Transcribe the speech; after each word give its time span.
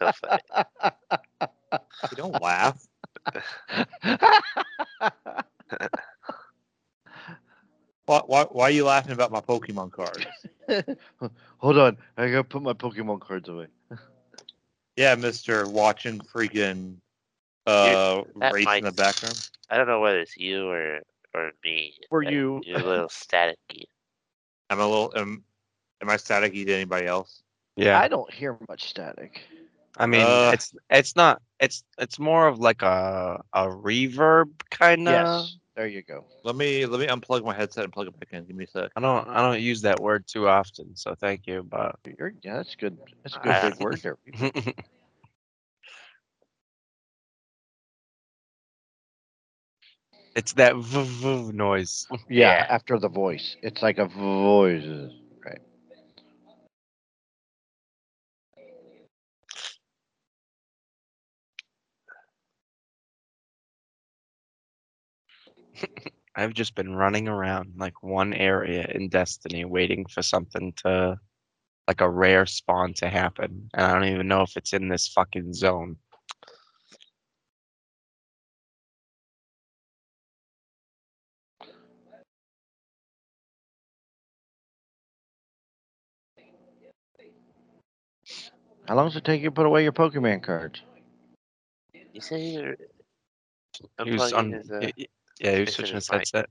so 0.00 0.12
funny. 0.12 0.42
You 2.10 2.16
don't 2.16 2.40
laugh. 2.40 2.86
Why, 8.06 8.22
why, 8.26 8.44
why 8.50 8.64
are 8.64 8.70
you 8.70 8.86
laughing 8.86 9.12
about 9.12 9.30
my 9.30 9.40
Pokemon 9.40 9.92
cards? 9.92 10.26
Hold 11.58 11.78
on, 11.78 11.96
I 12.16 12.28
gotta 12.28 12.42
put 12.42 12.60
my 12.60 12.72
Pokemon 12.72 13.20
cards 13.20 13.48
away. 13.48 13.68
Yeah, 14.96 15.14
Mister 15.14 15.68
watching 15.68 16.18
freaking 16.18 16.96
uh 17.68 18.22
that 18.40 18.52
race 18.52 18.66
in 18.66 18.82
the 18.82 18.90
background. 18.90 19.48
I 19.70 19.76
don't 19.76 19.86
know 19.86 20.00
whether 20.00 20.18
it's 20.18 20.36
you 20.36 20.68
or 20.68 21.02
or 21.34 21.52
me. 21.62 21.94
Were 22.10 22.24
but 22.24 22.32
you? 22.32 22.62
You're 22.64 22.80
a 22.80 22.84
little 22.84 23.08
staticky. 23.08 23.84
I'm 24.70 24.80
a 24.80 24.88
little. 24.88 25.12
Am, 25.14 25.44
am 26.02 26.10
I 26.10 26.16
staticky 26.16 26.66
to 26.66 26.74
anybody 26.74 27.06
else? 27.06 27.44
Yeah. 27.76 28.00
I 28.00 28.08
don't 28.08 28.32
hear 28.32 28.58
much 28.68 28.88
static. 28.88 29.40
I 29.98 30.06
mean, 30.06 30.44
Uh, 30.44 30.50
it's 30.50 30.74
it's 30.90 31.16
not 31.16 31.40
it's 31.60 31.84
it's 31.98 32.18
more 32.18 32.48
of 32.48 32.58
like 32.58 32.82
a 32.82 33.40
a 33.52 33.66
reverb 33.66 34.50
kind 34.70 35.08
of. 35.08 35.28
Yes, 35.28 35.56
there 35.76 35.86
you 35.86 36.02
go. 36.02 36.24
Let 36.44 36.56
me 36.56 36.86
let 36.86 37.00
me 37.00 37.06
unplug 37.06 37.44
my 37.44 37.54
headset 37.54 37.84
and 37.84 37.92
plug 37.92 38.08
it 38.08 38.18
back 38.18 38.28
in. 38.32 38.46
Give 38.46 38.56
me 38.56 38.64
a 38.64 38.68
sec. 38.68 38.90
I 38.96 39.00
don't 39.00 39.28
I 39.28 39.40
don't 39.42 39.60
use 39.60 39.82
that 39.82 40.00
word 40.00 40.26
too 40.26 40.48
often, 40.48 40.96
so 40.96 41.14
thank 41.14 41.46
you. 41.46 41.62
But 41.62 41.96
You're, 42.18 42.32
yeah, 42.42 42.56
that's 42.56 42.74
good. 42.76 42.96
That's 43.22 43.36
a 43.36 43.40
good 43.40 43.58
Uh, 43.58 43.60
big 43.60 43.76
word 43.78 44.00
there. 44.02 44.16
it's 50.36 50.52
that 50.54 50.76
v 50.76 51.02
v 51.04 51.52
noise. 51.52 52.06
Yeah, 52.28 52.54
Yeah. 52.54 52.66
after 52.68 52.98
the 52.98 53.08
voice, 53.08 53.56
it's 53.62 53.82
like 53.82 53.98
a 53.98 54.06
voice. 54.06 55.10
I've 66.36 66.54
just 66.54 66.74
been 66.74 66.94
running 66.94 67.28
around 67.28 67.74
like 67.78 68.02
one 68.02 68.34
area 68.34 68.86
in 68.94 69.08
Destiny 69.08 69.64
waiting 69.64 70.06
for 70.06 70.22
something 70.22 70.72
to 70.84 71.18
like 71.88 72.00
a 72.00 72.10
rare 72.10 72.46
spawn 72.46 72.94
to 72.94 73.08
happen. 73.08 73.68
And 73.74 73.86
I 73.86 73.94
don't 73.94 74.08
even 74.12 74.28
know 74.28 74.42
if 74.42 74.56
it's 74.56 74.72
in 74.72 74.88
this 74.88 75.08
fucking 75.08 75.54
zone. 75.54 75.96
How 88.88 88.96
long 88.96 89.06
does 89.08 89.16
it 89.16 89.24
take 89.24 89.42
you 89.42 89.50
to 89.50 89.54
put 89.54 89.66
away 89.66 89.84
your 89.84 89.92
Pokemon 89.92 90.42
cards? 90.44 90.82
You 92.12 92.20
say 92.20 92.40
you're 92.50 92.76
He 94.02 94.12
was 94.12 94.32
unplugging 94.32 94.34
on 94.34 94.52
his, 94.52 94.70
uh, 94.70 94.86
y- 94.86 94.92
y- 94.98 95.06
yeah, 95.40 95.54
he 95.54 95.60
was 95.60 95.70
fixing 95.70 95.84
switching 95.86 95.94
his 95.96 96.04
his 96.04 96.10
mic. 96.12 96.18
headset. 96.20 96.50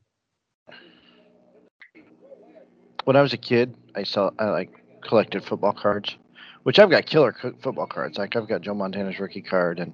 When 3.05 3.15
I 3.15 3.21
was 3.21 3.33
a 3.33 3.37
kid, 3.37 3.75
I 3.95 4.03
saw 4.03 4.31
I 4.39 4.45
like 4.49 4.83
collected 5.01 5.43
football 5.43 5.73
cards, 5.73 6.17
which 6.63 6.79
I've 6.79 6.89
got 6.89 7.05
killer 7.05 7.31
co- 7.31 7.55
football 7.61 7.87
cards. 7.87 8.17
Like 8.17 8.35
I've 8.35 8.47
got 8.47 8.61
Joe 8.61 8.73
Montana's 8.73 9.19
rookie 9.19 9.41
card 9.41 9.79
and 9.79 9.93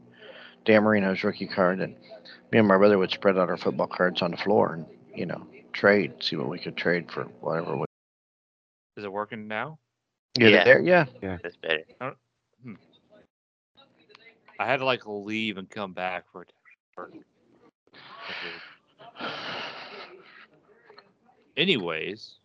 Dan 0.65 0.83
Marino's 0.83 1.23
rookie 1.23 1.47
card, 1.47 1.79
and 1.79 1.95
me 2.52 2.59
and 2.59 2.67
my 2.67 2.77
brother 2.77 2.97
would 2.97 3.11
spread 3.11 3.37
out 3.37 3.49
our 3.49 3.57
football 3.57 3.87
cards 3.87 4.21
on 4.21 4.31
the 4.31 4.37
floor 4.37 4.73
and 4.73 4.85
you 5.13 5.25
know 5.25 5.45
trade, 5.73 6.13
see 6.21 6.35
what 6.35 6.49
we 6.49 6.59
could 6.59 6.75
trade 6.75 7.11
for 7.11 7.25
whatever. 7.41 7.75
We, 7.77 7.85
Is 8.97 9.03
it 9.03 9.11
working 9.11 9.47
now? 9.47 9.77
Get 10.35 10.52
Yeah. 10.52 10.63
there? 10.63 10.81
Yeah. 10.81 11.05
That's 11.43 11.57
better. 11.57 11.83
Hmm. 12.63 12.75
I 14.59 14.65
had 14.65 14.77
to 14.77 14.85
like 14.85 15.05
leave 15.05 15.57
and 15.57 15.69
come 15.69 15.93
back 15.93 16.25
for 16.31 16.45
it. 19.19 19.23
to 19.23 19.25
work. 20.17 20.25
Anyways, 21.58 22.36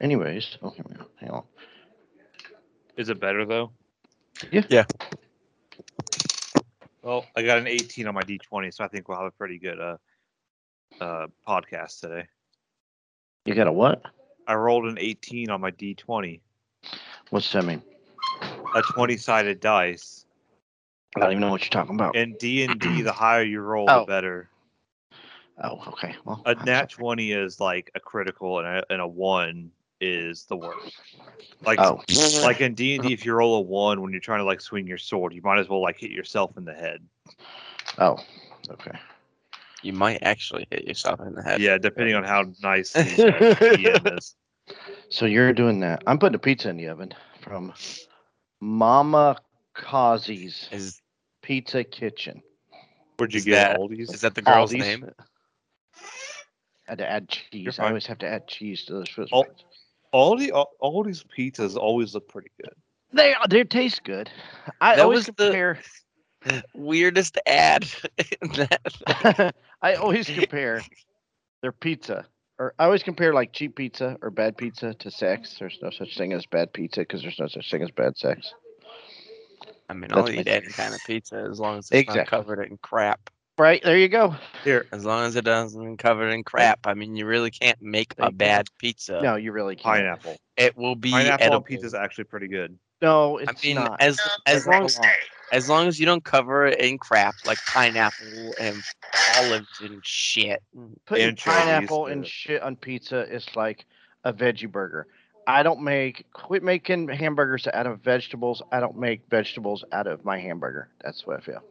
Anyways, 0.00 0.58
okay, 0.62 0.82
hang 1.20 1.30
on. 1.30 1.44
is 2.96 3.08
it 3.08 3.20
better 3.20 3.44
though? 3.44 3.70
Yeah. 4.50 4.62
Yeah. 4.68 4.84
Well, 7.02 7.24
I 7.36 7.42
got 7.42 7.58
an 7.58 7.66
18 7.66 8.06
on 8.08 8.14
my 8.14 8.22
D20, 8.22 8.72
so 8.74 8.84
I 8.84 8.88
think 8.88 9.08
we'll 9.08 9.18
have 9.18 9.26
a 9.26 9.30
pretty 9.32 9.58
good 9.58 9.78
uh 9.80 9.96
uh 11.00 11.26
podcast 11.46 12.00
today. 12.00 12.26
You 13.44 13.54
got 13.54 13.66
a 13.66 13.72
what? 13.72 14.02
I 14.46 14.54
rolled 14.54 14.86
an 14.86 14.98
18 14.98 15.50
on 15.50 15.60
my 15.60 15.70
D20, 15.72 16.40
What's 17.30 17.52
that 17.52 17.64
mean? 17.64 17.82
a 18.74 18.82
20-sided 18.82 19.60
dice. 19.60 20.26
I 21.16 21.20
don't 21.20 21.30
even 21.32 21.40
know 21.40 21.50
what 21.50 21.60
you're 21.62 21.70
talking 21.70 21.94
about. 21.94 22.16
In 22.16 22.34
D 22.40 22.64
and 22.64 22.80
D, 22.80 23.02
the 23.02 23.12
higher 23.12 23.42
you 23.42 23.60
roll, 23.60 23.86
Oh. 23.88 24.00
the 24.00 24.06
better. 24.06 24.48
Oh, 25.62 25.80
okay. 25.88 26.14
Well, 26.24 26.42
A 26.44 26.54
that's 26.54 26.66
nat 26.66 26.82
okay. 26.84 26.94
20 26.94 27.30
20 27.30 27.32
is 27.32 27.60
like 27.60 27.90
a 27.94 28.00
critical, 28.00 28.58
and 28.58 28.66
a, 28.66 28.84
and 28.90 29.00
a 29.00 29.06
one 29.06 29.70
is 30.00 30.44
the 30.46 30.56
worst. 30.56 30.96
Like 31.64 31.78
Oh, 31.80 32.02
like 32.42 32.60
in 32.60 32.74
D 32.74 32.96
and 32.96 33.04
D, 33.04 33.12
if 33.12 33.24
you 33.24 33.32
roll 33.34 33.56
a 33.56 33.60
one 33.60 34.02
when 34.02 34.10
you're 34.10 34.20
trying 34.20 34.40
to 34.40 34.44
like 34.44 34.60
swing 34.60 34.86
your 34.86 34.98
sword, 34.98 35.32
you 35.32 35.40
might 35.42 35.58
as 35.60 35.68
well 35.68 35.80
like 35.80 35.98
hit 35.98 36.10
yourself 36.10 36.56
in 36.56 36.64
the 36.64 36.74
head. 36.74 37.00
oh, 37.98 38.18
okay. 38.70 38.98
You 39.84 39.92
might 39.92 40.18
actually 40.22 40.66
hit 40.70 40.84
yourself 40.86 41.20
in 41.20 41.34
the 41.34 41.42
head. 41.42 41.60
Yeah, 41.60 41.78
depending 41.78 42.14
on 42.16 42.24
how 42.24 42.44
nice 42.62 42.92
the 42.94 43.02
DM 43.02 44.18
is. 44.18 44.34
So 45.08 45.26
you're 45.26 45.52
doing 45.52 45.80
that. 45.80 46.02
I'm 46.06 46.18
putting 46.18 46.34
a 46.36 46.38
pizza 46.38 46.68
in 46.70 46.76
the 46.76 46.88
oven 46.88 47.12
from 47.40 47.72
Mama 48.60 49.36
Cozzi's 49.76 50.68
Is 50.72 51.00
Pizza 51.42 51.82
Kitchen. 51.84 52.42
Where'd 53.16 53.32
you 53.34 53.38
Is 53.38 53.44
get 53.44 53.54
that- 53.72 53.78
Aldi's? 53.80 54.10
is 54.12 54.20
that 54.22 54.34
the 54.34 54.42
girl's 54.42 54.72
Aldi's. 54.72 54.80
name? 54.80 55.10
Had 56.86 56.98
to 56.98 57.08
add 57.10 57.28
cheese. 57.28 57.78
I 57.78 57.88
always 57.88 58.06
have 58.06 58.18
to 58.18 58.26
add 58.26 58.48
cheese 58.48 58.84
to 58.86 58.94
those 58.94 59.08
foods. 59.08 59.30
Al- 59.32 59.46
Aldi, 60.12 60.50
Al- 60.50 60.70
Aldi's 60.82 61.24
pizzas 61.24 61.76
always 61.76 62.14
look 62.14 62.28
pretty 62.28 62.50
good. 62.60 62.74
They 63.12 63.34
they 63.50 63.64
taste 63.64 64.04
good. 64.04 64.30
I 64.80 64.96
That 64.96 65.02
always 65.02 65.18
was 65.18 65.26
the- 65.26 65.32
compare. 65.44 65.78
Weirdest 66.74 67.38
ad. 67.46 67.86
in 68.42 68.48
that 68.54 69.54
I 69.82 69.94
always 69.94 70.26
compare 70.28 70.82
their 71.62 71.70
pizza, 71.70 72.26
or 72.58 72.74
I 72.80 72.86
always 72.86 73.04
compare 73.04 73.32
like 73.32 73.52
cheap 73.52 73.76
pizza 73.76 74.16
or 74.20 74.30
bad 74.30 74.56
pizza 74.56 74.92
to 74.92 75.10
sex. 75.12 75.56
There's 75.60 75.78
no 75.80 75.90
such 75.90 76.16
thing 76.18 76.32
as 76.32 76.44
bad 76.46 76.72
pizza 76.72 77.00
because 77.02 77.22
there's 77.22 77.38
no 77.38 77.46
such 77.46 77.70
thing 77.70 77.82
as 77.84 77.92
bad 77.92 78.16
sex. 78.16 78.52
I 79.88 79.94
mean, 79.94 80.10
I'll 80.12 80.24
That's 80.24 80.34
my 80.34 80.40
eat 80.40 80.48
any 80.48 80.66
kind 80.66 80.92
of 80.94 81.00
pizza 81.06 81.46
as 81.48 81.60
long 81.60 81.78
as 81.78 81.84
it's 81.92 82.00
Exactly. 82.00 82.18
not 82.18 82.26
covered 82.26 82.62
in 82.68 82.76
crap. 82.78 83.30
Right 83.58 83.82
there, 83.82 83.98
you 83.98 84.08
go. 84.08 84.34
Here, 84.64 84.86
As 84.92 85.04
long 85.04 85.24
as 85.24 85.36
it 85.36 85.44
doesn't 85.44 85.98
cover 85.98 86.28
in 86.28 86.42
crap. 86.42 86.80
I 86.86 86.94
mean, 86.94 87.16
you 87.16 87.26
really 87.26 87.50
can't 87.50 87.80
make 87.82 88.14
a 88.18 88.30
bad 88.30 88.68
pizza. 88.78 89.20
No, 89.22 89.36
you 89.36 89.52
really 89.52 89.76
can't. 89.76 89.84
pineapple. 89.84 90.36
It 90.56 90.76
will 90.76 90.94
be 90.94 91.10
Pineapple 91.10 91.46
edible. 91.46 91.62
pizza 91.62 91.86
is 91.86 91.94
actually 91.94 92.24
pretty 92.24 92.48
good. 92.48 92.78
No, 93.02 93.38
it's 93.38 93.50
I 93.50 93.66
mean, 93.66 93.76
not. 93.76 94.00
as 94.00 94.18
as 94.46 94.66
long 94.66 94.84
as 94.84 94.98
as 95.52 95.68
long 95.68 95.86
as 95.88 96.00
you 96.00 96.06
don't 96.06 96.24
cover 96.24 96.66
it 96.66 96.80
in 96.80 96.98
crap 96.98 97.34
like 97.44 97.58
pineapple 97.66 98.54
and 98.60 98.80
olives 99.36 99.80
and 99.82 100.00
shit. 100.04 100.62
Mm, 100.76 100.94
putting 101.04 101.28
anchovies, 101.28 101.64
pineapple 101.64 102.06
and 102.06 102.26
shit 102.26 102.62
on 102.62 102.76
pizza 102.76 103.20
is 103.32 103.46
like 103.56 103.84
a 104.24 104.32
veggie 104.32 104.70
burger. 104.70 105.08
I 105.46 105.64
don't 105.64 105.82
make 105.82 106.24
quit 106.32 106.62
making 106.62 107.08
hamburgers 107.08 107.66
out 107.74 107.86
of 107.86 108.00
vegetables. 108.00 108.62
I 108.70 108.78
don't 108.80 108.96
make 108.96 109.22
vegetables 109.28 109.84
out 109.92 110.06
of 110.06 110.24
my 110.24 110.38
hamburger. 110.38 110.88
That's 111.02 111.26
what 111.26 111.36
I 111.36 111.40
feel. 111.40 111.62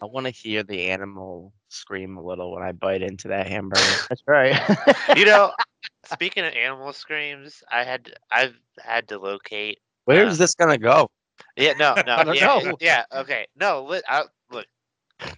I 0.00 0.06
want 0.06 0.26
to 0.26 0.30
hear 0.30 0.62
the 0.62 0.88
animal 0.90 1.52
scream 1.68 2.16
a 2.16 2.22
little 2.22 2.52
when 2.52 2.62
I 2.62 2.72
bite 2.72 3.02
into 3.02 3.28
that 3.28 3.46
hamburger. 3.48 4.00
That's 4.08 4.22
right. 4.26 4.60
You 5.14 5.24
know, 5.26 5.52
speaking 6.04 6.44
of 6.44 6.52
animal 6.54 6.92
screams, 6.92 7.62
I 7.70 7.84
had 7.84 8.12
I've 8.30 8.58
had 8.78 9.08
to 9.08 9.18
locate. 9.18 9.78
Where's 10.04 10.38
Uh, 10.38 10.38
this 10.38 10.54
gonna 10.54 10.78
go? 10.78 11.08
Yeah, 11.56 11.72
no, 11.74 11.98
no, 12.06 12.16
I 12.16 12.24
don't 12.24 12.40
yeah, 12.40 12.40
know. 12.40 12.78
yeah, 12.80 13.04
okay, 13.12 13.46
no. 13.56 13.84
Li- 13.84 14.02
I, 14.08 14.24
look, 14.50 14.66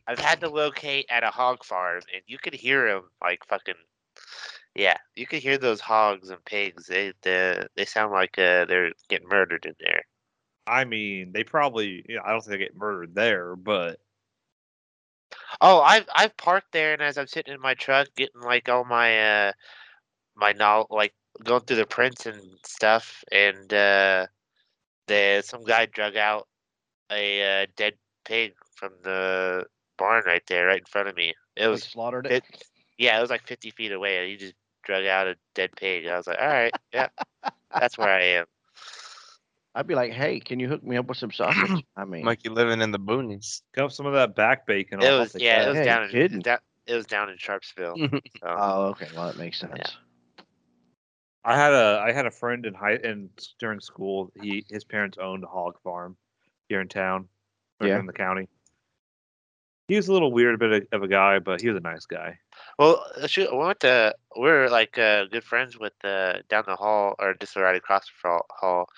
I've 0.07 0.19
had 0.21 0.41
to 0.41 0.49
locate 0.49 1.07
at 1.11 1.25
a 1.25 1.31
hog 1.31 1.65
farm, 1.65 2.03
and 2.13 2.23
you 2.27 2.39
could 2.39 2.55
hear 2.55 2.89
them 2.89 3.11
like 3.21 3.45
fucking. 3.47 3.75
Yeah, 4.75 4.97
you 5.17 5.27
could 5.27 5.41
hear 5.43 5.59
those 5.59 5.81
hogs 5.81 6.31
and 6.31 6.45
pigs. 6.45 6.87
They 6.87 7.13
they, 7.23 7.65
they 7.77 7.85
sound 7.85 8.13
like 8.13 8.39
uh, 8.39 8.65
they're 8.67 8.93
getting 9.09 9.29
murdered 9.29 9.67
in 9.67 9.75
there. 9.81 10.03
I 10.67 10.85
mean, 10.85 11.33
they 11.33 11.45
probably. 11.45 12.05
You 12.09 12.17
know, 12.17 12.23
I 12.25 12.31
don't 12.33 12.41
think 12.43 12.53
they 12.53 12.65
get 12.65 12.77
murdered 12.77 13.15
there, 13.15 13.57
but 13.57 13.99
Oh, 15.61 15.81
I've 15.81 16.07
I've 16.15 16.37
parked 16.37 16.73
there, 16.73 16.93
and 16.93 17.03
as 17.03 17.19
I'm 17.19 17.27
sitting 17.27 17.55
in 17.55 17.61
my 17.61 17.75
truck 17.75 18.09
getting 18.17 18.41
like 18.41 18.69
all 18.69 18.85
my 18.85 19.47
uh 19.49 19.53
my 20.37 20.53
no 20.53 20.87
like 20.91 21.15
going 21.43 21.63
through 21.63 21.77
the 21.77 21.87
prints 21.87 22.27
and 22.27 22.41
stuff, 22.65 23.25
and 23.33 23.73
uh 23.73 24.27
the 25.07 25.43
some 25.45 25.65
guy 25.65 25.87
drug 25.87 26.17
out 26.17 26.47
a 27.11 27.63
uh, 27.63 27.67
dead 27.77 27.95
pig 28.25 28.53
from 28.77 28.93
the 29.03 29.65
barn 29.97 30.23
right 30.27 30.43
there, 30.47 30.67
right 30.67 30.81
in 30.81 30.85
front 30.85 31.09
of 31.09 31.17
me. 31.17 31.35
It 31.57 31.67
was 31.67 31.83
slaughtered 31.83 32.27
it. 32.27 32.33
it, 32.33 32.45
yeah, 32.99 33.19
it 33.19 33.21
was 33.21 33.31
like 33.31 33.47
50 33.47 33.71
feet 33.71 33.93
away, 33.93 34.19
and 34.19 34.29
he 34.29 34.37
just 34.37 34.55
drug 34.85 35.07
out 35.07 35.27
a 35.27 35.37
dead 35.55 35.71
pig. 35.77 36.07
I 36.07 36.17
was 36.17 36.27
like, 36.27 36.39
all 36.41 36.47
right, 36.47 36.75
yeah, 36.93 37.09
that's 37.73 37.99
where 37.99 38.11
I 38.11 38.23
am. 38.23 38.47
I'd 39.79 39.87
be 39.87 39.95
like, 39.95 40.13
hey, 40.13 40.41
can 40.41 40.59
you 40.59 40.67
hook 40.67 40.83
me 40.83 40.97
up 40.97 41.07
with 41.07 41.19
some 41.19 41.31
sausage? 41.31 41.85
I 41.97 42.05
mean, 42.05 42.25
Like 42.25 42.43
you're 42.43 42.53
living 42.53 42.81
in 42.81 42.91
the 42.91 42.99
boonies. 42.99 43.63
Got 43.77 43.93
some 43.93 44.07
of 44.07 44.13
that 44.15 44.35
back 44.35 44.67
bacon. 44.67 45.01
It 45.01 45.17
was 45.17 45.37
yeah, 45.39 45.67
it 45.67 45.69
was 45.69 45.77
Yeah, 45.77 45.85
down 45.85 46.03
you 46.07 46.09
kidding. 46.11 46.39
in 46.39 46.43
that, 46.43 46.63
it 46.89 46.95
was 46.97 47.07
down 47.07 47.31
in 47.31 47.37
Sharpsville. 47.37 48.21
So. 48.41 48.47
oh, 48.47 48.83
okay, 48.89 49.07
well 49.15 49.27
that 49.27 49.39
makes 49.39 49.61
sense. 49.61 49.97
I 51.45 51.57
had 51.57 51.73
a 51.73 52.03
I 52.05 52.11
had 52.11 52.27
a 52.27 52.31
friend 52.33 52.67
in 52.67 52.75
high 52.75 52.97
in 52.97 53.31
during 53.61 53.79
school. 53.79 54.33
He 54.35 54.65
his 54.69 54.85
parents 54.85 55.17
owned 55.21 55.45
a 55.45 55.47
hog 55.47 55.79
farm 55.85 56.17
here 56.69 56.81
in 56.81 56.89
town, 56.89 57.29
or 57.81 57.87
Yeah. 57.87 58.01
in 58.01 58.07
the 58.07 58.13
county. 58.13 58.49
He 59.87 59.95
was 59.95 60.09
a 60.09 60.13
little 60.13 60.33
weird 60.33 60.57
a 60.57 60.59
bit 60.59 60.73
of, 60.73 60.89
of 60.93 61.03
a 61.05 61.09
guy, 61.09 61.39
but 61.39 61.61
he 61.61 61.69
was 61.69 61.77
a 61.77 61.81
nice 61.81 62.05
guy. 62.05 62.37
Well, 62.81 63.03
uh, 63.17 63.29
shoot, 63.29 63.51
we 63.53 63.59
went 63.59 63.81
to 63.81 64.15
we're 64.37 64.69
like 64.69 64.99
uh, 64.99 65.27
good 65.27 65.45
friends 65.45 65.79
with 65.79 65.95
uh, 66.05 66.39
down 66.49 66.65
the 66.67 66.77
hall 66.77 67.15
or 67.21 67.35
just 67.35 67.55
right 67.55 67.77
across 67.77 68.05
the 68.25 68.41
hall. 68.51 68.89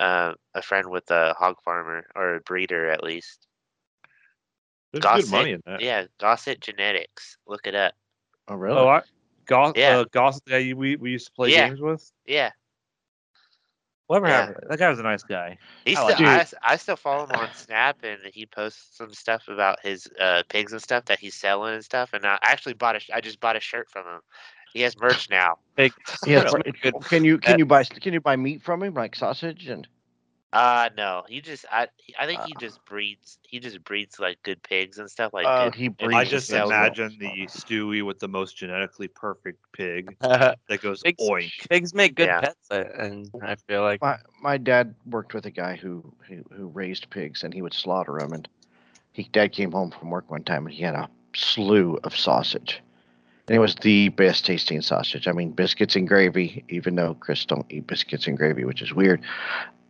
Uh, 0.00 0.34
a 0.54 0.62
friend 0.62 0.90
with 0.90 1.08
a 1.10 1.34
hog 1.34 1.56
farmer 1.64 2.06
or 2.16 2.36
a 2.36 2.40
breeder 2.40 2.90
at 2.90 3.04
least. 3.04 3.46
There's 4.92 5.02
Gossett, 5.02 5.26
good 5.26 5.36
money 5.36 5.52
in 5.52 5.62
that. 5.66 5.80
Yeah, 5.80 6.06
Gossett 6.18 6.60
Genetics. 6.60 7.36
Look 7.46 7.66
it 7.66 7.74
up. 7.74 7.94
Oh, 8.48 8.56
really? 8.56 8.78
Oh, 8.78 8.88
I, 8.88 9.02
Goss, 9.46 9.74
Yeah. 9.76 9.98
uh, 9.98 10.04
Goss, 10.10 10.40
that 10.46 10.64
you, 10.64 10.76
we 10.76 10.96
we 10.96 11.10
used 11.12 11.26
to 11.26 11.32
play 11.32 11.50
Yeah. 11.50 11.68
games 11.68 11.80
with. 11.80 12.10
Yeah, 12.26 12.50
Whatever 14.06 14.28
Yeah. 14.28 14.46
happened? 14.46 14.66
That 14.68 14.78
guy 14.78 14.90
was 14.90 14.98
a 14.98 15.02
nice 15.02 15.22
guy. 15.22 15.58
He 15.84 15.92
I 15.92 15.94
still, 15.94 16.04
like 16.04 16.20
it. 16.20 16.26
I, 16.26 16.40
s- 16.40 16.54
I 16.62 16.76
still 16.76 16.96
follow 16.96 17.24
him 17.24 17.32
on 17.32 17.54
Snap, 17.54 17.98
and 18.02 18.20
he 18.32 18.46
posts 18.46 18.96
some 18.96 19.12
stuff 19.12 19.48
about 19.48 19.80
his 19.82 20.06
uh, 20.20 20.42
pigs 20.48 20.72
and 20.72 20.82
stuff 20.82 21.06
that 21.06 21.18
he's 21.18 21.34
selling 21.34 21.74
and 21.74 21.84
stuff. 21.84 22.12
And 22.12 22.24
I 22.24 22.38
actually 22.42 22.74
bought 22.74 22.96
a, 22.96 23.00
sh- 23.00 23.10
I 23.12 23.20
just 23.20 23.40
bought 23.40 23.56
a 23.56 23.60
shirt 23.60 23.88
from 23.90 24.06
him. 24.06 24.20
He 24.74 24.80
has 24.82 24.98
merch 24.98 25.30
now. 25.30 25.58
Big. 25.76 25.94
yeah. 26.26 26.42
Really? 26.42 26.72
Good. 26.82 26.94
Can 27.08 27.24
you 27.24 27.38
can 27.38 27.54
Uh, 27.54 27.58
you 27.58 27.66
buy 27.66 27.84
can 27.84 28.12
you 28.12 28.20
buy 28.20 28.36
meat 28.36 28.62
from 28.62 28.82
him 28.82 28.94
like 28.94 29.16
sausage 29.16 29.68
and? 29.68 29.88
Uh 30.52 30.88
no, 30.96 31.24
he 31.28 31.40
just, 31.40 31.64
I, 31.70 31.88
I 32.18 32.26
think 32.26 32.42
he 32.42 32.52
Uh. 32.52 32.58
just 32.60 32.84
breeds, 32.84 33.38
he 33.42 33.58
just 33.58 33.82
breeds 33.82 34.20
like 34.20 34.40
good 34.44 34.62
pigs 34.62 34.98
and 34.98 35.10
stuff 35.10 35.32
like. 35.32 35.46
Good, 35.46 35.74
he 35.74 35.88
breeds. 35.88 36.14
I 36.14 36.24
just 36.24 36.50
imagine 36.50 37.16
the 37.18 37.46
Stewie 37.46 38.04
with 38.04 38.20
the 38.20 38.28
most 38.28 38.56
genetically 38.56 39.08
perfect 39.08 39.58
pig 39.72 40.16
Pigs, 40.20 40.56
that 40.68 40.80
goes 40.80 41.02
oink. 41.20 41.50
pigs 41.68 41.92
make 41.94 42.14
good 42.14 42.28
Yeah. 42.28 42.40
pets, 42.40 42.70
uh, 42.70 42.84
and 42.98 43.30
I 43.42 43.56
feel 43.66 43.82
like 43.82 44.00
My 44.00 44.18
my 44.40 44.58
dad 44.58 44.94
worked 45.06 45.34
with 45.34 45.46
a 45.46 45.50
guy 45.50 45.76
who 45.76 46.14
who, 46.28 46.44
who 46.56 46.66
raised 46.68 47.10
pigs 47.10 47.42
and 47.42 47.52
he 47.52 47.62
would 47.62 47.74
slaughter 47.74 48.18
them 48.18 48.32
and 48.32 48.48
he 49.12 49.24
dad 49.24 49.52
came 49.52 49.72
home 49.72 49.90
from 49.90 50.10
work 50.10 50.30
one 50.30 50.44
time 50.44 50.66
and 50.66 50.74
he 50.74 50.82
had 50.84 50.94
a 50.94 51.08
slew 51.34 51.98
of 52.04 52.16
sausage. 52.16 52.80
And 53.46 53.56
it 53.56 53.60
was 53.60 53.74
the 53.76 54.08
best 54.10 54.46
tasting 54.46 54.80
sausage. 54.80 55.28
I 55.28 55.32
mean, 55.32 55.50
biscuits 55.50 55.96
and 55.96 56.08
gravy, 56.08 56.64
even 56.68 56.94
though 56.94 57.14
Chris 57.14 57.44
don't 57.44 57.70
eat 57.70 57.86
biscuits 57.86 58.26
and 58.26 58.38
gravy, 58.38 58.64
which 58.64 58.80
is 58.80 58.94
weird, 58.94 59.20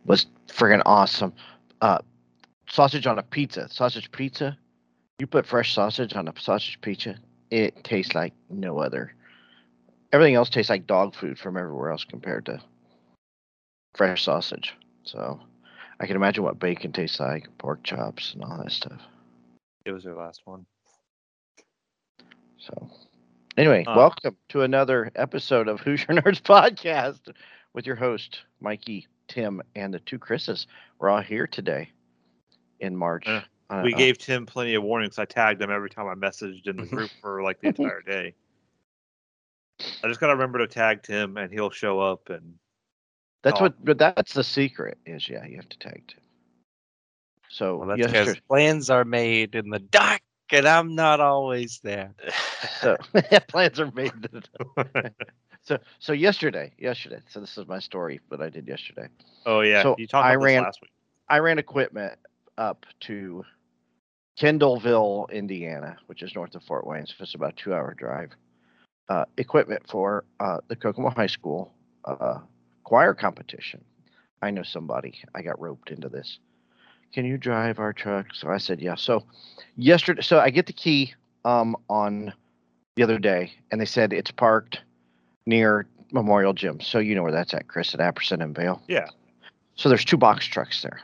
was 0.05 0.25
friggin' 0.47 0.81
awesome. 0.85 1.33
Uh, 1.81 1.99
sausage 2.69 3.07
on 3.07 3.17
a 3.17 3.23
pizza, 3.23 3.69
sausage 3.69 4.11
pizza. 4.11 4.57
You 5.19 5.27
put 5.27 5.45
fresh 5.45 5.73
sausage 5.73 6.13
on 6.15 6.27
a 6.27 6.33
sausage 6.37 6.79
pizza, 6.81 7.15
it 7.49 7.83
tastes 7.85 8.13
like 8.13 8.33
no 8.49 8.79
other. 8.79 9.13
Everything 10.11 10.35
else 10.35 10.49
tastes 10.49 10.69
like 10.69 10.85
dog 10.85 11.15
food 11.15 11.39
from 11.39 11.55
everywhere 11.55 11.91
else 11.91 12.03
compared 12.03 12.45
to 12.47 12.61
fresh 13.95 14.23
sausage. 14.23 14.73
So 15.03 15.39
I 15.99 16.05
can 16.05 16.17
imagine 16.17 16.43
what 16.43 16.59
bacon 16.59 16.91
tastes 16.91 17.19
like, 17.19 17.47
pork 17.57 17.83
chops, 17.83 18.33
and 18.33 18.43
all 18.43 18.57
that 18.57 18.71
stuff. 18.71 19.01
It 19.85 19.91
was 19.91 20.03
their 20.03 20.15
last 20.15 20.41
one. 20.43 20.65
So 22.57 22.89
anyway, 23.57 23.83
Uh. 23.85 23.95
welcome 23.95 24.35
to 24.49 24.61
another 24.61 25.11
episode 25.15 25.67
of 25.67 25.79
Who's 25.81 26.01
Your 26.07 26.21
Nerds 26.21 26.41
podcast 26.41 27.33
with 27.73 27.85
your 27.85 27.95
host 27.95 28.41
Mikey, 28.61 29.07
Tim, 29.27 29.61
and 29.75 29.93
the 29.93 29.99
two 29.99 30.19
Chris's. 30.19 30.67
We're 30.99 31.09
all 31.09 31.21
here 31.21 31.47
today 31.47 31.89
in 32.79 32.95
March. 32.95 33.27
Uh, 33.27 33.41
Uh, 33.69 33.81
We 33.83 33.93
uh, 33.95 33.97
gave 33.97 34.17
Tim 34.19 34.45
plenty 34.45 34.75
of 34.75 34.83
warnings. 34.83 35.17
I 35.17 35.25
tagged 35.25 35.61
him 35.61 35.71
every 35.71 35.89
time 35.89 36.07
I 36.07 36.13
messaged 36.13 36.67
in 36.67 36.77
the 36.77 36.85
group 36.85 37.09
for 37.19 37.41
like 37.41 37.59
the 37.61 37.69
entire 37.69 38.01
day. 38.05 38.35
I 40.03 40.07
just 40.07 40.19
gotta 40.19 40.33
remember 40.33 40.59
to 40.59 40.67
tag 40.67 41.01
Tim, 41.03 41.37
and 41.37 41.51
he'll 41.51 41.71
show 41.71 41.99
up. 41.99 42.29
And 42.29 42.55
that's 43.43 43.59
oh. 43.59 43.63
what, 43.63 43.83
but 43.83 43.97
that's 43.97 44.33
the 44.33 44.43
secret 44.43 44.99
is 45.05 45.27
yeah, 45.27 45.45
you 45.45 45.55
have 45.55 45.67
to 45.69 45.79
tag 45.79 46.03
Tim. 46.07 46.19
So 47.49 47.77
well, 47.77 47.87
that's 47.87 47.99
yes, 47.99 48.11
because 48.11 48.39
plans 48.41 48.89
are 48.89 49.03
made 49.03 49.55
in 49.55 49.69
the 49.69 49.79
dark, 49.79 50.21
and 50.51 50.67
I'm 50.67 50.95
not 50.95 51.19
always 51.19 51.79
there. 51.83 52.13
so 52.81 52.97
plans 53.47 53.79
are 53.79 53.91
made. 53.91 54.13
so 55.61 55.77
so 55.99 56.13
yesterday, 56.13 56.73
yesterday. 56.77 57.19
So 57.29 57.39
this 57.39 57.57
is 57.57 57.67
my 57.67 57.79
story, 57.79 58.19
what 58.29 58.41
I 58.41 58.49
did 58.49 58.67
yesterday. 58.67 59.07
oh 59.45 59.61
yeah, 59.61 59.83
So 59.83 59.95
you 59.97 60.07
talked 60.07 60.25
I 60.25 60.35
ran- 60.35 60.61
this 60.61 60.65
last 60.65 60.81
week. 60.81 60.91
I 61.29 61.39
ran 61.39 61.57
equipment 61.59 62.13
up 62.57 62.85
to 63.01 63.43
Kendallville, 64.39 65.29
Indiana, 65.31 65.97
which 66.07 66.21
is 66.21 66.35
north 66.35 66.55
of 66.55 66.63
Fort 66.63 66.85
Wayne. 66.85 67.05
So 67.07 67.13
it's 67.19 67.35
about 67.35 67.53
a 67.53 67.55
two 67.55 67.73
hour 67.73 67.93
drive. 67.97 68.31
Uh, 69.07 69.25
equipment 69.37 69.83
for 69.87 70.25
uh, 70.39 70.57
the 70.67 70.75
Kokomo 70.75 71.11
High 71.11 71.27
School 71.27 71.71
uh, 72.05 72.39
choir 72.83 73.13
competition. 73.13 73.83
I 74.41 74.49
know 74.49 74.63
somebody. 74.63 75.15
I 75.35 75.41
got 75.43 75.59
roped 75.61 75.91
into 75.91 76.09
this. 76.09 76.39
Can 77.13 77.25
you 77.25 77.37
drive 77.37 77.79
our 77.79 77.93
truck? 77.93 78.27
So 78.33 78.49
I 78.49 78.57
said, 78.57 78.81
yeah. 78.81 78.95
So 78.95 79.23
yesterday, 79.77 80.21
so 80.21 80.39
I 80.39 80.49
get 80.49 80.65
the 80.65 80.73
key 80.73 81.13
um, 81.45 81.75
on 81.89 82.33
the 82.95 83.03
other 83.03 83.19
day, 83.19 83.53
and 83.71 83.79
they 83.79 83.85
said 83.85 84.13
it's 84.13 84.31
parked 84.31 84.81
near 85.45 85.87
Memorial 86.11 86.53
Gym. 86.53 86.79
So 86.79 86.99
you 86.99 87.15
know 87.15 87.23
where 87.23 87.31
that's 87.31 87.53
at, 87.53 87.67
Chris, 87.67 87.93
at 87.93 87.99
Apperson 87.99 88.43
and 88.43 88.55
Vale. 88.55 88.81
Yeah. 88.87 89.07
So 89.75 89.89
there's 89.89 90.05
two 90.05 90.17
box 90.17 90.45
trucks 90.45 90.81
there. 90.81 90.99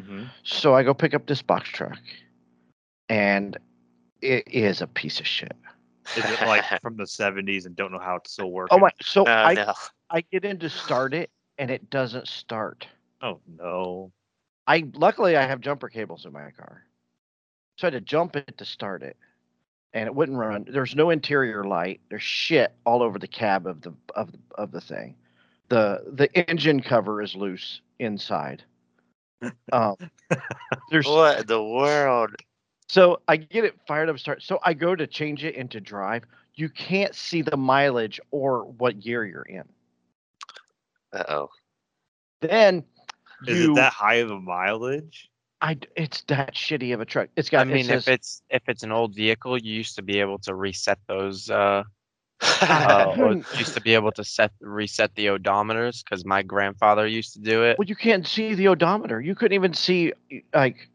Mhm. 0.00 0.30
So 0.42 0.74
I 0.74 0.82
go 0.82 0.94
pick 0.94 1.14
up 1.14 1.26
this 1.26 1.42
box 1.42 1.68
truck, 1.68 1.98
and 3.08 3.56
it 4.22 4.44
is 4.48 4.80
a 4.80 4.86
piece 4.86 5.20
of 5.20 5.26
shit. 5.26 5.56
Is 6.16 6.24
it 6.24 6.46
like 6.46 6.64
from 6.82 6.96
the 6.96 7.04
'70s 7.04 7.66
and 7.66 7.76
don't 7.76 7.92
know 7.92 7.98
how 7.98 8.16
it's 8.16 8.32
still 8.32 8.50
working? 8.50 8.76
Oh 8.76 8.80
my! 8.80 8.90
So 9.02 9.24
no, 9.24 9.32
I 9.32 9.54
no. 9.54 9.74
I 10.10 10.20
get 10.32 10.44
in 10.44 10.58
to 10.60 10.70
start 10.70 11.14
it, 11.14 11.30
and 11.58 11.70
it 11.70 11.90
doesn't 11.90 12.28
start. 12.28 12.86
Oh 13.20 13.40
no! 13.46 14.12
I 14.68 14.84
luckily 14.92 15.34
I 15.36 15.46
have 15.46 15.60
jumper 15.60 15.88
cables 15.88 16.26
in 16.26 16.32
my 16.32 16.50
car, 16.50 16.84
so 17.76 17.86
I 17.86 17.90
had 17.90 17.94
to 17.94 18.00
jump 18.02 18.36
it 18.36 18.58
to 18.58 18.66
start 18.66 19.02
it, 19.02 19.16
and 19.94 20.06
it 20.06 20.14
wouldn't 20.14 20.36
run. 20.36 20.66
There's 20.70 20.94
no 20.94 21.08
interior 21.08 21.64
light. 21.64 22.02
There's 22.10 22.22
shit 22.22 22.74
all 22.84 23.02
over 23.02 23.18
the 23.18 23.26
cab 23.26 23.66
of 23.66 23.80
the 23.80 23.94
of 24.14 24.30
the, 24.30 24.38
of 24.56 24.70
the 24.70 24.82
thing. 24.82 25.16
The 25.70 26.02
the 26.12 26.30
engine 26.50 26.80
cover 26.82 27.22
is 27.22 27.34
loose 27.34 27.80
inside. 27.98 28.62
Um, 29.72 29.94
there's 30.90 31.06
What 31.06 31.46
the 31.46 31.62
world? 31.62 32.34
So 32.88 33.20
I 33.28 33.36
get 33.36 33.64
it 33.64 33.78
fired 33.86 34.08
up, 34.08 34.18
start. 34.18 34.42
So 34.42 34.58
I 34.64 34.74
go 34.74 34.96
to 34.96 35.06
change 35.06 35.44
it 35.44 35.54
into 35.54 35.80
drive. 35.80 36.24
You 36.54 36.68
can't 36.68 37.14
see 37.14 37.42
the 37.42 37.56
mileage 37.56 38.18
or 38.32 38.64
what 38.64 39.06
year 39.06 39.24
you're 39.24 39.42
in. 39.42 39.62
Uh 41.12 41.22
oh. 41.28 41.50
Then 42.40 42.82
Is 43.46 43.58
you, 43.58 43.72
it 43.72 43.74
that 43.76 43.92
high 43.92 44.16
of 44.16 44.30
a 44.30 44.40
mileage? 44.40 45.30
I 45.60 45.76
it's 45.96 46.22
that 46.28 46.54
shitty 46.54 46.94
of 46.94 47.00
a 47.00 47.04
truck. 47.04 47.28
It's 47.36 47.50
got. 47.50 47.60
I 47.60 47.64
mean, 47.64 47.80
it 47.80 47.86
says, 47.86 48.08
if 48.08 48.14
it's 48.14 48.42
if 48.50 48.62
it's 48.68 48.82
an 48.82 48.92
old 48.92 49.14
vehicle, 49.14 49.58
you 49.58 49.74
used 49.74 49.96
to 49.96 50.02
be 50.02 50.20
able 50.20 50.38
to 50.40 50.54
reset 50.54 50.98
those. 51.06 51.50
Uh, 51.50 51.82
uh, 52.60 53.34
used 53.56 53.74
to 53.74 53.80
be 53.80 53.94
able 53.94 54.12
to 54.12 54.22
set 54.22 54.52
reset 54.60 55.12
the 55.16 55.26
odometers 55.26 56.04
because 56.04 56.24
my 56.24 56.42
grandfather 56.42 57.06
used 57.06 57.32
to 57.32 57.40
do 57.40 57.64
it. 57.64 57.76
well, 57.78 57.88
you 57.88 57.96
can't 57.96 58.26
see 58.26 58.54
the 58.54 58.68
odometer. 58.68 59.20
You 59.20 59.34
couldn't 59.34 59.54
even 59.54 59.74
see 59.74 60.12
like 60.54 60.88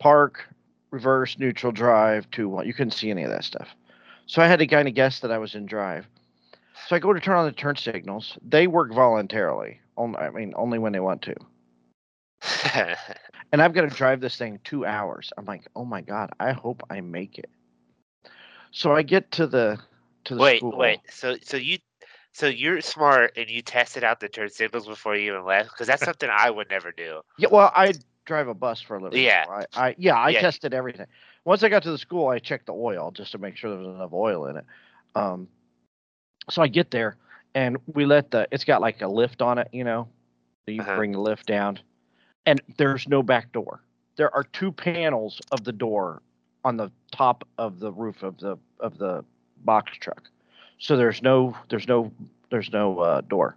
park, 0.00 0.48
reverse, 0.90 1.38
neutral, 1.38 1.70
drive, 1.70 2.28
two, 2.32 2.48
one. 2.48 2.66
You 2.66 2.74
couldn't 2.74 2.92
see 2.92 3.10
any 3.10 3.22
of 3.22 3.30
that 3.30 3.44
stuff. 3.44 3.68
So 4.26 4.42
I 4.42 4.48
had 4.48 4.58
to 4.58 4.66
kind 4.66 4.88
of 4.88 4.94
guess 4.94 5.20
that 5.20 5.30
I 5.30 5.38
was 5.38 5.54
in 5.54 5.66
drive. 5.66 6.06
So 6.88 6.96
I 6.96 6.98
go 6.98 7.12
to 7.12 7.20
turn 7.20 7.36
on 7.36 7.46
the 7.46 7.52
turn 7.52 7.76
signals. 7.76 8.36
They 8.46 8.66
work 8.66 8.92
voluntarily. 8.92 9.78
Only, 9.96 10.18
I 10.18 10.30
mean, 10.30 10.52
only 10.56 10.78
when 10.78 10.92
they 10.92 11.00
want 11.00 11.22
to. 11.22 11.34
and 13.52 13.62
I've 13.62 13.72
got 13.74 13.82
to 13.82 13.88
drive 13.88 14.20
this 14.20 14.36
thing 14.36 14.60
two 14.64 14.84
hours. 14.86 15.32
I'm 15.36 15.44
like, 15.44 15.66
oh 15.76 15.84
my 15.84 16.00
god, 16.00 16.30
I 16.40 16.52
hope 16.52 16.82
I 16.90 17.00
make 17.00 17.38
it. 17.38 17.50
So 18.72 18.92
I 18.92 19.02
get 19.02 19.30
to 19.32 19.46
the 19.46 19.78
to 20.24 20.34
the 20.34 20.40
wait, 20.40 20.56
school. 20.56 20.72
wait. 20.72 21.00
So, 21.10 21.36
so 21.42 21.56
you, 21.56 21.78
so 22.32 22.46
you're 22.46 22.80
smart 22.80 23.32
and 23.36 23.50
you 23.50 23.62
tested 23.62 24.04
out 24.04 24.20
the 24.20 24.28
turn 24.28 24.50
signals 24.50 24.86
before 24.86 25.16
you 25.16 25.32
even 25.32 25.44
left? 25.44 25.70
Because 25.70 25.86
that's 25.86 26.02
something 26.02 26.30
I 26.30 26.50
would 26.50 26.70
never 26.70 26.92
do. 26.92 27.20
Yeah, 27.36 27.48
well, 27.50 27.70
I 27.74 27.94
drive 28.24 28.48
a 28.48 28.54
bus 28.54 28.80
for 28.80 28.96
a 28.96 29.02
living. 29.02 29.18
Yeah. 29.18 29.44
so 29.44 29.50
I, 29.50 29.66
I 29.74 29.94
yeah, 29.98 30.20
I 30.20 30.32
Yeah. 30.32 30.40
tested 30.40 30.74
everything. 30.74 31.06
Once 31.44 31.62
I 31.62 31.68
got 31.68 31.82
to 31.84 31.90
the 31.90 31.98
school, 31.98 32.28
I 32.28 32.38
checked 32.38 32.66
the 32.66 32.72
oil 32.72 33.10
just 33.10 33.32
to 33.32 33.38
make 33.38 33.56
sure 33.56 33.70
there 33.70 33.78
was 33.80 33.88
enough 33.88 34.12
oil 34.12 34.46
in 34.46 34.56
it. 34.58 34.64
Um, 35.14 35.48
so 36.50 36.62
I 36.62 36.68
get 36.68 36.90
there 36.90 37.16
and 37.54 37.78
we 37.86 38.06
let 38.06 38.30
the 38.30 38.48
it's 38.50 38.64
got 38.64 38.80
like 38.80 39.02
a 39.02 39.08
lift 39.08 39.42
on 39.42 39.58
it, 39.58 39.68
you 39.72 39.84
know. 39.84 40.08
So 40.64 40.72
you 40.72 40.80
Uh-huh. 40.80 40.94
bring 40.94 41.12
the 41.12 41.20
lift 41.20 41.46
down, 41.46 41.80
and 42.46 42.60
there's 42.76 43.08
no 43.08 43.22
back 43.22 43.52
door. 43.52 43.82
There 44.16 44.34
are 44.34 44.44
two 44.44 44.72
panels 44.72 45.40
of 45.50 45.64
the 45.64 45.72
door 45.72 46.22
on 46.64 46.76
the 46.76 46.90
top 47.10 47.46
of 47.58 47.80
the 47.80 47.92
roof 47.92 48.22
of 48.22 48.38
the 48.38 48.56
of 48.80 48.98
the 48.98 49.24
box 49.64 49.96
truck. 49.98 50.28
So 50.78 50.96
there's 50.96 51.22
no 51.22 51.56
there's 51.68 51.88
no 51.88 52.12
there's 52.50 52.72
no 52.72 52.98
uh, 52.98 53.20
door. 53.22 53.56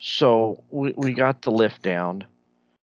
So 0.00 0.62
we, 0.70 0.92
we 0.96 1.12
got 1.12 1.42
the 1.42 1.50
lift 1.50 1.82
down, 1.82 2.24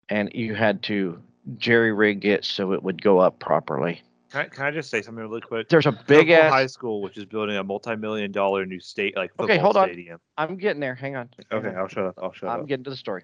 and 0.10 0.30
you 0.34 0.54
had 0.54 0.84
to 0.84 1.22
jerry 1.58 1.92
rig 1.92 2.26
it 2.26 2.46
so 2.46 2.74
it 2.74 2.84
would 2.84 3.02
go 3.02 3.20
up 3.20 3.40
properly. 3.40 4.02
Can 4.32 4.42
I, 4.42 4.46
can 4.46 4.66
I 4.66 4.72
just 4.72 4.92
say 4.92 5.02
something 5.02 5.24
really 5.24 5.42
quick? 5.42 5.70
There's 5.70 5.88
a 5.88 5.92
big 5.92 6.30
ass. 6.30 6.52
high 6.52 6.68
school, 6.68 7.02
which 7.02 7.18
is 7.18 7.26
building 7.26 7.58
a 7.58 7.64
multi-million 7.64 8.32
dollar 8.32 8.64
new 8.64 8.80
state 8.80 9.18
like 9.18 9.32
football 9.32 9.46
Okay, 9.46 9.58
hold 9.58 9.76
on. 9.76 9.88
stadium. 9.88 10.20
I'm 10.38 10.56
getting 10.56 10.80
there. 10.80 10.94
Hang 10.94 11.16
on. 11.16 11.30
Okay. 11.52 11.76
I'll 11.76 11.88
shut 11.88 12.06
up. 12.06 12.20
I'll 12.22 12.32
shut 12.32 12.50
up. 12.50 12.60
I'm 12.60 12.66
getting 12.68 12.84
to 12.84 12.92
the 12.92 12.96
story. 12.96 13.24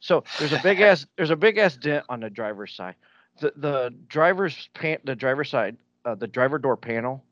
So 0.00 0.24
there's 0.38 0.52
a 0.52 0.60
big 0.62 0.80
ass 0.80 1.06
there's 1.16 1.30
a 1.30 1.36
big 1.36 1.58
ass 1.58 1.76
dent 1.76 2.04
on 2.08 2.20
the 2.20 2.30
driver's 2.30 2.74
side. 2.74 2.96
The 3.40 3.52
the 3.56 3.94
driver's 4.08 4.68
pan 4.74 4.98
the 5.04 5.14
driver's 5.14 5.50
side 5.50 5.76
uh, 6.04 6.14
the 6.14 6.26
driver 6.26 6.58
door 6.58 6.76
panel 6.76 7.24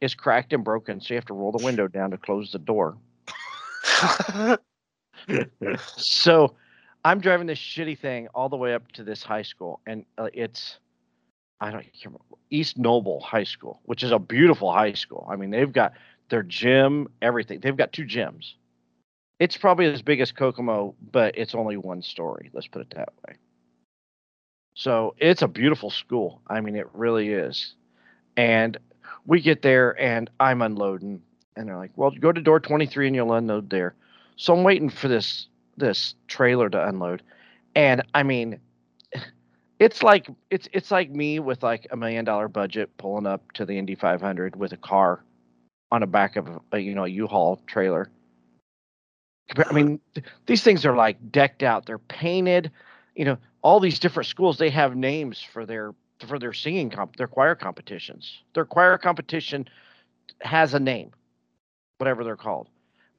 is 0.00 0.14
cracked 0.14 0.52
and 0.52 0.64
broken, 0.64 1.00
so 1.00 1.14
you 1.14 1.16
have 1.16 1.26
to 1.26 1.34
roll 1.34 1.52
the 1.52 1.64
window 1.64 1.86
down 1.88 2.10
to 2.10 2.18
close 2.18 2.52
the 2.52 2.58
door. 2.58 2.96
So 5.96 6.56
I'm 7.04 7.20
driving 7.20 7.46
this 7.46 7.58
shitty 7.58 7.98
thing 7.98 8.28
all 8.34 8.48
the 8.48 8.56
way 8.56 8.74
up 8.74 8.90
to 8.92 9.04
this 9.04 9.22
high 9.22 9.42
school, 9.42 9.80
and 9.86 10.04
uh, 10.18 10.28
it's 10.32 10.78
I 11.60 11.70
don't 11.70 11.86
remember, 12.04 12.24
East 12.50 12.76
Noble 12.76 13.20
High 13.20 13.44
School, 13.44 13.80
which 13.84 14.02
is 14.02 14.10
a 14.10 14.18
beautiful 14.18 14.72
high 14.72 14.94
school. 14.94 15.28
I 15.30 15.36
mean, 15.36 15.50
they've 15.50 15.72
got 15.72 15.92
their 16.28 16.42
gym, 16.42 17.08
everything. 17.20 17.60
They've 17.60 17.76
got 17.76 17.92
two 17.92 18.04
gyms. 18.04 18.54
It's 19.42 19.56
probably 19.56 19.86
as 19.86 20.02
big 20.02 20.20
as 20.20 20.30
Kokomo, 20.30 20.94
but 21.10 21.36
it's 21.36 21.52
only 21.52 21.76
one 21.76 22.00
story. 22.00 22.48
Let's 22.52 22.68
put 22.68 22.82
it 22.82 22.94
that 22.94 23.08
way. 23.26 23.34
So 24.74 25.16
it's 25.18 25.42
a 25.42 25.48
beautiful 25.48 25.90
school. 25.90 26.40
I 26.46 26.60
mean, 26.60 26.76
it 26.76 26.86
really 26.92 27.30
is. 27.30 27.74
And 28.36 28.78
we 29.26 29.40
get 29.40 29.60
there, 29.60 30.00
and 30.00 30.30
I'm 30.38 30.62
unloading, 30.62 31.20
and 31.56 31.66
they're 31.66 31.76
like, 31.76 31.90
"Well, 31.96 32.12
go 32.12 32.30
to 32.30 32.40
door 32.40 32.60
23 32.60 33.08
and 33.08 33.16
you'll 33.16 33.32
unload 33.32 33.68
there." 33.68 33.96
So 34.36 34.54
I'm 34.56 34.62
waiting 34.62 34.88
for 34.88 35.08
this 35.08 35.48
this 35.76 36.14
trailer 36.28 36.70
to 36.70 36.86
unload, 36.86 37.24
and 37.74 38.00
I 38.14 38.22
mean, 38.22 38.60
it's 39.80 40.04
like 40.04 40.28
it's 40.50 40.68
it's 40.72 40.92
like 40.92 41.10
me 41.10 41.40
with 41.40 41.64
like 41.64 41.88
a 41.90 41.96
million 41.96 42.24
dollar 42.24 42.46
budget 42.46 42.96
pulling 42.96 43.26
up 43.26 43.50
to 43.54 43.64
the 43.66 43.76
Indy 43.76 43.96
500 43.96 44.54
with 44.54 44.70
a 44.70 44.76
car 44.76 45.24
on 45.90 46.02
the 46.02 46.06
back 46.06 46.36
of 46.36 46.60
a 46.70 46.78
you 46.78 46.94
know 46.94 47.06
a 47.06 47.08
U-Haul 47.08 47.60
trailer. 47.66 48.08
I 49.56 49.72
mean, 49.72 50.00
these 50.46 50.62
things 50.62 50.84
are 50.86 50.96
like 50.96 51.30
decked 51.30 51.62
out. 51.62 51.86
They're 51.86 51.98
painted. 51.98 52.70
You 53.14 53.24
know, 53.24 53.38
all 53.62 53.80
these 53.80 53.98
different 53.98 54.26
schools 54.26 54.58
they 54.58 54.70
have 54.70 54.96
names 54.96 55.42
for 55.42 55.66
their 55.66 55.94
for 56.26 56.38
their 56.38 56.52
singing 56.52 56.90
comp 56.90 57.16
their 57.16 57.26
choir 57.26 57.54
competitions. 57.54 58.42
Their 58.54 58.64
choir 58.64 58.98
competition 58.98 59.68
has 60.40 60.74
a 60.74 60.80
name, 60.80 61.12
whatever 61.98 62.24
they're 62.24 62.36
called. 62.36 62.68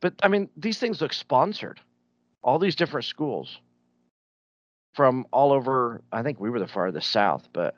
But 0.02 0.14
I 0.24 0.28
mean, 0.28 0.50
these 0.58 0.80
things 0.80 1.02
look 1.02 1.14
sponsored. 1.14 1.80
All 2.44 2.60
these 2.60 2.76
different 2.76 3.06
schools 3.06 3.60
from 4.94 5.26
all 5.32 5.52
over. 5.52 6.02
I 6.12 6.24
think 6.24 6.40
we 6.40 6.50
were 6.50 6.60
the 6.60 6.68
farthest 6.68 7.12
south, 7.12 7.48
but 7.54 7.76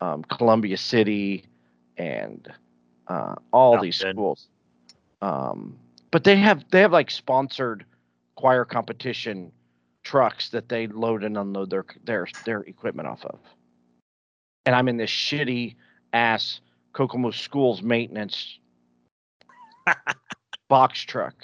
um, 0.00 0.24
Columbia 0.24 0.76
City 0.76 1.44
and 1.96 2.50
uh, 3.08 3.34
all 3.52 3.74
South 3.74 3.82
these 3.82 4.02
Bend. 4.02 4.16
schools. 4.16 4.48
Um, 5.22 5.78
but 6.10 6.24
they 6.24 6.36
have 6.36 6.64
they 6.70 6.80
have 6.80 6.92
like 6.92 7.10
sponsored 7.10 7.84
choir 8.36 8.64
competition 8.64 9.52
trucks 10.02 10.48
that 10.50 10.68
they 10.68 10.86
load 10.86 11.24
and 11.24 11.36
unload 11.36 11.70
their 11.70 11.84
their 12.04 12.26
their 12.44 12.60
equipment 12.60 13.08
off 13.08 13.24
of. 13.24 13.38
And 14.66 14.74
I'm 14.74 14.88
in 14.88 14.96
this 14.96 15.10
shitty 15.10 15.76
ass 16.12 16.60
Kokomo 16.92 17.30
schools 17.30 17.82
maintenance 17.82 18.58
box 20.68 21.00
truck. 21.02 21.34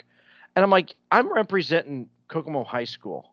And 0.54 0.62
I'm 0.62 0.70
like, 0.70 0.94
I'm 1.10 1.32
representing 1.32 2.08
Kokomo 2.28 2.64
High 2.64 2.84
School. 2.84 3.32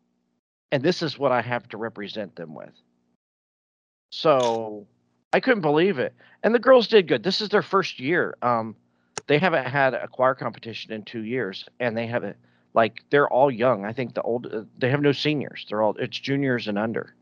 And 0.72 0.84
this 0.84 1.02
is 1.02 1.18
what 1.18 1.32
I 1.32 1.42
have 1.42 1.68
to 1.70 1.78
represent 1.78 2.36
them 2.36 2.54
with. 2.54 2.74
So 4.12 4.88
I 5.32 5.40
couldn't 5.40 5.62
believe 5.62 6.00
it. 6.00 6.14
And 6.44 6.54
the 6.54 6.60
girls 6.60 6.88
did 6.88 7.08
good. 7.08 7.24
This 7.24 7.42
is 7.42 7.50
their 7.50 7.62
first 7.62 8.00
year. 8.00 8.36
Um, 8.42 8.76
they 9.28 9.40
haven't 9.40 9.66
had 9.66 9.94
a 9.94 10.08
choir 10.08 10.36
competition 10.36 10.92
in 10.92 11.04
two 11.04 11.24
years, 11.24 11.66
and 11.80 11.96
they 11.96 12.08
haven't 12.08 12.38
like 12.74 13.04
they're 13.10 13.30
all 13.30 13.52
young. 13.52 13.86
I 13.86 13.94
think 13.94 14.14
the 14.14 14.22
old 14.22 14.48
uh, 14.54 14.64
they 14.78 14.90
have 14.90 15.02
no 15.02 15.12
seniors. 15.12 15.66
They're 15.70 15.82
all 15.82 15.96
it's 15.98 16.20
juniors 16.20 16.68
and 16.68 16.78
under. 16.78 17.14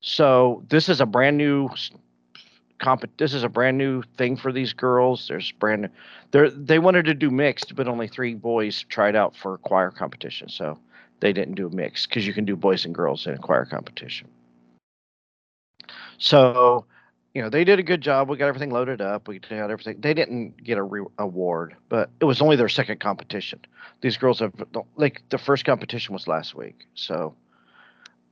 So 0.00 0.64
this 0.68 0.88
is 0.88 1.00
a 1.00 1.06
brand 1.06 1.36
new 1.36 1.68
comp. 2.78 3.04
This 3.18 3.34
is 3.34 3.44
a 3.44 3.48
brand 3.48 3.78
new 3.78 4.02
thing 4.16 4.36
for 4.36 4.52
these 4.52 4.72
girls. 4.72 5.28
There's 5.28 5.52
brand 5.52 5.82
new. 5.82 5.88
They 6.30 6.50
they 6.50 6.78
wanted 6.78 7.04
to 7.06 7.14
do 7.14 7.30
mixed, 7.30 7.74
but 7.74 7.88
only 7.88 8.08
three 8.08 8.34
boys 8.34 8.84
tried 8.88 9.16
out 9.16 9.36
for 9.36 9.58
choir 9.58 9.90
competition. 9.90 10.48
So 10.48 10.78
they 11.20 11.32
didn't 11.32 11.54
do 11.54 11.66
a 11.66 11.70
mix 11.70 12.06
because 12.06 12.26
you 12.26 12.34
can 12.34 12.44
do 12.44 12.56
boys 12.56 12.84
and 12.84 12.94
girls 12.94 13.26
in 13.26 13.34
a 13.34 13.38
choir 13.38 13.64
competition. 13.64 14.28
So, 16.18 16.84
you 17.34 17.42
know, 17.42 17.48
they 17.48 17.64
did 17.64 17.78
a 17.78 17.82
good 17.82 18.00
job. 18.00 18.28
We 18.28 18.36
got 18.36 18.46
everything 18.48 18.70
loaded 18.70 19.00
up. 19.00 19.28
We 19.28 19.38
got 19.38 19.70
everything. 19.70 20.00
They 20.00 20.14
didn't 20.14 20.62
get 20.62 20.78
a 20.78 20.82
re- 20.82 21.06
award, 21.18 21.76
but 21.88 22.10
it 22.20 22.24
was 22.24 22.40
only 22.42 22.56
their 22.56 22.68
second 22.68 23.00
competition. 23.00 23.60
These 24.00 24.16
girls 24.16 24.40
have 24.40 24.52
like 24.96 25.22
the 25.30 25.38
first 25.38 25.64
competition 25.64 26.12
was 26.12 26.26
last 26.26 26.54
week. 26.54 26.86
So, 26.94 27.34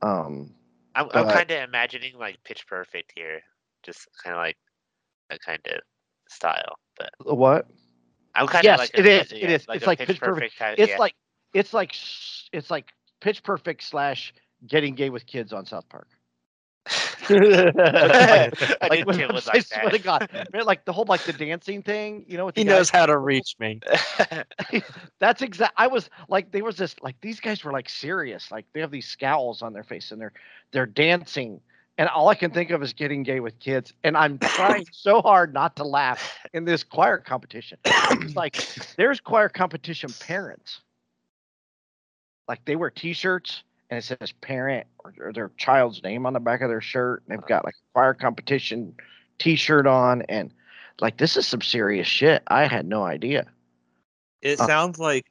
um, 0.01 0.53
I'm, 0.95 1.07
I'm 1.13 1.29
kind 1.29 1.49
of 1.51 1.63
imagining 1.63 2.17
like 2.17 2.43
Pitch 2.43 2.65
Perfect 2.67 3.13
here, 3.15 3.41
just 3.83 4.07
kind 4.23 4.35
of 4.35 4.41
like 4.41 4.57
a 5.29 5.37
kind 5.39 5.59
of 5.67 5.79
style. 6.27 6.77
But 6.97 7.37
what? 7.37 7.67
I'm 8.35 8.47
kind 8.47 8.65
of 8.65 8.65
Yes, 8.65 8.79
like 8.79 8.91
it 8.93 9.05
a- 9.05 9.21
is, 9.21 9.31
yeah, 9.31 9.49
is. 9.49 9.67
Like 9.67 9.77
It's 9.77 9.87
like 9.87 9.97
Pitch 9.99 10.07
Pitch 10.07 10.19
Perfect. 10.19 10.35
Perfect. 10.57 10.59
kind- 10.59 10.79
It's 10.79 10.91
yeah. 10.91 10.97
like 10.97 11.15
it's 11.53 11.73
like 11.73 11.93
it's 12.51 12.69
like 12.69 12.89
pitch 13.21 13.43
perfect 13.43 13.83
slash 13.83 14.33
getting 14.67 14.93
gay 14.93 15.09
with 15.09 15.25
kids 15.25 15.51
on 15.53 15.65
South 15.65 15.87
Park. 15.89 16.07
I 18.81 18.87
like 18.89 19.05
when, 19.05 19.17
Tim 19.17 19.31
I 19.31 19.33
like 19.33 19.65
swear 19.65 19.89
to. 19.89 19.99
God, 19.99 20.29
man, 20.53 20.65
like 20.65 20.85
the 20.85 20.93
whole 20.93 21.05
like 21.05 21.21
the 21.23 21.33
dancing 21.33 21.81
thing, 21.83 22.25
you 22.27 22.37
know, 22.37 22.45
with 22.45 22.55
He 22.55 22.63
guys- 22.63 22.71
knows 22.71 22.89
how 22.89 23.05
to 23.05 23.17
reach 23.17 23.55
me. 23.59 23.79
That's 25.19 25.41
exact. 25.41 25.73
I 25.77 25.87
was 25.87 26.09
like, 26.27 26.51
there 26.51 26.63
was 26.63 26.77
this 26.77 26.95
like 27.01 27.19
these 27.21 27.39
guys 27.39 27.63
were 27.63 27.71
like 27.71 27.89
serious, 27.89 28.51
like 28.51 28.65
they 28.73 28.79
have 28.81 28.91
these 28.91 29.07
scowls 29.07 29.61
on 29.61 29.73
their 29.73 29.83
face 29.83 30.11
and 30.11 30.19
they're 30.21 30.33
they're 30.71 30.85
dancing, 30.85 31.59
and 31.97 32.09
all 32.09 32.27
I 32.29 32.35
can 32.35 32.51
think 32.51 32.71
of 32.71 32.81
is 32.83 32.93
getting 32.93 33.23
gay 33.23 33.39
with 33.39 33.59
kids, 33.59 33.93
and 34.03 34.15
I'm 34.17 34.37
trying 34.39 34.85
so 34.91 35.21
hard 35.21 35.53
not 35.53 35.75
to 35.77 35.83
laugh 35.83 36.37
in 36.53 36.65
this 36.65 36.83
choir 36.83 37.17
competition. 37.17 37.77
It's 37.85 38.35
like 38.35 38.55
there's 38.97 39.19
choir 39.19 39.49
competition 39.49 40.11
parents, 40.19 40.81
like 42.47 42.63
they 42.65 42.75
wear 42.75 42.89
T-shirts 42.89 43.63
and 43.89 43.97
it 43.97 44.03
says 44.03 44.31
parent 44.41 44.87
or, 44.99 45.13
or 45.19 45.33
their 45.33 45.51
child's 45.57 46.03
name 46.03 46.25
on 46.25 46.33
the 46.33 46.39
back 46.39 46.61
of 46.61 46.69
their 46.69 46.81
shirt, 46.81 47.23
and 47.27 47.37
they've 47.37 47.47
got 47.47 47.65
like 47.65 47.73
a 47.75 47.85
choir 47.93 48.13
competition 48.13 48.95
T-shirt 49.39 49.87
on, 49.87 50.21
and 50.23 50.53
like 50.99 51.17
this 51.17 51.37
is 51.37 51.47
some 51.47 51.61
serious 51.61 52.07
shit. 52.07 52.43
I 52.47 52.65
had 52.67 52.85
no 52.85 53.03
idea. 53.03 53.47
It 54.41 54.59
Uh, 54.59 54.67
sounds 54.67 54.99
like 54.99 55.25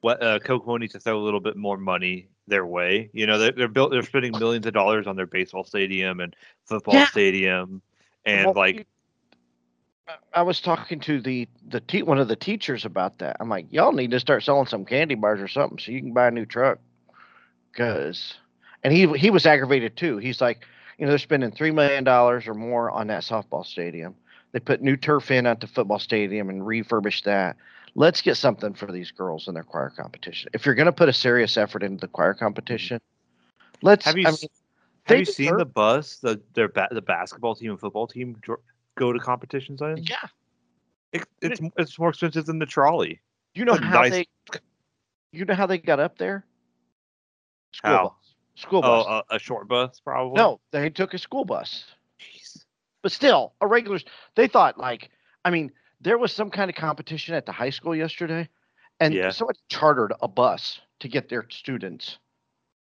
what 0.00 0.22
uh, 0.22 0.38
Kokomo 0.40 0.76
needs 0.78 0.92
to 0.92 1.00
throw 1.00 1.18
a 1.18 1.22
little 1.22 1.40
bit 1.40 1.56
more 1.56 1.76
money 1.76 2.28
their 2.46 2.66
way. 2.66 3.10
You 3.12 3.26
know, 3.26 3.38
they're 3.38 3.52
they're 3.52 3.68
built 3.68 3.90
they're 3.90 4.02
spending 4.02 4.32
millions 4.38 4.66
of 4.66 4.74
dollars 4.74 5.06
on 5.06 5.16
their 5.16 5.26
baseball 5.26 5.64
stadium 5.64 6.20
and 6.20 6.34
football 6.66 6.94
Yeah. 6.94 7.06
stadium, 7.06 7.82
and 8.24 8.46
Well, 8.46 8.54
like 8.54 8.86
I- 10.08 10.40
I 10.40 10.42
was 10.42 10.60
talking 10.60 11.00
to 11.00 11.20
the 11.20 11.48
the 11.68 11.80
te- 11.80 12.02
one 12.02 12.18
of 12.18 12.28
the 12.28 12.36
teachers 12.36 12.84
about 12.84 13.18
that. 13.18 13.36
I'm 13.40 13.48
like, 13.48 13.66
y'all 13.70 13.92
need 13.92 14.10
to 14.10 14.20
start 14.20 14.42
selling 14.42 14.66
some 14.66 14.84
candy 14.84 15.14
bars 15.14 15.40
or 15.40 15.48
something 15.48 15.78
so 15.78 15.92
you 15.92 16.00
can 16.00 16.12
buy 16.12 16.28
a 16.28 16.30
new 16.30 16.44
truck. 16.44 16.78
Cause, 17.76 18.34
and 18.82 18.92
he 18.92 19.06
he 19.18 19.30
was 19.30 19.46
aggravated 19.46 19.96
too. 19.96 20.18
He's 20.18 20.40
like, 20.40 20.64
you 20.98 21.06
know, 21.06 21.10
they're 21.10 21.18
spending 21.18 21.50
three 21.50 21.70
million 21.70 22.04
dollars 22.04 22.46
or 22.46 22.54
more 22.54 22.90
on 22.90 23.08
that 23.08 23.22
softball 23.22 23.66
stadium. 23.66 24.14
They 24.52 24.60
put 24.60 24.80
new 24.80 24.96
turf 24.96 25.30
in 25.32 25.46
at 25.46 25.60
the 25.60 25.66
football 25.66 25.98
stadium 25.98 26.48
and 26.48 26.64
refurbished 26.64 27.24
that. 27.24 27.56
Let's 27.96 28.22
get 28.22 28.36
something 28.36 28.74
for 28.74 28.90
these 28.90 29.10
girls 29.10 29.48
in 29.48 29.54
their 29.54 29.64
choir 29.64 29.90
competition. 29.90 30.50
If 30.52 30.66
you're 30.66 30.76
gonna 30.76 30.92
put 30.92 31.08
a 31.08 31.12
serious 31.12 31.56
effort 31.56 31.82
into 31.82 32.00
the 32.00 32.08
choir 32.08 32.34
mm-hmm. 32.34 32.44
competition, 32.44 33.00
let's. 33.82 34.04
have 34.04 34.16
you 34.16 34.28
I 34.28 34.30
mean, 34.30 34.48
have 35.04 35.18
you 35.18 35.24
seen 35.24 35.56
the 35.56 35.64
bus 35.64 36.18
the 36.18 36.40
their 36.54 36.68
ba- 36.68 36.88
the 36.90 37.02
basketball 37.02 37.56
team 37.56 37.70
and 37.72 37.80
football 37.80 38.06
team 38.06 38.40
go 38.96 39.12
to 39.12 39.18
competitions 39.18 39.82
on? 39.82 39.98
yeah. 39.98 40.16
It, 41.12 41.24
it's 41.40 41.60
it's 41.76 41.98
more 41.98 42.08
expensive 42.10 42.46
than 42.46 42.58
the 42.58 42.66
trolley. 42.66 43.20
You 43.54 43.64
know 43.64 43.74
how 43.74 44.02
nice- 44.02 44.10
they 44.10 44.26
you 45.32 45.44
know 45.44 45.54
how 45.54 45.66
they 45.66 45.78
got 45.78 46.00
up 46.00 46.18
there? 46.18 46.44
School 47.74 47.90
How? 47.90 48.02
bus. 48.04 48.12
School 48.56 48.80
Oh, 48.84 49.04
bus. 49.04 49.24
a, 49.30 49.36
a 49.36 49.38
short 49.38 49.68
bus 49.68 50.00
probably. 50.00 50.36
no, 50.36 50.60
they 50.70 50.90
took 50.90 51.12
a 51.14 51.18
school 51.18 51.44
bus. 51.44 51.84
Jeez. 52.20 52.64
But 53.02 53.12
still, 53.12 53.52
a 53.60 53.66
regular 53.66 53.98
they 54.36 54.46
thought 54.48 54.78
like 54.78 55.10
I 55.44 55.50
mean, 55.50 55.72
there 56.00 56.18
was 56.18 56.32
some 56.32 56.50
kind 56.50 56.70
of 56.70 56.76
competition 56.76 57.34
at 57.34 57.46
the 57.46 57.52
high 57.52 57.70
school 57.70 57.94
yesterday 57.94 58.48
and 59.00 59.12
Yeah. 59.12 59.30
someone 59.30 59.56
chartered 59.68 60.12
a 60.22 60.28
bus 60.28 60.80
to 61.00 61.08
get 61.08 61.28
their 61.28 61.46
students 61.50 62.18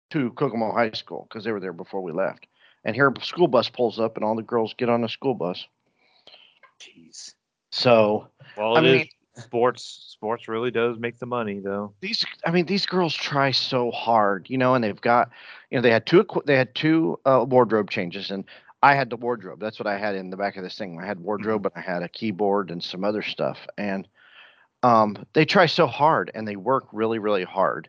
to 0.09 0.31
Kokomo 0.31 0.73
High 0.73 0.91
School 0.91 1.27
because 1.29 1.43
they 1.45 1.51
were 1.51 1.59
there 1.61 1.73
before 1.73 2.01
we 2.01 2.11
left. 2.11 2.47
And 2.83 2.95
here 2.95 3.07
a 3.15 3.23
school 3.23 3.47
bus 3.47 3.69
pulls 3.69 3.99
up 3.99 4.17
and 4.17 4.25
all 4.25 4.35
the 4.35 4.41
girls 4.41 4.73
get 4.73 4.89
on 4.89 5.01
the 5.01 5.07
school 5.09 5.35
bus. 5.35 5.65
Jeez. 6.79 7.33
So 7.71 8.27
Well, 8.57 8.75
I 8.75 8.79
it 8.79 8.85
is 8.85 8.93
mean- 8.97 9.09
sports 9.35 10.07
sports 10.09 10.47
really 10.47 10.71
does 10.71 10.97
make 10.99 11.17
the 11.19 11.25
money 11.25 11.59
though. 11.59 11.93
these 12.01 12.25
i 12.45 12.51
mean 12.51 12.65
these 12.65 12.85
girls 12.85 13.13
try 13.15 13.51
so 13.51 13.89
hard 13.91 14.45
you 14.49 14.57
know 14.57 14.75
and 14.75 14.83
they've 14.83 15.01
got 15.01 15.29
you 15.69 15.77
know 15.77 15.81
they 15.81 15.91
had 15.91 16.05
two 16.05 16.25
they 16.45 16.57
had 16.57 16.73
two 16.75 17.17
uh, 17.25 17.45
wardrobe 17.47 17.89
changes 17.89 18.29
and 18.31 18.43
i 18.83 18.93
had 18.93 19.09
the 19.09 19.15
wardrobe. 19.15 19.59
That's 19.59 19.79
what 19.79 19.87
i 19.87 19.97
had 19.97 20.15
in 20.15 20.29
the 20.29 20.37
back 20.37 20.57
of 20.57 20.63
this 20.63 20.77
thing. 20.77 20.99
I 21.01 21.05
had 21.05 21.19
wardrobe 21.19 21.65
and 21.65 21.73
i 21.75 21.81
had 21.81 22.03
a 22.03 22.09
keyboard 22.09 22.71
and 22.71 22.83
some 22.83 23.03
other 23.03 23.21
stuff 23.21 23.59
and 23.77 24.07
um, 24.83 25.27
they 25.33 25.45
try 25.45 25.67
so 25.67 25.85
hard 25.85 26.31
and 26.33 26.47
they 26.47 26.55
work 26.55 26.87
really 26.91 27.19
really 27.19 27.43
hard 27.43 27.87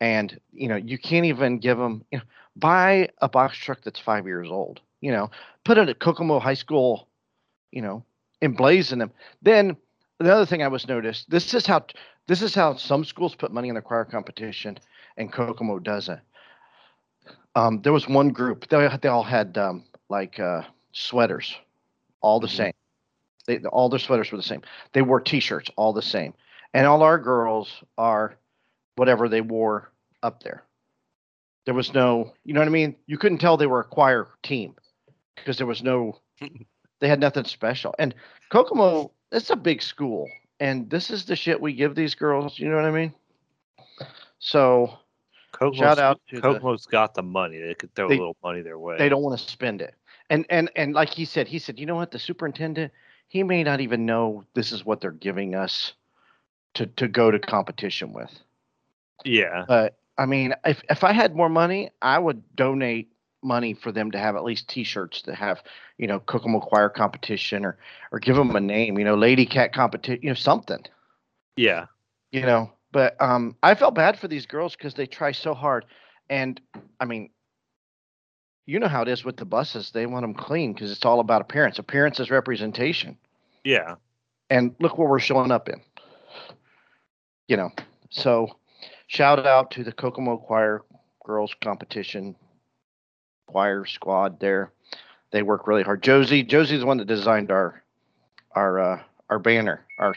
and 0.00 0.38
you 0.52 0.68
know 0.68 0.76
you 0.76 0.98
can't 0.98 1.26
even 1.26 1.58
give 1.58 1.78
them 1.78 2.04
you 2.10 2.18
know 2.18 2.24
buy 2.56 3.08
a 3.18 3.28
box 3.28 3.56
truck 3.56 3.80
that's 3.82 4.00
five 4.00 4.26
years 4.26 4.48
old 4.50 4.80
you 5.00 5.10
know 5.12 5.30
put 5.64 5.78
it 5.78 5.88
at 5.88 5.98
kokomo 5.98 6.38
high 6.38 6.54
school 6.54 7.08
you 7.70 7.80
know 7.80 8.04
emblazon 8.42 8.98
them 8.98 9.12
then 9.42 9.76
the 10.20 10.32
other 10.32 10.46
thing 10.46 10.62
i 10.62 10.68
was 10.68 10.86
noticed 10.88 11.28
this 11.30 11.52
is 11.54 11.66
how 11.66 11.84
this 12.26 12.40
is 12.42 12.54
how 12.54 12.76
some 12.76 13.04
schools 13.04 13.34
put 13.34 13.52
money 13.52 13.68
in 13.68 13.74
the 13.74 13.82
choir 13.82 14.04
competition 14.04 14.78
and 15.16 15.32
Kokomo 15.32 15.78
doesn't. 15.78 16.20
Um, 17.54 17.80
there 17.82 17.92
was 17.92 18.08
one 18.08 18.30
group, 18.30 18.68
they, 18.68 18.88
they 19.00 19.08
all 19.08 19.22
had 19.22 19.56
um, 19.58 19.84
like 20.08 20.40
uh, 20.40 20.62
sweaters, 20.92 21.54
all 22.20 22.40
the 22.40 22.46
Mhm. 22.48 22.56
same. 22.56 22.72
They, 23.46 23.58
all 23.58 23.88
their 23.88 23.98
sweaters 23.98 24.32
were 24.32 24.38
the 24.38 24.42
same. 24.42 24.62
They 24.92 25.02
wore 25.02 25.20
t 25.20 25.38
shirts, 25.38 25.70
all 25.76 25.92
the 25.92 26.02
same. 26.02 26.34
And 26.72 26.86
all 26.86 27.02
our 27.02 27.18
girls 27.18 27.82
are 27.98 28.36
whatever 28.96 29.28
they 29.28 29.40
wore 29.40 29.92
up 30.22 30.42
there. 30.42 30.64
There 31.66 31.74
was 31.74 31.94
no, 31.94 32.32
you 32.44 32.54
know 32.54 32.60
what 32.60 32.66
I 32.68 32.72
mean? 32.72 32.96
You 33.06 33.18
couldn't 33.18 33.38
tell 33.38 33.56
they 33.56 33.66
were 33.66 33.80
a 33.80 33.84
choir 33.84 34.28
team 34.42 34.74
because 35.36 35.58
there 35.58 35.66
was 35.66 35.82
no, 35.82 36.18
they 37.00 37.08
had 37.08 37.20
nothing 37.20 37.44
special. 37.44 37.94
And 37.98 38.14
Kokomo, 38.50 39.12
it's 39.34 39.50
a 39.50 39.56
big 39.56 39.82
school 39.82 40.28
and 40.60 40.88
this 40.88 41.10
is 41.10 41.24
the 41.24 41.36
shit 41.36 41.60
we 41.60 41.72
give 41.72 41.94
these 41.94 42.14
girls. 42.14 42.58
You 42.58 42.68
know 42.68 42.76
what 42.76 42.84
I 42.84 42.90
mean? 42.90 43.12
So 44.38 44.98
Kokomo's, 45.52 45.78
shout 45.78 45.98
out 45.98 46.20
to 46.30 46.40
the, 46.40 46.78
got 46.90 47.14
the 47.14 47.22
money. 47.22 47.60
They 47.60 47.74
could 47.74 47.94
throw 47.94 48.08
They- 48.08 48.16
a 48.16 48.18
little 48.18 48.36
money 48.42 48.62
their 48.62 48.78
way. 48.78 48.98
they 48.98 49.08
don't 49.08 49.22
want 49.22 49.38
to 49.38 49.50
spend 49.50 49.82
it. 49.82 49.94
And 50.30 50.46
and 50.48 50.70
and 50.74 50.94
like 50.94 51.10
he 51.10 51.24
said, 51.26 51.48
he 51.48 51.58
said, 51.58 51.78
you 51.78 51.84
know 51.86 51.96
what? 51.96 52.10
The 52.10 52.18
superintendent, 52.18 52.92
he 53.28 53.42
may 53.42 53.62
not 53.62 53.80
even 53.80 54.06
know 54.06 54.44
this 54.54 54.72
is 54.72 54.84
what 54.84 55.00
they're 55.00 55.10
giving 55.10 55.54
us 55.54 55.92
to 56.74 56.86
to 56.86 57.08
go 57.08 57.30
to 57.30 57.38
competition 57.38 58.12
with. 58.12 58.30
Yeah. 59.24 59.64
But 59.68 59.98
I 60.16 60.24
mean, 60.26 60.54
if 60.64 60.82
if 60.88 61.04
I 61.04 61.12
had 61.12 61.36
more 61.36 61.50
money, 61.50 61.90
I 62.00 62.18
would 62.18 62.42
donate 62.56 63.12
money 63.44 63.74
for 63.74 63.92
them 63.92 64.10
to 64.12 64.18
have 64.18 64.34
at 64.36 64.44
least 64.44 64.68
T-shirts 64.68 65.22
that 65.22 65.34
have, 65.36 65.62
you 65.98 66.06
know, 66.06 66.18
Kokomo 66.20 66.60
Choir 66.60 66.88
competition, 66.88 67.64
or 67.64 67.76
or 68.10 68.18
give 68.18 68.36
them 68.36 68.56
a 68.56 68.60
name, 68.60 68.98
you 68.98 69.04
know, 69.04 69.14
Lady 69.14 69.46
Cat 69.46 69.72
competition, 69.72 70.22
you 70.22 70.30
know, 70.30 70.34
something. 70.34 70.84
Yeah. 71.56 71.86
you 72.32 72.42
know 72.42 72.72
but 72.90 73.20
um 73.22 73.54
i 73.62 73.74
felt 73.74 73.94
bad 73.94 74.18
for 74.18 74.26
these 74.26 74.46
girls 74.46 74.74
because 74.74 74.94
they 74.94 75.06
try 75.06 75.30
so 75.32 75.54
hard 75.54 75.84
and 76.28 76.60
i 76.98 77.04
mean 77.04 77.30
you 78.66 78.80
know 78.80 78.88
how 78.88 79.02
it 79.02 79.08
is 79.08 79.24
with 79.24 79.36
the 79.36 79.44
buses 79.44 79.90
they 79.92 80.06
want 80.06 80.24
them 80.24 80.34
clean 80.34 80.72
because 80.72 80.90
it's 80.90 81.04
all 81.04 81.20
about 81.20 81.40
appearance 81.40 81.78
appearance 81.78 82.18
is 82.18 82.30
representation 82.30 83.16
Yeah. 83.62 83.96
and 84.50 84.74
look 84.80 84.98
what 84.98 85.08
we're 85.08 85.20
showing 85.20 85.52
up 85.52 85.68
in 85.68 85.80
you 87.48 87.56
know 87.56 87.70
so 88.10 88.48
shout 89.06 89.46
out 89.46 89.70
to 89.72 89.84
the 89.84 89.92
kokomo 89.92 90.36
choir 90.38 90.82
girls 91.24 91.54
competition 91.62 92.34
choir 93.46 93.84
squad 93.84 94.40
there 94.40 94.72
they 95.30 95.42
work 95.42 95.66
really 95.66 95.82
hard 95.82 96.02
josie 96.02 96.42
josie's 96.42 96.80
the 96.80 96.86
one 96.86 96.98
that 96.98 97.06
designed 97.06 97.50
our 97.50 97.82
our 98.52 98.78
uh 98.78 99.02
our 99.30 99.38
banner 99.38 99.84
our 99.98 100.14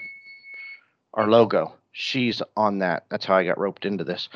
our 1.13 1.27
logo 1.27 1.73
she's 1.91 2.41
on 2.55 2.79
that 2.79 3.05
that's 3.09 3.25
how 3.25 3.35
i 3.35 3.43
got 3.43 3.57
roped 3.57 3.85
into 3.85 4.03
this 4.03 4.29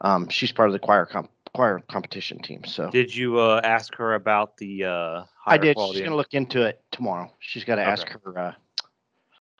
um 0.00 0.28
she's 0.28 0.52
part 0.52 0.68
of 0.68 0.72
the 0.72 0.78
choir 0.78 1.06
comp 1.06 1.30
choir 1.54 1.80
competition 1.90 2.38
team 2.38 2.62
so 2.64 2.90
Did 2.90 3.14
you 3.14 3.38
uh, 3.38 3.60
ask 3.64 3.94
her 3.96 4.14
about 4.14 4.58
the 4.58 4.84
uh, 4.84 5.24
I 5.48 5.56
did. 5.56 5.78
She's 5.78 6.02
gonna 6.02 6.14
look 6.14 6.34
into 6.34 6.62
it 6.62 6.82
tomorrow. 6.92 7.32
She's 7.38 7.64
got 7.64 7.76
to 7.76 7.82
ask 7.82 8.06
her 8.06 8.38
uh, 8.38 8.52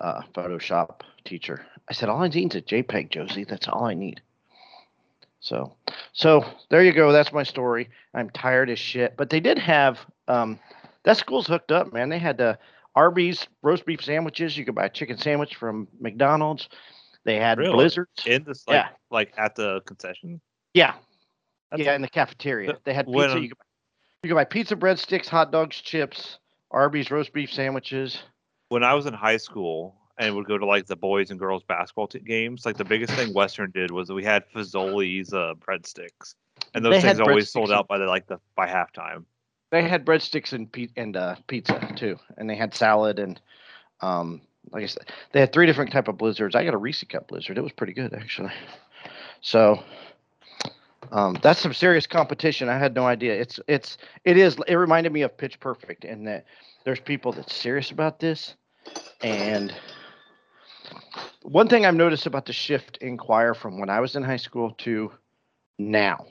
uh, 0.01 0.23
Photoshop 0.35 1.01
teacher. 1.25 1.67
I 1.89 1.95
said, 1.95 2.09
all 2.09 2.23
I 2.23 2.29
need 2.29 2.55
is 2.55 2.61
a 2.61 2.63
JPEG, 2.63 3.11
Josie. 3.11 3.45
That's 3.45 3.69
all 3.69 3.85
I 3.85 3.95
need. 3.95 4.21
So, 5.41 5.77
so 6.13 6.45
there 6.71 6.83
you 6.83 6.93
go. 6.93 7.13
That's 7.13 7.33
my 7.33 7.43
story. 7.43 7.89
I'm 8.15 8.31
tired 8.31 8.71
as 8.71 8.79
shit. 8.79 9.17
But 9.17 9.31
they 9.31 9.41
did 9.41 9.59
have 9.59 9.99
um, 10.27 10.59
that 11.05 11.17
school's 11.17 11.47
hooked 11.47 11.71
up, 11.73 11.93
man. 11.93 12.09
They 12.09 12.19
had 12.19 12.41
uh, 12.41 12.57
Arby's 12.97 13.47
roast 13.63 13.87
beef 13.87 14.03
sandwiches. 14.03 14.57
You 14.57 14.65
could 14.65 14.75
buy 14.75 14.87
a 14.87 14.91
chicken 14.91 15.17
sandwich 15.19 15.55
from 15.57 15.87
McDonald's. 16.01 16.69
They 17.25 17.37
had 17.37 17.59
Really? 17.59 17.73
blizzards. 17.75 18.27
in 18.27 18.45
this 18.45 18.65
like 18.67 18.75
Yeah. 18.75 18.89
like 19.11 19.33
at 19.37 19.55
the 19.55 19.81
concession. 19.83 20.41
yeah, 20.75 20.95
That's- 21.71 21.85
yeah, 21.87 21.95
in 21.95 22.03
the 22.03 22.09
cafeteria. 22.09 22.73
the- 22.73 22.79
They 22.85 22.95
had 22.95 23.07
when- 23.07 23.29
pizza. 23.29 23.41
You 23.41 23.49
could, 23.51 23.59
you 24.25 24.29
could 24.31 24.35
buy 24.35 24.45
pizza, 24.45 24.75
breadsticks, 24.77 25.29
hot 25.29 25.53
dogs, 25.53 25.77
chips, 25.81 26.39
Arby's 26.71 27.11
roast 27.11 27.33
beef 27.33 27.53
sandwiches. 27.53 28.23
When 28.71 28.83
I 28.83 28.95
was 28.95 29.07
in 29.07 29.15
high 29.15 29.37
school 29.37 29.95
and 30.19 30.35
would 30.35 30.47
go 30.47 30.59
to 30.59 30.67
like 30.67 30.87
the 30.87 30.97
boys 30.97 31.31
and 31.31 31.39
girls 31.39 31.63
basketball 31.63 32.09
t- 32.09 32.19
games, 32.19 32.67
like 32.67 32.77
the 32.77 32.85
biggest 32.85 33.13
thing 33.15 33.33
Western 33.33 33.71
did 33.71 33.91
was 33.91 34.11
we 34.11 34.25
had 34.25 34.45
Fazoli's 34.53 35.33
uh, 35.33 35.55
breadsticks, 35.61 36.35
and 36.75 36.85
those 36.85 36.95
They 36.95 37.01
things 37.01 37.21
always 37.21 37.51
sold 37.51 37.71
out 37.71 37.89
by 37.89 37.99
the 37.99 38.07
like 38.07 38.27
the 38.27 38.39
by 38.57 38.67
halftime. 38.67 39.25
They 39.71 39.89
had 39.89 40.05
breadsticks 40.05 40.53
and 40.53 40.71
pe- 40.71 40.89
and 40.97 41.17
uh, 41.17 41.37
pizza 41.47 41.93
too, 41.97 42.19
and 42.37 42.49
they 42.49 42.57
had 42.57 42.75
salad 42.75 43.19
and 43.19 43.41
um, 44.01 44.41
like 44.73 44.83
I 44.83 44.87
said, 44.87 45.11
they 45.33 45.41
had 45.41 45.53
three 45.53 45.67
different 45.67 45.93
type 45.93 46.09
of 46.09 46.19
blizzards. 46.19 46.55
I 46.55 46.65
got 46.65 46.75
a 46.75 46.79
Reese 46.79 47.05
cup 47.05 47.29
blizzard. 47.29 47.59
It 47.59 47.63
was 47.63 47.73
pretty 47.73 47.93
good 47.93 48.13
actually. 48.13 48.53
So 49.41 49.83
um, 51.13 51.39
that's 51.43 51.61
some 51.61 51.73
serious 51.73 52.07
competition. 52.07 52.69
I 52.69 52.79
had 52.79 52.95
no 52.95 53.07
idea. 53.07 53.35
It's 53.35 53.61
it's 53.69 53.99
it 54.25 54.37
is. 54.37 54.57
It 54.67 54.75
reminded 54.75 55.13
me 55.13 55.23
of 55.23 55.37
Pitch 55.37 55.59
Perfect, 55.61 56.05
in 56.05 56.25
that 56.25 56.45
there's 56.85 57.01
people 57.01 57.33
that's 57.33 57.55
serious 57.55 57.91
about 57.91 58.19
this, 58.21 58.55
and 59.23 59.75
one 61.43 61.69
thing 61.69 61.85
I've 61.87 61.95
noticed 61.95 62.27
about 62.27 62.47
the 62.47 62.53
shift 62.53 62.99
in 62.99 63.17
choir 63.17 63.55
from 63.55 63.79
when 63.79 63.91
I 63.91 64.01
was 64.01 64.17
in 64.17 64.23
high 64.23 64.37
school 64.37 64.73
to 64.79 65.13
now 65.79 66.27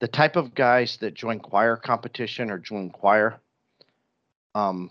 the 0.00 0.08
type 0.08 0.36
of 0.36 0.54
guys 0.54 0.96
that 0.98 1.14
join 1.14 1.38
choir 1.38 1.76
competition 1.76 2.50
or 2.50 2.58
join 2.58 2.90
choir 2.90 3.40
um 4.54 4.90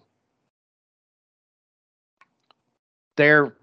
they're 3.17 3.53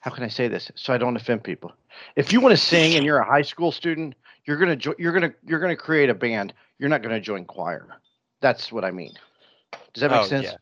how 0.00 0.10
can 0.10 0.24
i 0.24 0.28
say 0.28 0.48
this 0.48 0.70
so 0.74 0.92
i 0.92 0.98
don't 0.98 1.16
offend 1.16 1.42
people 1.42 1.72
if 2.16 2.32
you 2.32 2.40
want 2.40 2.52
to 2.52 2.60
sing 2.62 2.94
and 2.94 3.04
you're 3.04 3.18
a 3.18 3.24
high 3.26 3.42
school 3.42 3.70
student 3.72 4.14
you're 4.44 4.56
going 4.56 4.70
to 4.70 4.76
jo- 4.76 4.94
you're 4.98 5.18
to 5.20 5.34
you're 5.44 5.60
to 5.68 5.76
create 5.76 6.08
a 6.10 6.14
band 6.14 6.52
you're 6.78 6.88
not 6.88 7.02
going 7.02 7.14
to 7.14 7.20
join 7.20 7.44
choir 7.44 7.86
that's 8.40 8.72
what 8.72 8.84
i 8.84 8.90
mean 8.90 9.12
does 9.92 10.00
that 10.00 10.10
make 10.10 10.22
Oh, 10.22 10.24
sense 10.24 10.46
yeah. 10.46 10.56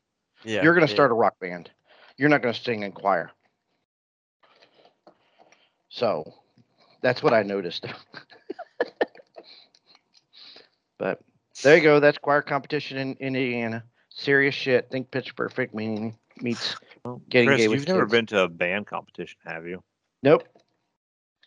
Yeah. 0.45 0.63
you're 0.63 0.75
going 0.75 0.87
to 0.87 0.89
yeah. 0.89 0.93
start 0.93 1.11
a 1.11 1.15
rock 1.15 1.39
band 1.41 1.71
you're 2.17 2.29
not 2.29 2.43
going 2.43 2.55
to 2.55 2.61
sing 2.61 2.83
in 2.83 2.93
choir 2.93 3.31
so 5.89 6.25
that's 7.03 7.23
what 7.23 7.33
i 7.33 7.43
noticed 7.43 7.87
but 10.99 11.21
there 11.63 11.77
you 11.77 11.83
go 11.83 12.01
that's 12.01 12.19
choir 12.19 12.43
competition 12.43 12.99
in, 12.99 13.15
in 13.15 13.37
indiana 13.37 13.85
serious 14.11 14.55
shit 14.55 14.89
think 14.91 15.11
pitch 15.11 15.35
perfect 15.37 15.75
meaning 15.75 16.17
meets 16.41 16.77
getting 17.29 17.49
Chris, 17.49 17.61
gay 17.61 17.69
with 17.69 17.81
you've 17.81 17.89
never 17.89 18.03
kids. 18.03 18.13
been 18.13 18.27
to 18.27 18.41
a 18.41 18.49
band 18.49 18.87
competition, 18.87 19.39
have 19.45 19.67
you? 19.67 19.83
nope 20.23 20.45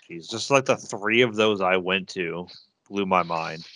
Jeez, 0.10 0.30
just 0.30 0.52
like 0.52 0.66
the 0.66 0.78
three 0.78 1.22
of 1.22 1.36
those 1.36 1.62
I 1.62 1.78
went 1.78 2.10
to 2.10 2.48
blew 2.90 3.06
my 3.06 3.24
mind. 3.24 3.68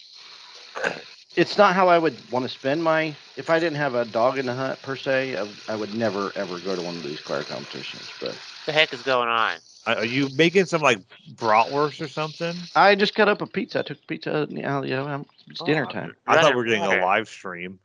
It's 1.36 1.58
not 1.58 1.74
how 1.76 1.88
i 1.88 1.98
would 1.98 2.16
want 2.32 2.44
to 2.44 2.50
spend 2.50 2.84
my 2.84 3.16
if 3.38 3.50
i 3.50 3.60
didn't 3.60 3.78
have 3.78 3.96
a 3.96 4.06
dog 4.06 4.38
in 4.38 4.46
the 4.46 4.54
hunt 4.54 4.82
per 4.82 4.96
se 4.96 5.38
i, 5.38 5.48
I 5.70 5.76
would 5.76 5.94
never 5.96 6.32
ever 6.36 6.60
go 6.60 6.76
to 6.76 6.82
one 6.82 6.96
of 6.96 7.04
these 7.04 7.22
choir 7.22 7.44
competitions 7.44 8.10
but 8.20 8.38
the 8.66 8.72
heck 8.72 8.94
is 8.94 9.02
going 9.02 9.28
on? 9.28 9.54
Are 9.88 10.06
you 10.06 10.30
making 10.36 10.66
some 10.66 10.82
like 10.82 11.00
bratwurst 11.34 12.00
or 12.02 12.08
something? 12.08 12.54
i 12.76 12.94
just 12.96 13.16
cut 13.16 13.28
up 13.30 13.42
a 13.42 13.48
pizza 13.48 13.80
i 13.80 13.82
took 13.82 14.06
pizza 14.08 14.46
you 14.50 14.62
know, 14.62 14.84
you 14.84 14.96
know 14.96 15.08
I'm- 15.08 15.26
it's 15.48 15.62
oh, 15.62 15.66
dinner 15.66 15.86
Oh, 15.90 15.92
time 15.92 16.16
I 16.28 16.42
thought 16.42 16.52
we 16.52 16.58
were 16.58 16.66
getting 16.66 16.84
a 16.84 17.04
live 17.04 17.28
stream. 17.28 17.80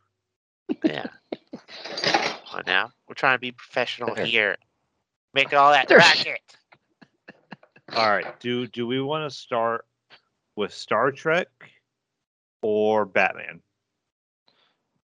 Yeah. 0.85 1.07
Come 2.03 2.37
on 2.53 2.63
now, 2.67 2.93
we're 3.09 3.15
trying 3.15 3.35
to 3.37 3.41
be 3.41 3.53
professional 3.53 4.15
There. 4.15 4.25
here. 4.27 4.57
Making 5.35 5.59
all 5.59 5.73
that 5.73 5.89
There's- 5.89 6.05
racket. 6.17 6.41
All 7.95 8.09
right. 8.11 8.39
Do 8.41 8.67
do 8.67 8.87
we 8.87 9.01
want 9.01 9.31
to 9.31 9.37
start 9.37 9.85
with 10.57 10.73
Star 10.73 11.11
Trek 11.13 11.49
or 12.67 13.05
Batman? 13.07 13.61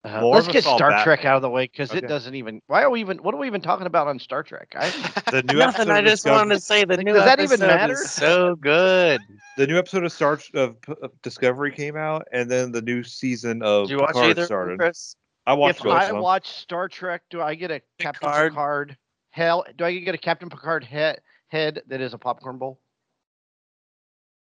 Uh, 0.04 0.24
let's 0.28 0.48
get 0.48 0.64
Star 0.64 0.92
Bat- 0.92 1.04
Trek 1.04 1.26
out 1.26 1.36
of 1.38 1.42
the 1.42 1.50
way 1.50 1.64
because 1.66 1.92
it 1.92 2.08
doesn't 2.08 2.36
even. 2.36 2.62
Why 2.68 2.84
are 2.84 2.92
we 2.92 3.00
even? 3.00 3.18
What 3.18 3.34
are 3.34 3.38
we 3.38 3.48
even 3.48 3.62
talking 3.62 3.88
about 3.88 4.08
on 4.08 4.20
Star 4.20 4.44
Trek? 4.44 4.72
I, 4.76 4.90
The 5.32 5.42
new 5.42 5.58
Nothing. 5.58 5.90
I 5.90 6.02
just 6.02 6.24
Discovery- 6.24 6.38
wanted 6.38 6.54
to 6.56 6.60
say 6.60 6.84
the 6.86 6.98
Like, 6.98 7.06
new 7.08 7.14
does 7.14 7.26
that 7.26 7.40
even 7.40 7.60
matter? 7.60 7.96
so 7.96 8.56
good. 8.56 9.20
the 9.58 9.66
new 9.66 9.80
episode 9.80 10.04
of 10.04 10.12
Star 10.12 10.40
of, 10.54 10.76
of 11.02 11.22
Discovery 11.24 11.72
came 11.72 11.98
out, 11.98 12.28
and 12.32 12.52
then 12.52 12.72
the 12.72 12.84
new 12.84 13.02
season 13.04 13.64
of 13.64 13.88
Did 13.88 13.94
you 13.94 14.00
watch 14.02 14.10
Picard 14.14 14.30
either, 14.32 14.46
started. 14.46 14.80
Chris? 14.80 15.16
I 15.48 15.54
watched 15.54 15.80
if 15.80 15.84
both 15.86 15.94
I 15.94 16.06
of 16.10 16.18
watch 16.22 16.48
Star 16.50 16.88
Trek, 16.88 17.24
do 17.32 17.42
I 17.42 17.56
get 17.56 17.72
a 17.72 17.82
Captain 17.98 18.30
Picard. 18.30 18.52
Picard 18.52 18.98
hell? 19.32 19.66
Do 19.76 19.86
I 19.86 19.98
get 19.98 20.14
a 20.14 20.20
Captain 20.20 20.50
Picard 20.50 20.84
head 20.84 21.20
head 21.48 21.82
that 21.88 22.02
is 22.02 22.14
a 22.14 22.18
popcorn 22.20 22.60
bowl? 22.60 22.80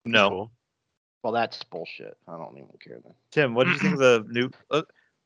No, 0.03 0.29
Cool. 0.29 0.51
Well, 1.23 1.33
that's 1.33 1.63
bullshit. 1.63 2.17
I 2.27 2.37
don't 2.37 2.57
even 2.57 2.69
care 2.85 2.99
then. 3.03 3.13
Tim, 3.31 3.53
what 3.55 3.63
do 3.65 3.71
you 3.71 3.79
think 3.79 3.93
of 3.93 3.99
the 3.99 4.25
new? 4.29 4.49
Uh, 4.69 4.81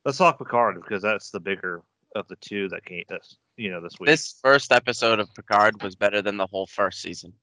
let's 0.06 0.18
talk 0.20 0.38
Picard 0.38 0.76
because 0.82 1.02
that's 1.02 1.32
the 1.32 1.40
bigger 1.40 1.82
of 2.16 2.28
the 2.28 2.36
two 2.38 2.70
that 2.70 2.86
came. 2.86 3.04
That's 3.10 3.36
you 3.58 3.72
know 3.72 3.82
this 3.82 4.00
week. 4.00 4.08
This 4.08 4.36
first 4.44 4.72
episode 4.72 5.20
of 5.20 5.34
Picard 5.34 5.82
was 5.82 5.96
better 5.96 6.22
than 6.22 6.38
the 6.38 6.46
whole 6.48 6.68
first 6.68 7.02
season. 7.02 7.34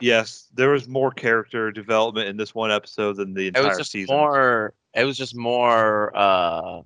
yes, 0.00 0.48
there 0.54 0.70
was 0.70 0.88
more 0.88 1.10
character 1.10 1.70
development 1.70 2.28
in 2.28 2.36
this 2.38 2.54
one 2.54 2.70
episode 2.70 3.16
than 3.16 3.34
the 3.34 3.42
It 3.48 3.56
entire 3.56 3.68
was 3.68 3.78
just 3.78 3.90
season. 3.92 4.16
more. 4.16 4.72
It 4.94 5.04
was 5.04 5.18
just 5.18 5.36
more. 5.36 6.16
uh 6.16 6.80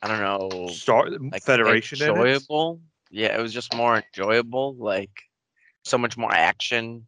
I 0.00 0.06
don't 0.06 0.20
know. 0.20 0.68
Star 0.68 1.10
Like 1.10 1.42
Federation 1.42 2.00
in 2.00 2.08
it? 2.08 2.10
enjoyable. 2.10 2.80
Yeah, 3.10 3.36
it 3.36 3.42
was 3.42 3.52
just 3.52 3.74
more 3.74 4.00
enjoyable. 4.14 4.74
Like 4.76 5.10
so 5.84 5.98
much 5.98 6.16
more 6.16 6.32
action. 6.32 7.06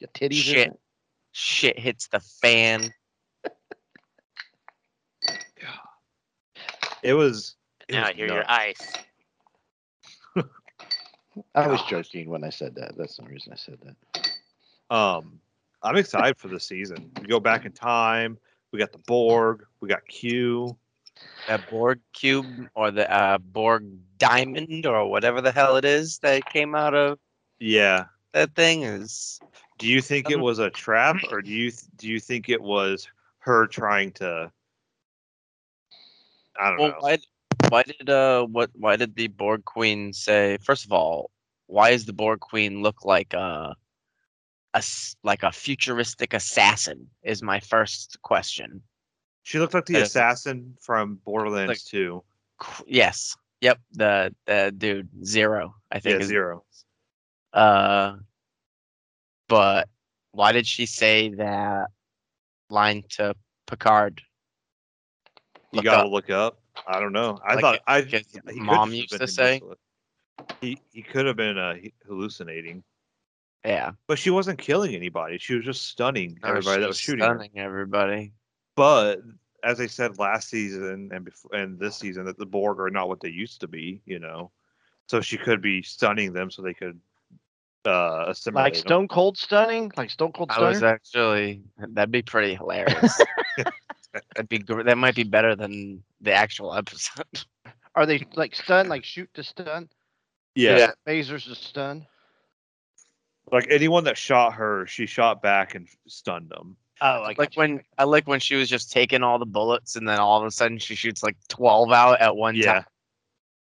Your 0.00 0.08
titties. 0.08 0.34
Shit. 0.34 0.72
Shit 1.32 1.78
hits 1.78 2.08
the 2.08 2.20
fan. 2.20 2.92
It 7.02 7.12
was. 7.14 7.56
It 7.88 7.92
Now 7.92 8.00
was 8.02 8.10
I 8.10 8.12
hear 8.14 8.26
nuts. 8.28 8.36
your 8.36 8.50
ice. 8.50 8.92
I 11.54 11.66
was 11.66 11.82
joking 11.82 12.30
when 12.30 12.44
I 12.44 12.48
said 12.50 12.74
that. 12.76 12.96
That's 12.96 13.16
the 13.18 13.24
reason 13.24 13.52
I 13.52 13.56
said 13.56 13.78
that. 13.82 14.94
Um, 14.94 15.38
I'm 15.82 15.96
excited 15.96 16.38
for 16.38 16.48
the 16.48 16.58
season. 16.60 17.10
We 17.20 17.26
go 17.26 17.40
back 17.40 17.66
in 17.66 17.72
time. 17.72 18.38
We 18.72 18.78
got 18.78 18.92
the 18.92 18.98
Borg. 18.98 19.66
We 19.80 19.88
got 19.88 20.06
Q. 20.08 20.76
That 21.46 21.68
Borg 21.68 22.00
cube 22.14 22.68
or 22.74 22.90
the 22.90 23.10
uh, 23.12 23.36
Borg 23.38 23.84
diamond 24.18 24.86
or 24.86 25.06
whatever 25.10 25.42
the 25.42 25.52
hell 25.52 25.76
it 25.76 25.84
is 25.84 26.18
that 26.20 26.46
came 26.46 26.74
out 26.74 26.94
of 26.94 27.18
Yeah. 27.58 28.06
that 28.32 28.54
thing 28.54 28.82
is. 28.82 29.38
Do 29.78 29.88
you 29.88 30.00
think 30.00 30.30
it 30.30 30.36
Um, 30.36 30.42
was 30.42 30.58
a 30.58 30.70
trap, 30.70 31.16
or 31.30 31.42
do 31.42 31.50
you 31.50 31.70
do 31.96 32.08
you 32.08 32.20
think 32.20 32.48
it 32.48 32.60
was 32.62 33.08
her 33.40 33.66
trying 33.66 34.12
to? 34.12 34.50
I 36.58 36.68
don't 36.70 36.78
Well, 36.78 36.88
know. 36.90 36.96
why? 37.00 37.18
Why 37.68 37.82
did 37.82 38.08
uh 38.10 38.44
what? 38.46 38.70
Why 38.74 38.96
did 38.96 39.16
the 39.16 39.28
Borg 39.28 39.64
Queen 39.64 40.12
say? 40.12 40.58
First 40.62 40.84
of 40.84 40.92
all, 40.92 41.30
why 41.66 41.90
does 41.90 42.04
the 42.04 42.12
Borg 42.12 42.40
Queen 42.40 42.82
look 42.82 43.04
like 43.04 43.32
a, 43.34 43.74
a 44.74 44.78
s- 44.78 45.16
like 45.24 45.42
a 45.42 45.50
futuristic 45.50 46.32
assassin? 46.34 47.08
Is 47.22 47.42
my 47.42 47.58
first 47.60 48.20
question. 48.22 48.82
She 49.42 49.58
looked 49.58 49.74
like 49.74 49.86
the 49.86 49.96
assassin 50.00 50.76
from 50.80 51.16
Borderlands 51.24 51.68
Like- 51.68 51.84
2. 51.84 52.22
Yes. 52.86 53.36
Yep. 53.60 53.80
The 53.92 54.34
the 54.46 54.72
dude 54.76 55.08
zero. 55.24 55.74
I 55.90 55.98
think 56.00 56.20
Yeah, 56.20 56.26
zero. 56.26 56.64
Uh, 57.52 58.16
but 59.48 59.88
why 60.32 60.52
did 60.52 60.66
she 60.66 60.86
say 60.86 61.30
that 61.30 61.88
line 62.70 63.04
to 63.10 63.34
Picard? 63.66 64.22
You 65.72 65.78
Look 65.78 65.84
gotta 65.84 66.06
up. 66.06 66.12
look 66.12 66.30
up. 66.30 66.60
I 66.86 67.00
don't 67.00 67.12
know. 67.12 67.38
I 67.44 67.54
Like 67.54 67.60
thought 67.62 67.74
it- 67.76 67.82
I 67.86 68.00
he 68.52 68.60
mom 68.60 68.92
used 68.92 69.18
to 69.18 69.26
say. 69.26 69.60
He 70.60 70.78
he 70.92 71.02
could 71.02 71.26
have 71.26 71.36
been 71.36 71.56
uh, 71.58 71.74
hallucinating, 72.06 72.82
Yeah. 73.64 73.92
but 74.06 74.18
she 74.18 74.30
wasn't 74.30 74.58
killing 74.58 74.94
anybody. 74.94 75.38
She 75.38 75.54
was 75.54 75.64
just 75.64 75.86
stunning 75.88 76.38
No, 76.42 76.48
everybody 76.48 76.80
that 76.80 76.88
was 76.88 76.98
shooting. 76.98 77.24
her. 77.24 77.34
stunning 77.34 77.52
everybody. 77.56 78.32
But 78.76 79.20
as 79.62 79.80
I 79.80 79.86
said 79.86 80.18
last 80.18 80.48
season 80.48 81.10
and 81.12 81.24
before 81.24 81.54
and 81.54 81.78
this 81.78 81.96
season, 81.96 82.24
that 82.26 82.38
the 82.38 82.46
Borg 82.46 82.80
are 82.80 82.90
not 82.90 83.08
what 83.08 83.20
they 83.20 83.28
used 83.30 83.60
to 83.60 83.68
be. 83.68 84.02
You 84.04 84.18
know, 84.18 84.50
so 85.06 85.20
she 85.20 85.38
could 85.38 85.62
be 85.62 85.82
stunning 85.82 86.32
them 86.32 86.50
so 86.50 86.60
they 86.62 86.74
could 86.74 87.00
uh 87.86 88.24
assimilate. 88.28 88.64
Like. 88.64 88.76
Stone 88.76 89.08
Cold 89.08 89.36
stunning, 89.38 89.90
like 89.96 90.10
Stone 90.10 90.32
Cold 90.32 90.50
I 90.50 90.54
Stunner. 90.54 90.68
was 90.70 90.82
actually 90.82 91.62
that'd 91.78 92.10
be 92.10 92.22
pretty 92.22 92.54
hilarious. 92.54 93.20
that'd 94.12 94.48
be 94.48 94.58
gr- 94.58 94.82
that 94.82 94.98
might 94.98 95.14
be 95.14 95.24
better 95.24 95.54
than 95.56 96.02
the 96.20 96.32
actual 96.32 96.74
episode. 96.74 97.24
Are 97.94 98.06
they 98.06 98.26
like 98.34 98.54
stun, 98.54 98.88
like 98.88 99.04
shoot 99.04 99.28
to 99.34 99.42
stun? 99.44 99.88
Yeah. 100.54 100.76
Yeah. 100.78 100.90
Phasers 101.06 101.44
to 101.44 101.54
stun. 101.54 102.06
like 103.52 103.66
anyone 103.70 104.04
that 104.04 104.16
shot 104.18 104.54
her, 104.54 104.86
she 104.86 105.06
shot 105.06 105.42
back 105.42 105.74
and 105.74 105.86
stunned 106.08 106.48
them. 106.50 106.76
Oh, 107.00 107.22
I 107.24 107.34
like 107.36 107.52
when 107.54 107.82
I 107.98 108.04
like 108.04 108.26
when 108.26 108.40
she 108.40 108.54
was 108.54 108.68
just 108.68 108.90
taking 108.92 109.22
all 109.22 109.38
the 109.38 109.46
bullets 109.46 109.96
and 109.96 110.08
then 110.08 110.18
all 110.18 110.40
of 110.40 110.46
a 110.46 110.50
sudden 110.50 110.78
she 110.78 110.94
shoots 110.94 111.22
like 111.22 111.36
twelve 111.48 111.92
out 111.92 112.20
at 112.20 112.34
one 112.36 112.54
Yeah. 112.54 112.72
time. 112.74 112.84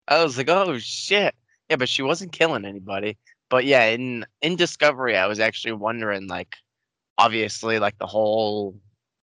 I 0.09 0.23
was 0.23 0.37
like, 0.37 0.49
oh 0.49 0.79
shit. 0.79 1.35
Yeah, 1.71 1.77
but 1.77 1.89
she 1.89 2.03
wasn't 2.03 2.33
killing 2.33 2.65
anybody. 2.65 3.17
But 3.53 3.67
yeah, 3.67 3.85
in 3.85 4.25
in 4.41 4.57
Discovery, 4.57 5.15
I 5.15 5.27
was 5.27 5.39
actually 5.39 5.73
wondering, 5.73 6.27
like, 6.27 6.57
obviously, 7.19 7.79
like 7.79 7.99
the 7.99 8.07
whole 8.07 8.81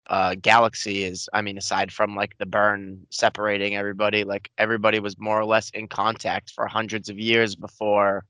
uh, 0.07 0.35
galaxy 0.35 1.03
is. 1.03 1.27
I 1.33 1.41
mean, 1.41 1.57
aside 1.57 1.91
from 1.91 2.15
like 2.15 2.37
the 2.37 2.45
burn 2.45 3.05
separating 3.09 3.75
everybody, 3.75 4.23
like 4.23 4.49
everybody 4.57 5.01
was 5.01 5.19
more 5.19 5.37
or 5.37 5.43
less 5.43 5.71
in 5.71 5.89
contact 5.89 6.51
for 6.51 6.67
hundreds 6.67 7.09
of 7.09 7.19
years 7.19 7.53
before 7.53 8.23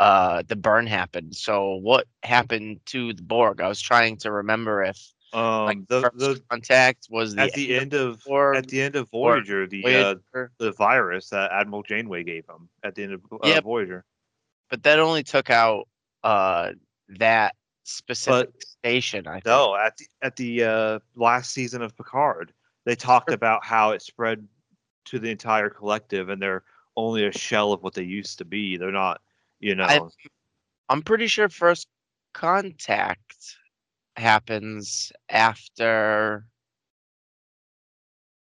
uh, 0.00 0.42
the 0.48 0.56
burn 0.56 0.88
happened. 0.88 1.36
So 1.36 1.76
what 1.76 2.08
happened 2.24 2.80
to 2.86 3.12
the 3.12 3.22
Borg? 3.22 3.60
I 3.60 3.68
was 3.68 3.80
trying 3.80 4.16
to 4.16 4.32
remember 4.32 4.82
if 4.82 4.98
Um, 5.32 5.66
like 5.66 5.86
the 5.86 6.10
the 6.14 6.42
contact 6.50 7.06
was 7.08 7.36
the 7.36 7.42
at 7.42 7.52
the 7.52 7.76
end 7.76 7.94
of 7.94 8.18
Borg 8.26 8.56
at 8.56 8.66
the 8.66 8.82
end 8.82 8.96
of 8.96 9.08
or 9.12 9.34
Voyager, 9.34 9.68
the 9.68 9.82
uh, 9.86 10.14
the 10.58 10.72
virus 10.72 11.28
that 11.28 11.52
Admiral 11.52 11.84
Janeway 11.84 12.24
gave 12.24 12.46
him 12.48 12.68
at 12.82 12.96
the 12.96 13.04
end 13.04 13.12
of 13.12 13.20
uh, 13.30 13.46
Yep. 13.46 13.62
Voyager. 13.62 14.04
But 14.74 14.82
that 14.82 14.98
only 14.98 15.22
took 15.22 15.50
out 15.50 15.86
uh 16.24 16.72
that 17.10 17.54
specific 17.84 18.50
station. 18.60 19.28
I 19.28 19.34
think. 19.34 19.44
No, 19.46 19.76
at 19.76 19.96
the 19.96 20.06
at 20.20 20.34
the 20.34 20.64
uh, 20.64 20.98
last 21.14 21.52
season 21.52 21.80
of 21.80 21.96
Picard, 21.96 22.52
they 22.84 22.96
talked 22.96 23.30
about 23.30 23.64
how 23.64 23.90
it 23.90 24.02
spread 24.02 24.48
to 25.04 25.20
the 25.20 25.30
entire 25.30 25.70
collective, 25.70 26.28
and 26.28 26.42
they're 26.42 26.64
only 26.96 27.24
a 27.24 27.30
shell 27.30 27.72
of 27.72 27.84
what 27.84 27.94
they 27.94 28.02
used 28.02 28.38
to 28.38 28.44
be. 28.44 28.76
They're 28.76 28.90
not, 28.90 29.20
you 29.60 29.76
know. 29.76 29.84
I- 29.84 30.00
I'm 30.88 31.02
pretty 31.02 31.28
sure 31.28 31.48
first 31.48 31.86
contact 32.32 33.56
happens 34.16 35.12
after. 35.28 36.46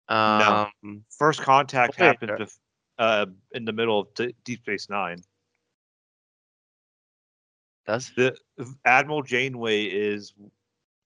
Um, 0.08 1.04
First 1.18 1.40
contact 1.42 1.96
bef- 1.96 2.58
uh, 2.98 3.26
in 3.52 3.64
the 3.64 3.72
middle 3.72 4.00
of 4.00 4.14
D- 4.14 4.34
Deep 4.44 4.60
Space 4.62 4.88
Nine. 4.90 5.22
Does 7.86 8.10
The 8.16 8.36
Admiral 8.84 9.22
Janeway 9.22 9.84
is 9.84 10.34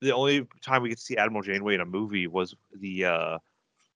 the 0.00 0.12
only 0.12 0.46
time 0.62 0.82
we 0.82 0.88
get 0.90 0.98
to 0.98 1.04
see 1.04 1.16
Admiral 1.16 1.42
Janeway 1.42 1.74
in 1.74 1.80
a 1.80 1.86
movie 1.86 2.26
was 2.26 2.54
the 2.72 3.04
uh, 3.04 3.38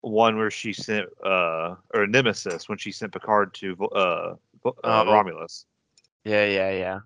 one 0.03 0.37
where 0.37 0.51
she 0.51 0.73
sent 0.73 1.09
uh, 1.25 1.77
or 1.95 2.07
Nemesis 2.07 2.69
when 2.69 2.79
she 2.79 2.93
sent 2.93 3.13
Picard 3.13 3.55
to 3.55 3.77
uh, 3.95 4.35
uh, 4.67 4.71
Oh. 4.85 5.13
Romulus. 5.13 5.67
yeah, 6.25 6.45
yeah, 6.47 6.71
yeah. 6.71 6.99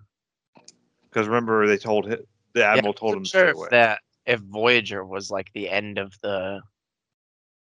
Because 1.09 1.27
remember, 1.27 1.67
they 1.67 1.77
told 1.77 2.07
him, 2.07 2.19
the 2.53 2.61
Yeah, 2.61 2.65
admiral 2.65 2.93
I 2.95 2.99
told 2.99 3.15
him 3.15 3.23
sure 3.25 3.49
if 3.49 3.69
that 3.69 4.01
if 4.25 4.39
Voyager 4.41 5.03
was 5.05 5.31
like 5.31 5.51
the 5.53 5.69
end 5.69 5.97
of 5.97 6.13
the 6.21 6.61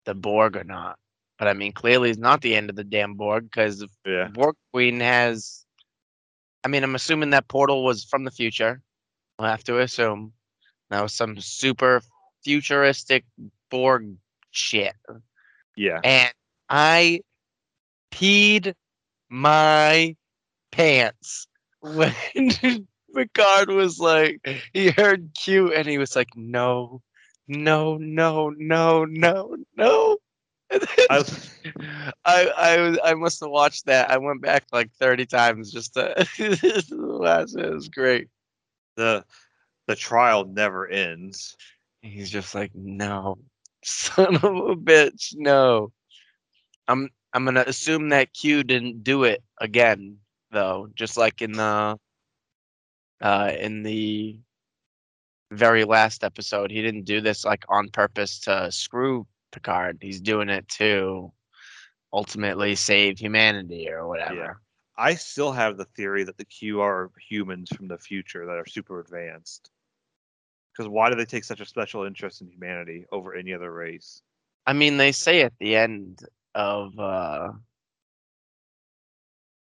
the 0.05 0.15
Borg 0.15 0.57
or 0.57 0.65
not. 0.65 0.99
But 1.39 1.49
I 1.49 1.53
mean, 1.55 1.73
clearly 1.73 2.11
it's 2.11 2.19
not 2.19 2.41
the 2.41 2.55
end 2.55 2.71
of 2.71 2.77
the 2.77 2.85
damn 2.85 3.15
Borg 3.15 3.45
because 3.45 3.85
yeah, 4.07 4.29
Borg 4.29 4.57
Queen 4.73 5.01
has. 5.01 5.64
I 6.65 6.69
mean, 6.69 6.83
I'm 6.83 6.95
assuming 6.95 7.31
that 7.31 7.49
portal 7.49 7.85
was 7.85 8.05
from 8.05 8.25
the 8.25 8.31
future. 8.31 8.81
I'll 9.39 9.47
have 9.47 9.65
to 9.65 9.81
assume 9.81 10.33
that 10.91 11.03
was 11.03 11.13
some 11.13 11.39
super 11.41 12.01
futuristic 12.43 13.25
Borg 13.71 14.15
shit, 14.51 14.95
yeah. 15.77 16.01
and 16.05 16.33
I 16.69 17.21
peed 18.13 18.75
my 19.29 20.15
pants 20.71 21.49
when 21.81 22.15
Picard 23.15 23.71
was 23.71 23.99
like, 23.99 24.41
he 24.73 24.91
heard 24.91 25.31
Q 25.39 25.73
and 25.73 25.87
he 25.87 25.99
was 25.99 26.15
like, 26.17 26.29
no, 26.37 27.03
no, 27.49 27.97
no, 27.97 28.51
no, 28.57 29.05
no, 29.05 29.57
no. 29.77 30.17
I, 30.73 31.25
I 32.25 32.51
I 33.05 33.11
I 33.11 33.15
must 33.15 33.41
have 33.41 33.51
watched 33.51 33.87
that. 33.87 34.11
I 34.11 34.19
went 34.19 34.43
back 34.43 34.65
like 34.73 34.93
thirty 34.93 35.27
times 35.27 35.73
just 35.73 35.95
to 35.95 36.15
it. 36.19 36.29
It 36.39 37.75
was 37.75 37.89
great. 37.89 38.29
the 38.97 39.25
the 39.87 39.97
trial 39.97 40.45
never 40.47 40.89
ends. 40.89 41.57
He's 42.03 42.31
just 42.31 42.55
like, 42.55 42.73
no, 42.75 43.39
son 43.85 44.37
of 44.37 44.45
a 44.45 44.77
bitch, 44.77 45.35
no. 45.37 45.93
I'm 46.89 47.11
I'm 47.33 47.45
gonna 47.45 47.65
assume 47.67 48.11
that 48.11 48.33
Q 48.35 48.65
didn't 48.65 49.05
do 49.05 49.25
it 49.25 49.43
again 49.61 50.19
though, 50.51 50.89
just 50.95 51.17
like 51.17 51.43
in 51.43 51.53
the 51.53 51.99
uh 53.21 53.53
in 53.59 53.83
the 53.83 54.39
very 55.51 55.85
last 55.85 56.25
episode. 56.25 56.71
He 56.71 56.83
didn't 56.83 57.05
do 57.05 57.21
this 57.21 57.45
like 57.45 57.65
on 57.69 57.89
purpose 57.91 58.41
to 58.41 58.71
screw 58.73 59.27
Picard. 59.55 59.99
He's 60.01 60.21
doing 60.21 60.49
it 60.49 60.69
to 60.81 61.33
ultimately 62.13 62.75
save 62.75 63.19
humanity 63.19 63.89
or 63.89 64.07
whatever. 64.07 64.61
I 64.97 65.15
still 65.15 65.53
have 65.53 65.77
the 65.77 65.87
theory 65.97 66.25
that 66.25 66.37
the 66.37 66.45
Q 66.45 66.81
are 66.81 67.11
humans 67.29 67.71
from 67.75 67.89
the 67.89 67.99
future 67.99 68.47
that 68.47 68.57
are 68.57 68.67
super 68.67 69.01
advanced. 69.01 69.71
Because 70.73 70.89
why 70.89 71.09
do 71.09 71.17
they 71.17 71.25
take 71.25 71.45
such 71.45 71.61
a 71.61 71.67
special 71.67 72.05
interest 72.05 72.43
in 72.43 72.49
humanity 72.49 73.07
over 73.13 73.35
any 73.35 73.53
other 73.53 73.73
race? 73.73 74.23
I 74.67 74.73
mean, 74.73 74.97
they 74.97 75.13
say 75.13 75.43
at 75.43 75.53
the 75.61 75.77
end 75.77 76.21
of 76.55 76.99
uh 76.99 77.53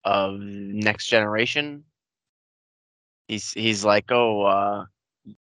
of 0.03 0.39
Next 0.39 1.07
Generation, 1.07 1.83
he's 3.27 3.51
he's 3.51 3.83
like, 3.83 4.11
oh, 4.11 4.43
uh, 4.43 4.85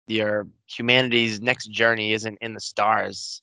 your 0.08 0.48
humanity's 0.68 1.42
next 1.42 1.68
journey 1.68 2.14
isn't 2.14 2.38
in 2.42 2.54
the 2.54 2.60
stars; 2.60 3.42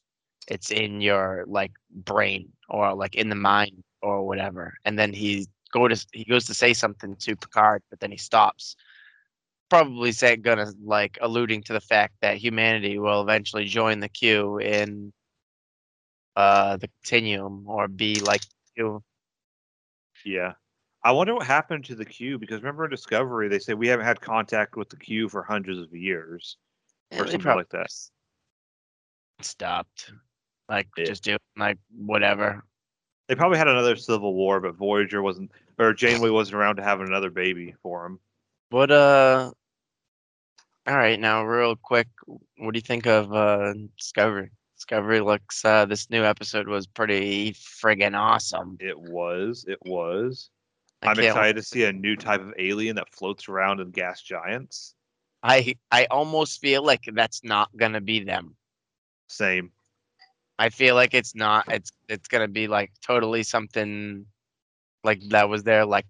it's 0.49 0.71
in 0.71 1.01
your 1.01 1.45
like 1.47 1.73
brain 1.91 2.51
or 2.69 2.95
like 2.95 3.15
in 3.15 3.29
the 3.29 3.35
mind 3.35 3.83
or 4.03 4.27
whatever. 4.27 4.75
And 4.85 4.99
then 4.99 5.13
he 5.13 5.47
go 5.73 5.89
to 5.89 6.07
he 6.13 6.25
goes 6.25 6.47
to 6.47 6.55
say 6.55 6.73
something 6.75 7.17
to 7.17 7.37
Picard, 7.37 7.83
but 7.91 8.01
then 8.01 8.11
he 8.11 8.17
stops. 8.17 8.77
Probably 9.69 10.13
say 10.13 10.37
gonna 10.37 10.73
like 10.83 11.19
alluding 11.21 11.63
to 11.65 11.73
the 11.73 11.81
fact 11.81 12.15
that 12.23 12.39
humanity 12.39 12.99
will 12.99 13.23
eventually 13.23 13.67
join 13.67 14.01
the 14.01 14.09
Q 14.09 14.59
in 14.59 15.13
uh 16.37 16.77
the 16.77 16.89
continuum 16.89 17.65
or 17.69 17.89
be 17.89 18.21
like 18.21 18.43
Q. 18.77 19.03
Yeah. 20.25 20.55
I 21.03 21.13
wonder 21.13 21.35
what 21.35 21.47
happened 21.47 21.87
to 21.87 21.95
the 21.95 22.05
Q 22.05 22.39
because 22.39 22.61
remember 22.61 22.85
in 22.85 22.91
Discovery 22.91 23.49
they 23.49 23.59
say 23.59 23.75
we 23.75 23.89
haven't 23.89 24.07
had 24.07 24.21
contact 24.21 24.77
with 24.77 24.91
the 24.91 24.97
Q 24.97 25.29
for 25.29 25.43
hundreds 25.43 25.79
of 25.79 25.95
years. 25.95 26.57
Yeah, 27.11 27.23
Or 27.23 27.27
something 27.27 27.57
like 27.57 27.71
that. 27.71 27.91
Stopped. 29.41 30.13
Like 30.71 30.89
Yeah. 30.97 31.05
just 31.05 31.25
do 31.25 31.37
like 31.59 31.79
whatever. 31.95 32.65
They 33.29 33.35
probably 33.35 33.59
had 33.59 33.69
another 33.69 33.97
civil 33.97 34.35
war, 34.35 34.61
but 34.61 34.77
Voyager 34.77 35.21
wasn't 35.21 35.51
or 35.79 35.93
Janeway 35.93 36.31
wasn't 36.31 36.57
around 36.57 36.77
to 36.77 36.83
have 36.83 37.01
another 37.01 37.29
baby 37.31 37.75
for 37.83 38.07
him. 38.07 38.21
What 38.71 38.91
uh 38.91 39.51
all 40.87 40.97
right 40.97 41.21
now 41.21 41.45
real 41.45 41.77
quick, 41.77 42.09
what 42.27 42.73
do 42.73 42.79
you 42.79 42.83
think 42.83 43.07
of 43.07 43.33
uh 43.35 43.75
Discovery? 43.99 44.51
Discovery 44.77 45.21
looks 45.21 45.65
uh 45.65 45.85
this 45.87 46.09
new 46.09 46.23
episode 46.25 46.69
was 46.69 46.87
pretty 46.87 47.53
friggin' 47.53 48.17
awesome. 48.19 48.77
It 48.81 48.99
was, 48.99 49.65
it 49.69 49.79
was. 49.85 50.51
I 51.03 51.09
I'm 51.09 51.17
can't- 51.17 51.27
excited 51.29 51.57
to 51.57 51.63
see 51.63 51.85
a 51.85 51.93
new 51.93 52.15
type 52.17 52.41
of 52.41 52.55
alien 52.59 52.97
that 52.97 53.13
floats 53.13 53.49
around 53.49 53.81
in 53.81 53.91
gas 53.91 54.23
giants. 54.23 54.95
I 55.43 55.75
I 55.91 56.05
almost 56.11 56.61
feel 56.61 56.85
like 56.85 57.05
that's 57.13 57.43
not 57.43 57.75
gonna 57.77 58.01
be 58.01 58.23
them. 58.23 58.55
Same. 59.29 59.73
I 60.61 60.69
feel 60.69 60.95
like 60.95 61.15
it's 61.15 61.35
not. 61.35 61.65
It's 61.73 61.91
it's 62.09 62.29
gonna 62.29 62.49
be 62.49 62.69
like 62.69 62.93
totally 63.05 63.43
something 63.43 64.27
like 65.03 65.21
that 65.31 65.49
was 65.49 65.63
there. 65.63 65.87
Like 65.87 66.05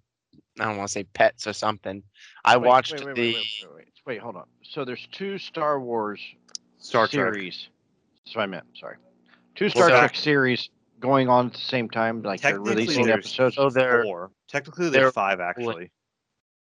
I 0.58 0.64
don't 0.64 0.76
want 0.76 0.88
to 0.88 0.92
say 0.92 1.04
pets 1.04 1.46
or 1.46 1.52
something. 1.52 2.02
I 2.44 2.56
Wait, 2.56 2.66
watched 2.66 2.94
wait, 2.94 3.06
wait, 3.06 3.14
the. 3.14 3.22
wait, 3.22 3.36
wait, 3.36 3.44
wait, 3.62 3.76
wait. 3.76 3.86
Wait, 4.06 4.20
hold 4.20 4.34
on. 4.36 4.46
So 4.64 4.84
there's 4.84 5.06
two 5.12 5.38
Star 5.38 5.78
Wars 5.80 6.20
Star 6.78 7.06
Trek. 7.06 7.34
series. 7.34 7.68
That's 8.24 8.34
what 8.36 8.42
I 8.42 8.46
meant. 8.46 8.64
Sorry. 8.74 8.96
Two 9.54 9.68
Star 9.68 9.88
So- 9.88 9.98
Trek 9.98 10.16
series 10.16 10.68
going 10.98 11.28
on 11.28 11.46
at 11.46 11.52
the 11.52 11.58
same 11.60 11.88
time. 11.88 12.22
Like 12.22 12.40
they're 12.40 12.60
releasing 12.60 13.08
episodes. 13.08 13.54
So 13.54 13.70
they're 13.70 14.02
Four. 14.02 14.30
Technically, 14.48 14.90
they're- 14.90 15.02
there's 15.02 15.12
five 15.14 15.38
actually. 15.38 15.92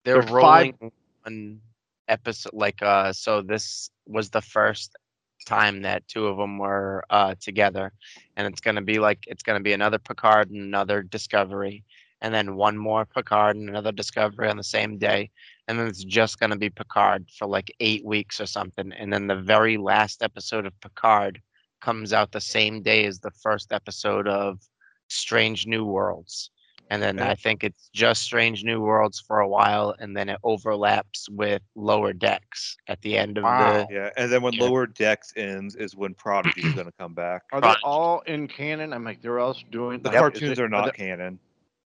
they're 0.06 0.20
there's 0.22 0.30
rolling 0.32 0.74
five- 0.80 0.92
one 1.24 1.62
episode. 2.08 2.54
Like 2.54 2.82
uh, 2.84 3.12
so 3.14 3.42
this 3.42 3.90
was 4.06 4.30
the 4.30 4.42
first 4.42 4.96
time 5.46 5.82
that 5.82 6.08
two 6.08 6.28
of 6.28 6.38
them 6.38 6.58
were 6.58 7.04
uh 7.10 7.36
together, 7.40 7.92
and 8.36 8.48
it's 8.48 8.62
gonna 8.62 8.82
be 8.82 9.00
like 9.00 9.26
it's 9.28 9.44
gonna 9.44 9.60
be 9.60 9.74
another 9.74 10.00
Picard 10.00 10.50
and 10.52 10.62
another 10.62 11.04
Discovery, 11.04 11.84
and 12.22 12.34
then 12.34 12.56
one 12.56 12.78
more 12.78 13.06
Picard 13.06 13.56
and 13.56 13.70
another 13.70 13.92
Discovery 13.92 14.50
on 14.50 14.58
the 14.58 14.64
same 14.64 14.98
day, 14.98 15.30
and 15.68 15.80
then 15.80 15.88
it's 15.88 16.04
just 16.04 16.40
gonna 16.40 16.58
be 16.58 16.70
Picard 16.70 17.30
for 17.38 17.48
like 17.48 17.74
eight 17.80 18.06
weeks 18.06 18.40
or 18.40 18.46
something, 18.46 18.92
and 18.94 19.12
then 19.12 19.28
the 19.28 19.36
very 19.36 19.78
last 19.78 20.24
episode 20.24 20.66
of 20.66 20.80
Picard 20.82 21.42
comes 21.82 22.14
out 22.14 22.32
the 22.32 22.42
same 22.42 22.82
day 22.82 23.06
as 23.06 23.20
the 23.20 23.32
first 23.32 23.72
episode 23.74 24.28
of 24.28 24.60
Strange 25.08 25.68
New 25.68 25.86
Worlds. 25.86 26.52
And 26.92 27.02
then 27.02 27.20
Okay. 27.22 27.30
I 27.30 27.36
think 27.36 27.64
it's 27.64 27.90
just 27.94 28.22
Strange 28.22 28.66
New 28.66 28.82
Worlds 28.82 29.18
for 29.18 29.40
a 29.40 29.48
while, 29.48 29.96
and 30.00 30.16
then 30.16 30.28
it 30.28 30.38
overlaps 30.44 31.30
with 31.30 31.62
Lower 31.76 32.12
Decks 32.12 32.76
at 32.88 33.02
the 33.02 33.18
end 33.18 33.38
of 33.38 33.46
Wow. 33.46 33.88
Yeah, 33.90 34.10
and 34.18 34.30
then 34.30 34.42
when 34.42 34.52
Yeah. 34.52 34.66
Lower 34.66 34.88
Decks 34.88 35.32
ends 35.38 35.76
is 35.78 35.96
when 35.96 36.14
Prodigy 36.16 36.60
is 36.68 36.74
going 36.74 36.88
to 36.88 36.94
come 37.00 37.14
back. 37.14 37.44
Are 37.54 37.62
they 37.62 37.74
all 37.82 38.20
in 38.28 38.46
canon? 38.50 38.92
I'm 38.92 39.06
like, 39.06 39.22
they're 39.22 39.40
all 39.40 39.56
doing 39.72 40.02
The 40.02 40.10
like, 40.10 40.16
is 40.16 40.20
cartoons 40.20 40.60
it- 40.60 40.64
are 40.64 40.68
not 40.68 40.86
they- 40.88 40.92
canon. 40.92 41.40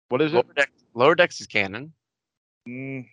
What 0.10 0.24
is 0.24 0.34
it? 0.34 0.38
Lower 0.38 0.54
Decks. 0.56 0.84
Lower 0.96 1.14
Decks 1.16 1.40
is 1.40 1.46
canon. 1.46 1.94
Mm. 2.68 3.08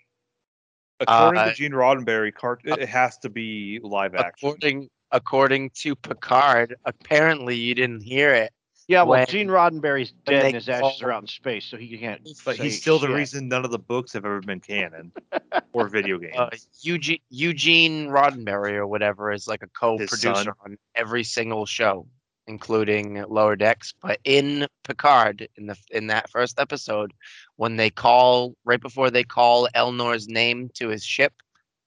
According 1.00 1.40
Uh, 1.42 1.48
to 1.50 1.55
Gene 1.55 1.72
Roddenberry, 1.72 2.33
cart- 2.35 2.62
it 2.64 2.78
it 2.78 2.88
has 2.88 3.18
to 3.18 3.28
be 3.28 3.81
live 3.83 4.14
action. 4.14 4.48
According 4.48 4.88
according 5.11 5.68
to 5.70 5.94
Picard, 5.94 6.74
apparently 6.87 7.55
you 7.55 7.74
didn't 7.74 8.00
hear 8.00 8.33
it. 8.33 8.50
Yeah, 8.88 9.03
well, 9.03 9.21
when- 9.21 9.27
Gene 9.27 9.49
Roddenberry's 9.49 10.12
dead 10.25 10.47
and 10.47 10.55
his 10.55 10.68
ashes 10.68 10.99
call- 10.99 11.09
are 11.09 11.12
out 11.12 11.23
in 11.23 11.29
space, 11.29 11.64
so 11.64 11.77
he 11.77 11.97
can't. 11.97 12.23
But 12.45 12.57
say 12.57 12.64
he's 12.64 12.81
still 12.81 12.99
the 12.99 13.09
reason 13.09 13.49
none 13.49 13.64
of 13.64 13.71
the 13.71 13.79
books 13.79 14.12
have 14.12 14.25
ever 14.25 14.40
been 14.40 14.61
canon 14.61 15.12
or 15.73 15.88
video 15.88 16.18
games. 16.18 16.35
Uh, 16.37 16.51
Eugene, 16.81 17.21
Eugene 17.31 18.09
Roddenberry 18.09 18.73
or 18.73 18.87
whatever 18.87 19.31
is 19.33 19.47
like 19.47 19.62
a 19.62 19.68
co-producer 19.68 20.55
on 20.64 20.77
every 20.95 21.25
single 21.25 21.64
show, 21.66 22.07
including 22.47 23.25
Lower 23.29 23.57
Decks. 23.57 23.95
But 24.03 24.18
in 24.25 24.66
Picard, 24.85 25.49
in 25.57 25.66
the 25.66 25.77
in 25.90 26.09
that 26.09 26.31
first 26.31 26.59
episode, 26.59 27.12
when 27.57 27.77
they 27.77 27.90
call 27.90 28.55
right 28.64 28.81
before 28.81 29.11
they 29.11 29.25
call 29.25 29.68
Elnor's 29.75 30.29
name 30.29 30.71
to 30.75 30.88
his 30.88 31.05
ship, 31.05 31.33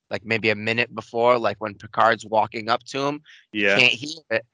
like 0.10 0.24
maybe 0.24 0.50
a 0.50 0.56
minute 0.56 0.94
before, 0.96 1.38
like 1.38 1.58
when 1.60 1.76
Picard's 1.76 2.26
walking 2.26 2.70
up 2.70 2.84
to 2.86 3.02
him, 3.06 3.22
yeah. 3.52 3.78
can't 3.78 3.92
hear 3.92 4.22
it 4.32 4.46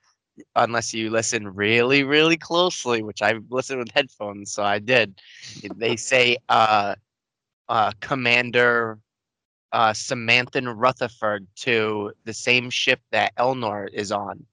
unless 0.55 0.93
you 0.93 1.09
listen 1.09 1.47
really, 1.53 2.03
really 2.03 2.37
closely, 2.37 3.03
which 3.03 3.21
I 3.21 3.33
listened 3.49 3.79
with 3.79 3.91
headphones, 3.91 4.51
so 4.51 4.63
I 4.63 4.79
did. 4.79 5.21
They 5.75 5.95
say 5.95 6.37
uh 6.49 6.95
uh 7.69 7.91
Commander 7.99 8.99
uh 9.71 9.93
Samanthan 9.93 10.67
Rutherford 10.75 11.47
to 11.57 12.11
the 12.25 12.33
same 12.33 12.69
ship 12.69 13.01
that 13.11 13.35
Elnor 13.35 13.87
is 13.93 14.11
on. 14.11 14.45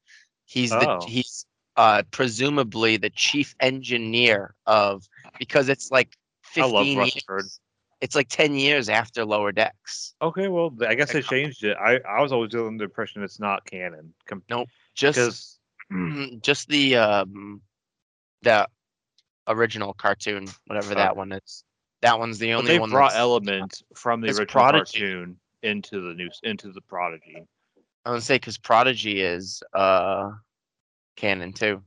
He's 0.47 0.71
the 0.71 0.89
Oh. 0.91 1.07
he's 1.07 1.47
uh 1.77 2.03
presumably 2.11 2.97
the 2.97 3.11
chief 3.11 3.55
engineer 3.61 4.55
of 4.67 5.09
because 5.39 5.69
it's 5.69 5.91
like 5.91 6.17
I 6.57 6.63
15 6.63 6.99
love 6.99 7.09
years- 7.29 7.61
It's 8.01 8.15
like 8.15 8.29
10 8.29 8.55
years 8.55 8.89
after 8.89 9.25
Lower 9.25 9.51
Decks. 9.51 10.15
Okay, 10.23 10.47
well, 10.47 10.73
I 10.87 10.95
guess 10.95 11.13
they 11.13 11.21
changed 11.21 11.65
it. 11.65 11.77
I, 11.77 11.99
I 12.09 12.23
was 12.23 12.31
always 12.31 12.55
under 12.55 12.79
the 12.79 12.85
impression 12.85 13.25
it's 13.25 13.41
not 13.41 13.65
canon. 13.65 14.15
Com- 14.27 14.45
Just 14.95 15.17
Because 15.19 15.58
just 16.43 16.69
the 16.69 16.97
um 16.97 17.61
the 18.43 18.69
original 19.47 19.95
cartoon, 19.95 20.47
whatever 20.67 20.95
that 20.95 21.17
one 21.17 21.33
is. 21.33 21.65
That 22.03 22.19
one's 22.19 22.39
the 22.39 22.53
but 22.53 22.59
only 22.59 22.69
they 22.73 22.79
one. 22.79 22.91
brought 22.91 23.11
that's- 23.11 23.21
elements 23.21 23.83
from 23.95 24.21
the 24.21 24.29
original 24.29 24.47
Prodigy. 24.47 25.01
cartoon 25.01 25.37
into 25.63 26.01
the 26.01 26.15
new 26.15 26.31
into 26.43 26.71
the 26.73 26.81
Prodigy. 26.83 27.43
I 28.05 28.13
would 28.13 28.23
say 28.23 28.37
because 28.37 28.59
Prodigy 28.59 29.21
is 29.21 29.63
uh 29.75 30.31
canon 31.17 31.53
too. 31.53 31.83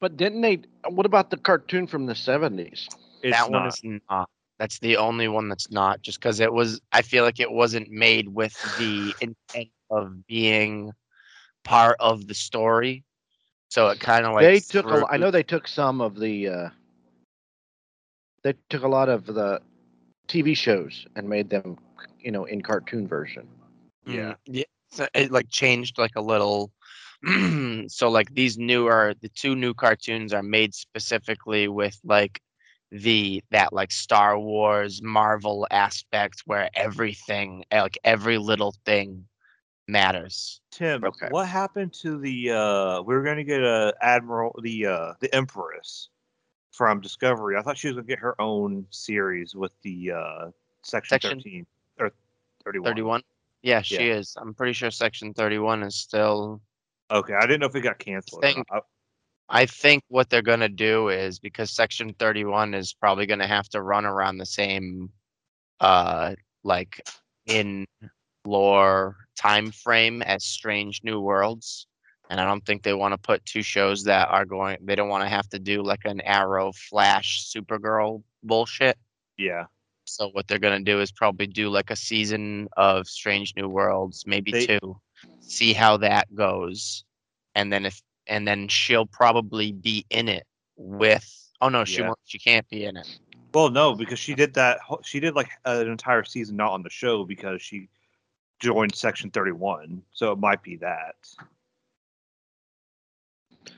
But 0.00 0.16
didn't 0.16 0.42
they? 0.42 0.60
What 0.88 1.06
about 1.06 1.30
the 1.30 1.36
cartoon 1.38 1.86
from 1.86 2.06
the 2.06 2.12
'70s? 2.12 2.88
It's 3.22 3.36
that 3.36 3.50
one 3.50 3.62
not. 3.64 3.68
is 3.68 3.80
not. 4.10 4.28
That's 4.58 4.78
the 4.80 4.98
only 4.98 5.28
one 5.28 5.48
that's 5.48 5.70
not. 5.70 6.02
Just 6.02 6.20
because 6.20 6.38
it 6.40 6.52
was, 6.52 6.80
I 6.92 7.00
feel 7.02 7.24
like 7.24 7.40
it 7.40 7.50
wasn't 7.50 7.90
made 7.90 8.28
with 8.28 8.54
the 8.78 9.14
intent 9.20 9.70
of 9.90 10.26
being 10.26 10.92
part 11.64 11.96
of 12.00 12.26
the 12.28 12.34
story. 12.34 13.02
So 13.74 13.88
it 13.88 13.98
kind 13.98 14.24
of 14.24 14.34
like 14.34 14.52
they 14.52 14.60
took. 14.60 14.92
A, 14.92 14.94
threw- 14.94 15.06
I 15.08 15.16
know 15.16 15.30
they 15.30 15.42
took 15.42 15.66
some 15.66 16.00
of 16.00 16.18
the. 16.18 16.48
uh 16.48 16.68
They 18.42 18.54
took 18.68 18.82
a 18.84 18.88
lot 18.88 19.08
of 19.08 19.26
the 19.26 19.60
TV 20.28 20.54
shows 20.54 21.06
and 21.16 21.28
made 21.28 21.50
them, 21.50 21.78
you 22.20 22.30
know, 22.30 22.44
in 22.44 22.62
cartoon 22.62 23.08
version. 23.08 23.48
Yeah, 24.06 24.34
yeah. 24.46 24.64
So 24.90 25.06
it 25.14 25.30
like 25.30 25.48
changed 25.50 25.98
like 25.98 26.16
a 26.16 26.20
little. 26.22 26.72
so 27.88 28.10
like 28.10 28.34
these 28.34 28.58
newer, 28.58 29.14
the 29.20 29.28
two 29.28 29.54
new 29.56 29.74
cartoons 29.74 30.32
are 30.32 30.42
made 30.42 30.74
specifically 30.74 31.68
with 31.68 31.98
like 32.04 32.40
the 32.90 33.42
that 33.50 33.72
like 33.72 33.90
Star 33.92 34.38
Wars 34.38 35.02
Marvel 35.02 35.66
aspect 35.70 36.42
where 36.46 36.70
everything 36.74 37.64
eh, 37.70 37.82
like 37.82 37.98
every 38.04 38.38
little 38.38 38.74
thing 38.84 39.26
matters. 39.88 40.60
Tim, 40.70 41.04
Okay. 41.04 41.28
what 41.30 41.46
happened 41.48 41.92
to 42.02 42.18
the? 42.18 42.50
uh 42.50 43.02
We 43.02 43.14
were 43.14 43.22
going 43.22 43.36
to 43.36 43.44
get 43.44 43.62
a 43.62 43.94
admiral, 44.00 44.58
the 44.62 44.86
uh 44.86 45.12
the 45.20 45.34
Empress 45.34 46.08
from 46.72 47.00
Discovery. 47.00 47.56
I 47.56 47.62
thought 47.62 47.78
she 47.78 47.88
was 47.88 47.94
going 47.96 48.06
to 48.06 48.12
get 48.12 48.18
her 48.18 48.40
own 48.40 48.86
series 48.90 49.54
with 49.54 49.72
the 49.82 50.12
uh 50.12 50.50
section, 50.82 51.08
Section- 51.20 51.38
thirteen 51.38 51.66
or 51.98 52.10
thirty-one. 52.64 52.90
31. 52.90 53.22
Yeah, 53.62 53.80
she 53.80 54.08
is. 54.08 54.36
I'm 54.38 54.52
pretty 54.52 54.74
sure 54.74 54.90
section 54.90 55.32
31 55.32 55.82
is 55.84 55.96
still 55.96 56.60
Okay, 57.10 57.32
I 57.34 57.42
didn't 57.42 57.60
know 57.60 57.66
if 57.66 57.74
it 57.76 57.80
got 57.82 57.98
canceled. 57.98 58.42
Thing- 58.42 58.64
not. 58.72 58.84
I 59.48 59.66
think 59.66 60.02
what 60.08 60.30
they're 60.30 60.40
gonna 60.42 60.70
do 60.70 61.10
is 61.10 61.38
because 61.38 61.70
Section 61.70 62.14
Thirty 62.14 62.44
One 62.46 62.72
is 62.72 62.94
probably 62.94 63.26
gonna 63.26 63.46
have 63.46 63.68
to 63.70 63.82
run 63.82 64.06
around 64.06 64.38
the 64.38 64.46
same, 64.46 65.10
uh, 65.80 66.34
like 66.62 67.02
in 67.44 67.86
lore 68.46 69.23
time 69.36 69.70
frame 69.70 70.22
as 70.22 70.44
Strange 70.44 71.02
New 71.04 71.20
Worlds, 71.20 71.86
and 72.30 72.40
I 72.40 72.44
don't 72.44 72.64
think 72.64 72.82
they 72.82 72.94
want 72.94 73.12
to 73.12 73.18
put 73.18 73.44
two 73.44 73.62
shows 73.62 74.04
that 74.04 74.28
are 74.28 74.44
going. 74.44 74.78
They 74.82 74.94
don't 74.94 75.08
want 75.08 75.24
to 75.24 75.28
have 75.28 75.48
to 75.50 75.58
do 75.58 75.82
like 75.82 76.04
an 76.04 76.20
Arrow, 76.22 76.72
Flash, 76.72 77.46
Supergirl 77.52 78.22
bullshit. 78.42 78.96
Yeah. 79.36 79.66
So 80.04 80.28
what 80.30 80.46
they're 80.46 80.58
gonna 80.58 80.80
do 80.80 81.00
is 81.00 81.10
probably 81.10 81.46
do 81.46 81.70
like 81.70 81.90
a 81.90 81.96
season 81.96 82.68
of 82.76 83.06
Strange 83.06 83.54
New 83.56 83.68
Worlds, 83.68 84.24
maybe 84.26 84.52
They- 84.52 84.66
two, 84.66 85.00
see 85.40 85.72
how 85.72 85.96
that 85.98 86.34
goes, 86.34 87.04
and 87.54 87.72
then 87.72 87.86
if 87.86 88.02
and 88.26 88.46
then 88.48 88.68
she'll 88.68 89.06
probably 89.06 89.72
be 89.72 90.06
in 90.10 90.28
it 90.28 90.46
with. 90.76 91.30
Oh 91.60 91.68
no, 91.68 91.84
she 91.84 92.00
Yeah. 92.00 92.08
won't. 92.08 92.18
She 92.24 92.38
can't 92.38 92.68
be 92.68 92.84
in 92.84 92.96
it. 92.96 93.18
Well, 93.52 93.70
no, 93.70 93.94
because 93.94 94.18
she 94.18 94.34
did 94.34 94.54
that. 94.54 94.78
She 95.04 95.20
did 95.20 95.34
like 95.34 95.48
an 95.64 95.88
entire 95.88 96.24
season 96.24 96.56
not 96.56 96.72
on 96.72 96.82
the 96.82 96.90
show 96.90 97.24
because 97.24 97.62
she 97.62 97.88
joined 98.60 98.94
Section 98.94 99.30
Thirty 99.30 99.52
One. 99.52 100.02
So 100.12 100.32
it 100.32 100.38
might 100.38 100.62
be 100.62 100.76
that. 100.76 101.16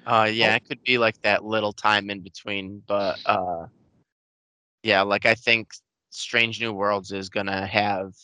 Uh, 0.06 0.28
yeah, 0.32 0.54
it 0.54 0.64
could 0.68 0.82
be 0.84 0.98
like 0.98 1.20
that 1.22 1.44
little 1.44 1.72
time 1.72 2.10
in 2.10 2.20
between, 2.20 2.82
but 2.86 3.18
uh, 3.26 3.66
yeah, 4.82 5.02
like 5.02 5.26
I 5.26 5.34
think 5.34 5.72
Strange 6.10 6.60
New 6.60 6.72
Worlds 6.72 7.12
is 7.12 7.28
gonna 7.28 7.66
have. 7.66 8.14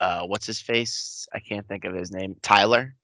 Uh, 0.00 0.22
what's 0.26 0.46
his 0.46 0.60
face? 0.60 1.28
I 1.32 1.38
can't 1.38 1.66
think 1.68 1.84
of 1.84 1.94
his 1.94 2.10
name. 2.10 2.36
Tyler. 2.42 2.94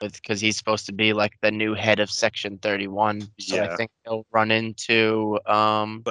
Because 0.00 0.40
he's 0.40 0.56
supposed 0.56 0.86
to 0.86 0.92
be 0.92 1.12
like 1.12 1.32
the 1.42 1.50
new 1.50 1.74
head 1.74 1.98
of 1.98 2.08
Section 2.08 2.58
Thirty 2.58 2.86
One, 2.86 3.28
so 3.40 3.60
I 3.60 3.74
think 3.76 3.90
he'll 4.04 4.26
run 4.30 4.52
into 4.52 5.40
um. 5.46 6.04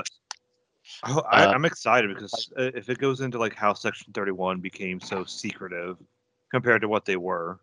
Oh, 1.08 1.22
I, 1.32 1.46
Uh, 1.46 1.54
I'm 1.54 1.66
excited 1.66 2.10
because 2.10 2.52
uh, 2.58 2.72
if 2.76 2.90
it 2.90 2.98
goes 2.98 3.22
into 3.22 3.38
like 3.38 3.56
how 3.56 3.74
Section 3.74 4.14
Thirty 4.14 4.32
One 4.32 4.60
became 4.60 5.00
so 5.00 5.24
secretive 5.26 5.98
compared 6.52 6.82
to 6.82 6.88
what 6.88 7.06
they 7.06 7.18
were. 7.18 7.60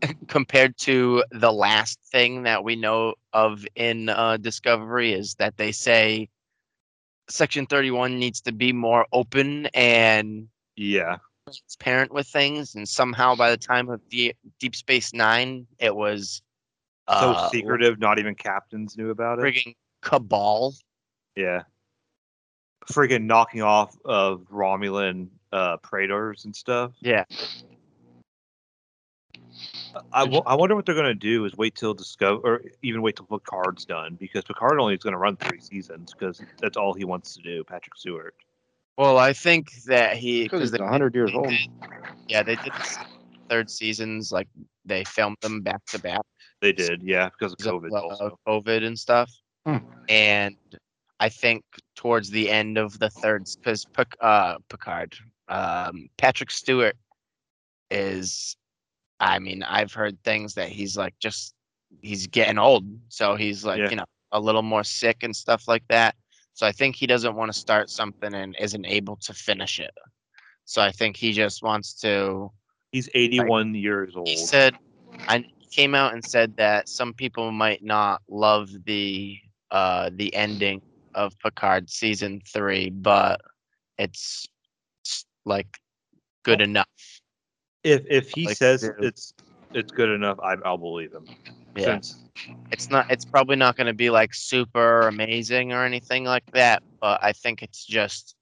compared 0.28 0.76
to 0.78 1.24
the 1.30 1.52
last 1.52 1.98
thing 2.10 2.42
that 2.44 2.64
we 2.64 2.76
know 2.76 3.14
of 3.32 3.66
in 3.74 4.08
uh, 4.08 4.36
Discovery 4.36 5.12
is 5.12 5.34
that 5.36 5.56
they 5.56 5.72
say 5.72 6.28
Section 7.28 7.66
31 7.66 8.18
needs 8.18 8.40
to 8.42 8.52
be 8.52 8.72
more 8.72 9.06
open 9.12 9.66
and 9.74 10.48
Yeah. 10.76 11.18
transparent 11.48 12.12
with 12.12 12.26
things, 12.26 12.74
and 12.74 12.88
somehow 12.88 13.34
by 13.34 13.50
the 13.50 13.56
time 13.56 13.88
of 13.88 14.00
the 14.10 14.34
Deep 14.58 14.74
Space 14.74 15.12
Nine, 15.12 15.66
it 15.78 15.94
was 15.94 16.42
So 17.08 17.32
uh, 17.32 17.48
secretive, 17.50 17.98
not 17.98 18.18
even 18.18 18.34
captains 18.34 18.96
knew 18.96 19.10
about 19.10 19.38
it. 19.38 19.44
frigging 19.44 19.74
cabal. 20.02 20.74
Yeah. 21.36 21.62
Friggin' 22.90 23.24
knocking 23.24 23.62
off 23.62 23.96
of 24.04 24.46
Romulan 24.52 25.28
uh, 25.52 25.76
Praetors 25.78 26.44
and 26.44 26.54
stuff. 26.54 26.92
Yeah. 27.00 27.24
I, 30.12 30.24
I 30.24 30.54
wonder 30.54 30.74
what 30.74 30.84
they're 30.84 30.94
going 30.94 31.06
to 31.06 31.14
do 31.14 31.46
is 31.46 31.56
wait 31.56 31.74
till 31.74 31.94
Discover, 31.94 32.40
or 32.44 32.62
even 32.82 33.00
wait 33.00 33.16
till 33.16 33.26
Picard's 33.26 33.86
done, 33.86 34.16
because 34.20 34.44
Picard 34.44 34.78
only 34.78 34.94
is 34.94 35.00
going 35.00 35.12
to 35.12 35.18
run 35.18 35.36
three 35.36 35.60
seasons, 35.60 36.12
because 36.12 36.42
that's 36.60 36.76
all 36.76 36.92
he 36.92 37.04
wants 37.04 37.34
to 37.34 37.42
do, 37.42 37.64
Patrick 37.64 37.96
Stewart. 37.96 38.34
Well, 38.98 39.18
I 39.18 39.32
think 39.32 39.72
that 39.86 40.16
he 40.16 40.44
Because 40.44 40.70
because 40.70 40.72
he's 40.72 40.80
100 40.80 41.14
years 41.14 41.32
old. 41.34 41.52
yeah 42.28 42.42
they 42.42 42.56
did 42.56 42.72
third 43.48 43.70
seasons 43.70 44.32
like 44.32 44.48
they 44.84 45.04
filmed 45.04 45.36
them 45.40 45.60
back 45.60 45.84
to 45.86 45.98
back. 45.98 46.22
They 46.60 46.72
did, 46.72 47.02
yeah, 47.02 47.28
because 47.28 47.52
of 47.52 47.58
COVID 47.58 47.88
of, 47.88 48.04
also. 48.04 48.38
COVID 48.46 48.84
and 48.84 48.98
stuff. 48.98 49.30
Hmm. 49.66 49.78
And 50.08 50.56
I 51.20 51.28
think 51.28 51.64
towards 51.96 52.30
the 52.30 52.50
end 52.50 52.78
of 52.78 52.98
the 52.98 53.10
third, 53.10 53.46
because 53.58 53.86
uh, 54.20 54.56
Picard, 54.68 55.16
um, 55.48 56.08
Patrick 56.16 56.50
Stewart 56.50 56.96
is, 57.90 58.56
I 59.20 59.38
mean, 59.38 59.62
I've 59.62 59.92
heard 59.92 60.22
things 60.22 60.54
that 60.54 60.68
he's 60.68 60.96
like 60.96 61.14
just, 61.18 61.54
he's 62.02 62.26
getting 62.26 62.58
old. 62.58 62.84
So 63.08 63.34
he's 63.34 63.64
like, 63.64 63.78
Yeah. 63.80 63.90
you 63.90 63.96
know, 63.96 64.04
a 64.32 64.40
little 64.40 64.62
more 64.62 64.84
sick 64.84 65.22
and 65.22 65.34
stuff 65.34 65.66
like 65.68 65.84
that. 65.88 66.14
So 66.54 66.66
I 66.66 66.72
think 66.72 66.96
he 66.96 67.06
doesn't 67.06 67.34
want 67.34 67.52
to 67.52 67.58
start 67.58 67.90
something 67.90 68.34
and 68.34 68.56
isn't 68.60 68.86
able 68.86 69.16
to 69.16 69.34
finish 69.34 69.78
it. 69.78 69.92
So 70.64 70.82
I 70.82 70.90
think 70.90 71.16
he 71.16 71.32
just 71.32 71.62
wants 71.62 71.94
to 72.00 72.50
He's 72.92 73.08
81 73.14 73.74
years 73.74 74.16
old. 74.16 74.28
he 74.28 74.36
said 74.36 74.74
I 75.28 75.44
came 75.70 75.94
out 75.94 76.14
and 76.14 76.24
said 76.24 76.56
that 76.56 76.88
some 76.88 77.12
people 77.12 77.52
might 77.52 77.84
not 77.84 78.22
love 78.28 78.70
the 78.84 79.38
uh 79.70 80.10
the 80.14 80.34
ending 80.34 80.80
of 81.16 81.36
Picard 81.40 81.90
season 81.90 82.40
three, 82.46 82.90
but 82.90 83.40
it's, 83.98 84.46
like 85.44 85.78
good 86.42 86.60
enough. 86.60 86.86
if 87.84 88.04
if 88.08 88.30
he 88.30 88.46
like 88.46 88.56
says 88.56 88.90
it's 89.00 89.32
it's 89.74 89.92
good 89.92 90.10
enough, 90.10 90.38
I, 90.42 90.54
I'll 90.64 90.76
believe 90.78 91.12
him. 91.12 91.24
Yeah. 91.76 92.00
Since 92.00 92.24
It's 92.72 92.90
not 92.90 93.06
it's 93.10 93.24
probably 93.24 93.56
not 93.56 93.76
gonna 93.76 93.94
be 93.94 94.10
like 94.10 94.34
super 94.34 95.06
amazing 95.08 95.72
or 95.72 95.84
anything 95.84 96.24
like 96.24 96.44
that, 96.52 96.82
but 97.00 97.22
I 97.22 97.32
think 97.32 97.62
it's 97.62 97.84
just 97.84 98.34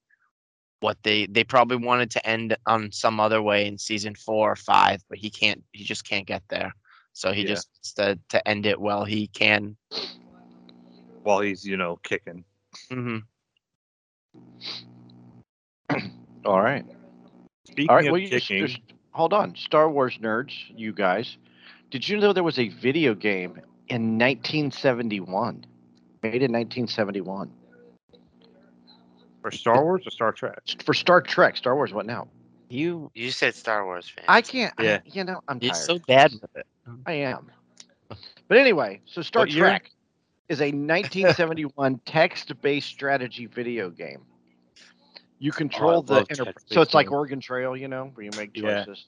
what 0.79 0.97
they 1.03 1.27
they 1.27 1.43
probably 1.43 1.77
wanted 1.77 2.11
to 2.11 2.27
end 2.27 2.57
on 2.65 2.91
some 2.91 3.19
other 3.19 3.41
way 3.41 3.67
in 3.67 3.77
season 3.77 4.15
four 4.15 4.51
or 4.51 4.55
five, 4.55 5.01
but 5.09 5.19
he 5.19 5.29
can't 5.29 5.63
he 5.73 5.83
just 5.83 6.07
can't 6.07 6.27
get 6.27 6.43
there. 6.49 6.73
So 7.13 7.31
he 7.31 7.41
Yeah. 7.41 7.55
just 7.55 7.95
to 7.97 8.19
to 8.29 8.47
end 8.47 8.65
it 8.65 8.79
while 8.79 9.05
he 9.05 9.27
can. 9.27 9.77
while 11.23 11.41
he's 11.41 11.65
you 11.65 11.77
know 11.77 11.97
kicking, 12.03 12.45
hmm 12.91 13.17
All 16.45 16.61
right. 16.61 16.85
speaking 17.67 17.89
All 17.89 17.95
right. 17.95 18.05
of 18.05 18.11
Well, 18.11 18.21
you 18.21 18.29
just, 18.29 18.47
kicking, 18.49 18.67
just 18.67 18.79
hold 19.11 19.33
on. 19.33 19.55
Star 19.55 19.89
Wars 19.89 20.17
nerds, 20.21 20.53
you 20.75 20.93
guys. 20.93 21.37
Did 21.91 22.07
you 22.07 22.17
know 22.19 22.33
there 22.33 22.43
was 22.43 22.59
a 22.59 22.69
video 22.69 23.13
game 23.15 23.51
in 23.87 24.17
1971? 24.17 25.65
Made 26.23 26.41
in 26.41 26.51
1971 26.51 27.51
for 29.41 29.51
Star 29.51 29.83
Wars 29.83 30.01
or 30.05 30.11
Star 30.11 30.31
Trek? 30.31 30.59
for 30.83 30.93
Star 30.93 31.21
Trek. 31.21 31.55
Star 31.57 31.75
Wars. 31.75 31.93
What 31.93 32.05
now? 32.05 32.27
You 32.69 33.11
You 33.13 33.29
said 33.31 33.53
Star 33.55 33.85
Wars 33.85 34.09
fan. 34.09 34.25
I 34.27 34.41
can't. 34.41 34.73
I- 34.77 34.83
Yeah. 34.83 34.99
you 35.05 35.23
know, 35.23 35.41
I'm 35.47 35.59
you're 35.59 35.71
tired. 35.71 35.85
so 35.85 35.99
bad 35.99 36.33
with 36.33 36.55
it. 36.55 36.65
I 37.05 37.13
am. 37.13 37.51
But 38.47 38.57
anyway, 38.57 39.01
so 39.05 39.21
Star 39.21 39.43
What 39.43 39.51
year? 39.51 39.65
Trek 39.65 39.91
is 40.49 40.61
a 40.61 40.65
1971 40.65 41.99
text-based 42.05 42.87
strategy 42.87 43.47
video 43.47 43.89
game. 43.89 44.21
You 45.39 45.51
control 45.51 46.01
the 46.01 46.13
love 46.13 46.27
so 46.65 46.81
it's 46.81 46.93
like. 46.93 47.11
Oregon 47.11 47.41
Trail, 47.41 47.75
you 47.75 47.87
know, 47.87 48.11
where 48.13 48.25
you 48.25 48.31
make 48.37 48.55
Yeah. 48.55 48.85
choices. 48.85 49.05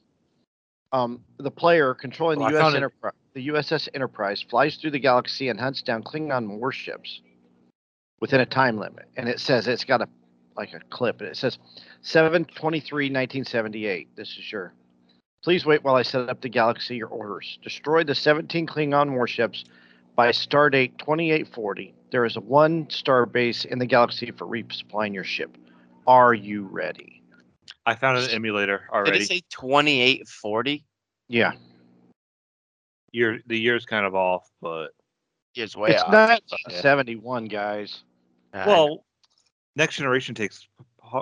Um, 0.92 1.24
the 1.38 1.50
player 1.50 1.94
controlling 1.94 2.38
Well, 2.38 2.50
the 2.50 2.58
US 2.58 2.74
Enterprise, 2.74 3.12
the 3.34 3.48
USS 3.48 3.88
Enterprise 3.94 4.42
flies 4.42 4.76
through 4.76 4.92
the 4.92 4.98
galaxy 4.98 5.48
and 5.48 5.60
hunts 5.60 5.82
down 5.82 6.02
Klingon 6.02 6.58
warships 6.58 7.20
within 8.20 8.40
a 8.40 8.46
time 8.46 8.78
limit. 8.78 9.06
And 9.16 9.28
it 9.28 9.40
says 9.40 9.68
it's 9.68 9.84
got 9.84 10.00
a 10.00 10.08
like 10.56 10.72
a 10.72 10.80
clip, 10.90 11.20
and 11.20 11.28
it 11.28 11.36
says 11.36 11.58
723-1978. 12.02 14.06
This 14.16 14.38
is 14.38 14.50
your 14.50 14.72
Please 15.44 15.64
wait 15.64 15.84
while 15.84 15.94
I 15.94 16.02
set 16.02 16.28
up 16.28 16.40
the 16.40 16.48
galaxy 16.48 16.96
your 16.96 17.08
orders. 17.08 17.58
Destroy 17.62 18.02
the 18.02 18.14
17 18.14 18.66
Klingon 18.66 19.14
warships 19.14 19.64
by 20.18 20.30
stardate 20.30 20.98
2840. 20.98 21.94
There 22.10 22.24
is 22.24 22.34
a 22.34 22.40
one 22.40 22.90
star 22.90 23.24
base 23.24 23.64
in 23.64 23.78
the 23.78 23.86
galaxy 23.86 24.32
for 24.32 24.48
resupplying 24.48 25.14
your 25.14 25.22
ship. 25.22 25.56
Are 26.08 26.34
you 26.34 26.64
ready? 26.64 27.22
I 27.86 27.94
found 27.94 28.18
an 28.18 28.28
emulator 28.30 28.78
Did 28.78 28.96
already. 28.96 29.18
it 29.20 29.28
say 29.28 29.42
2840? 29.50 30.84
Yeah. 31.28 31.52
Year 33.12 33.38
the 33.46 33.56
year's 33.56 33.86
kind 33.86 34.04
of 34.04 34.16
off, 34.16 34.50
but 34.60 34.88
Years 35.54 35.76
way 35.76 35.90
it's 35.90 36.02
off. 36.02 36.10
not 36.10 36.42
yeah. 36.68 36.80
71, 36.80 37.44
guys. 37.44 38.02
Well, 38.52 39.04
Next 39.76 39.96
Generation 39.96 40.34
takes 40.34 40.66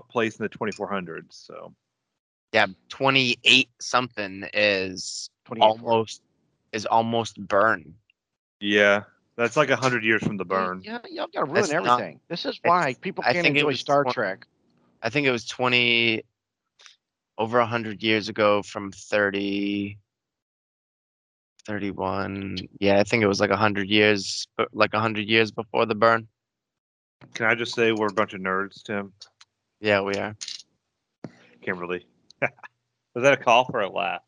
place 0.09 0.38
in 0.38 0.42
the 0.42 0.49
2400s, 0.49 1.24
so 1.32 1.74
yeah, 2.55 2.66
28 2.88 3.68
something 3.78 4.49
is 4.55 5.28
almost 5.61 6.22
is 6.72 6.86
almost 6.86 7.47
burn. 7.47 7.94
Yeah, 8.61 9.02
that's 9.36 9.57
like 9.57 9.70
a 9.70 9.76
hundred 9.76 10.04
years 10.04 10.22
from 10.22 10.36
the 10.36 10.44
burn. 10.44 10.82
Yeah, 10.84 10.98
y'all 11.11 11.26
got 11.32 11.40
to 11.40 11.44
ruin 11.44 11.54
That's 11.54 11.72
not- 11.72 12.00
everything. 12.00 12.20
this 12.28 12.44
is 12.46 12.59
why 12.64 12.94
people 13.00 13.24
I 13.26 13.32
can't 13.32 13.44
think 13.44 13.57
it 13.57 13.61
enjoy 13.61 13.68
was 13.68 13.80
Star 13.80 14.02
twen- 14.04 14.12
Trek. 14.14 14.46
I 15.02 15.11
think 15.11 15.26
it 15.26 15.30
was 15.30 15.44
20 15.46 16.22
over 17.38 17.59
100 17.59 18.02
years 18.02 18.28
ago 18.28 18.62
from 18.62 18.90
30 18.92 19.98
31. 21.66 22.57
Yeah, 22.78 22.98
I 23.00 23.04
think 23.04 23.22
it 23.22 23.26
was 23.26 23.40
like 23.40 23.50
100 23.50 23.88
years 23.88 24.46
but 24.57 24.68
like 24.72 24.92
100 24.92 25.26
years 25.28 25.50
before 25.50 25.84
the 25.86 25.94
burn. 25.94 26.28
Can 27.34 27.46
I 27.46 27.54
just 27.54 27.74
say 27.74 27.92
we're 27.92 28.07
a 28.09 28.12
bunch 28.12 28.34
of 28.34 28.40
nerds, 28.40 28.82
Tim? 28.82 29.12
Yeah, 29.80 30.00
we 30.02 30.14
are. 30.14 30.36
Kimberly. 31.62 32.07
Was 32.40 32.50
that 33.22 33.32
a 33.32 33.36
cough 33.36 33.68
or 33.72 33.80
a 33.80 33.88
laugh? 33.90 34.22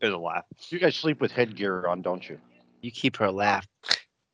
It 0.00 0.06
was 0.06 0.14
a 0.14 0.18
laugh. 0.18 0.44
You 0.68 0.78
guys 0.78 0.96
sleep 0.96 1.20
with 1.20 1.32
headgear 1.32 1.86
on, 1.86 2.02
don't 2.02 2.28
you? 2.28 2.38
You 2.84 2.90
keep 2.90 3.16
her 3.16 3.30
laugh. 3.30 3.66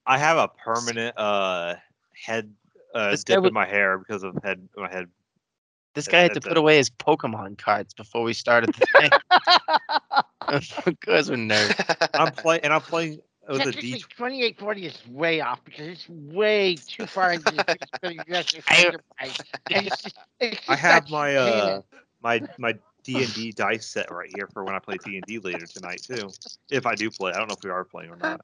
I 0.07 0.19
have 0.19 0.37
a 0.37 0.49
permanent 0.49 1.17
uh 1.17 1.77
head 2.13 2.53
uh 2.95 3.13
This 3.13 3.23
guy 3.23 3.35
dip 3.35 3.43
would- 3.43 3.49
in 3.49 3.55
my 3.55 3.67
hair 3.67 3.97
because 3.99 4.25
of 4.25 4.37
head 4.43 4.69
my 4.77 4.91
head. 4.91 5.07
This 5.95 6.07
That- 6.07 6.11
guy 6.13 6.19
had 6.23 6.29
to 6.31 6.35
that's 6.35 6.49
put 6.49 6.57
a- 6.57 6.61
away 6.61 6.77
his 6.79 6.91
Pokemon 6.91 7.59
cards 7.59 7.95
before 7.95 8.23
we 8.25 8.33
started 8.33 8.75
the 8.75 8.87
thing. 8.87 9.11
Guys 11.07 11.31
were 11.31 11.37
nerds. 11.37 12.09
I'm 12.15 12.33
playing 12.33 12.63
and 12.65 12.73
I'm 12.73 12.81
playing 12.81 13.21
with 13.49 13.61
a 13.61 13.65
Technically, 13.67 13.93
D. 13.93 14.05
2840 14.17 14.87
is 14.87 15.07
way 15.09 15.41
off 15.41 15.65
because 15.65 15.87
it's 15.87 16.09
way 16.09 16.75
too 16.77 17.07
far 17.07 17.33
into 17.33 17.53
the 17.53 17.65
physical 17.65 18.63
I- 18.69 18.83
finger 18.83 19.01
bite. 19.21 19.41
And 19.71 19.87
it's 19.87 20.03
just- 20.03 20.19
I 20.69 20.75
have 20.75 21.09
my 21.09 21.37
uh 21.37 21.83
my 22.21 22.43
my 22.59 22.75
D 23.05 23.23
and 23.23 23.35
D 23.35 23.53
dice 23.57 23.87
set 23.87 24.11
right 24.11 24.31
here 24.35 24.49
for 24.53 24.65
when 24.65 24.75
I 24.75 24.79
play 24.79 24.97
D 25.05 25.17
and 25.17 25.27
D 25.27 25.39
later 25.39 25.67
tonight 25.67 26.03
too. 26.03 26.31
If 26.71 26.87
I 26.87 26.95
do 26.95 27.11
play, 27.11 27.33
I 27.33 27.39
don't 27.39 27.49
know 27.49 27.57
if 27.57 27.65
we 27.65 27.71
are 27.71 27.85
playing 27.85 28.11
or 28.11 28.17
not. 28.17 28.41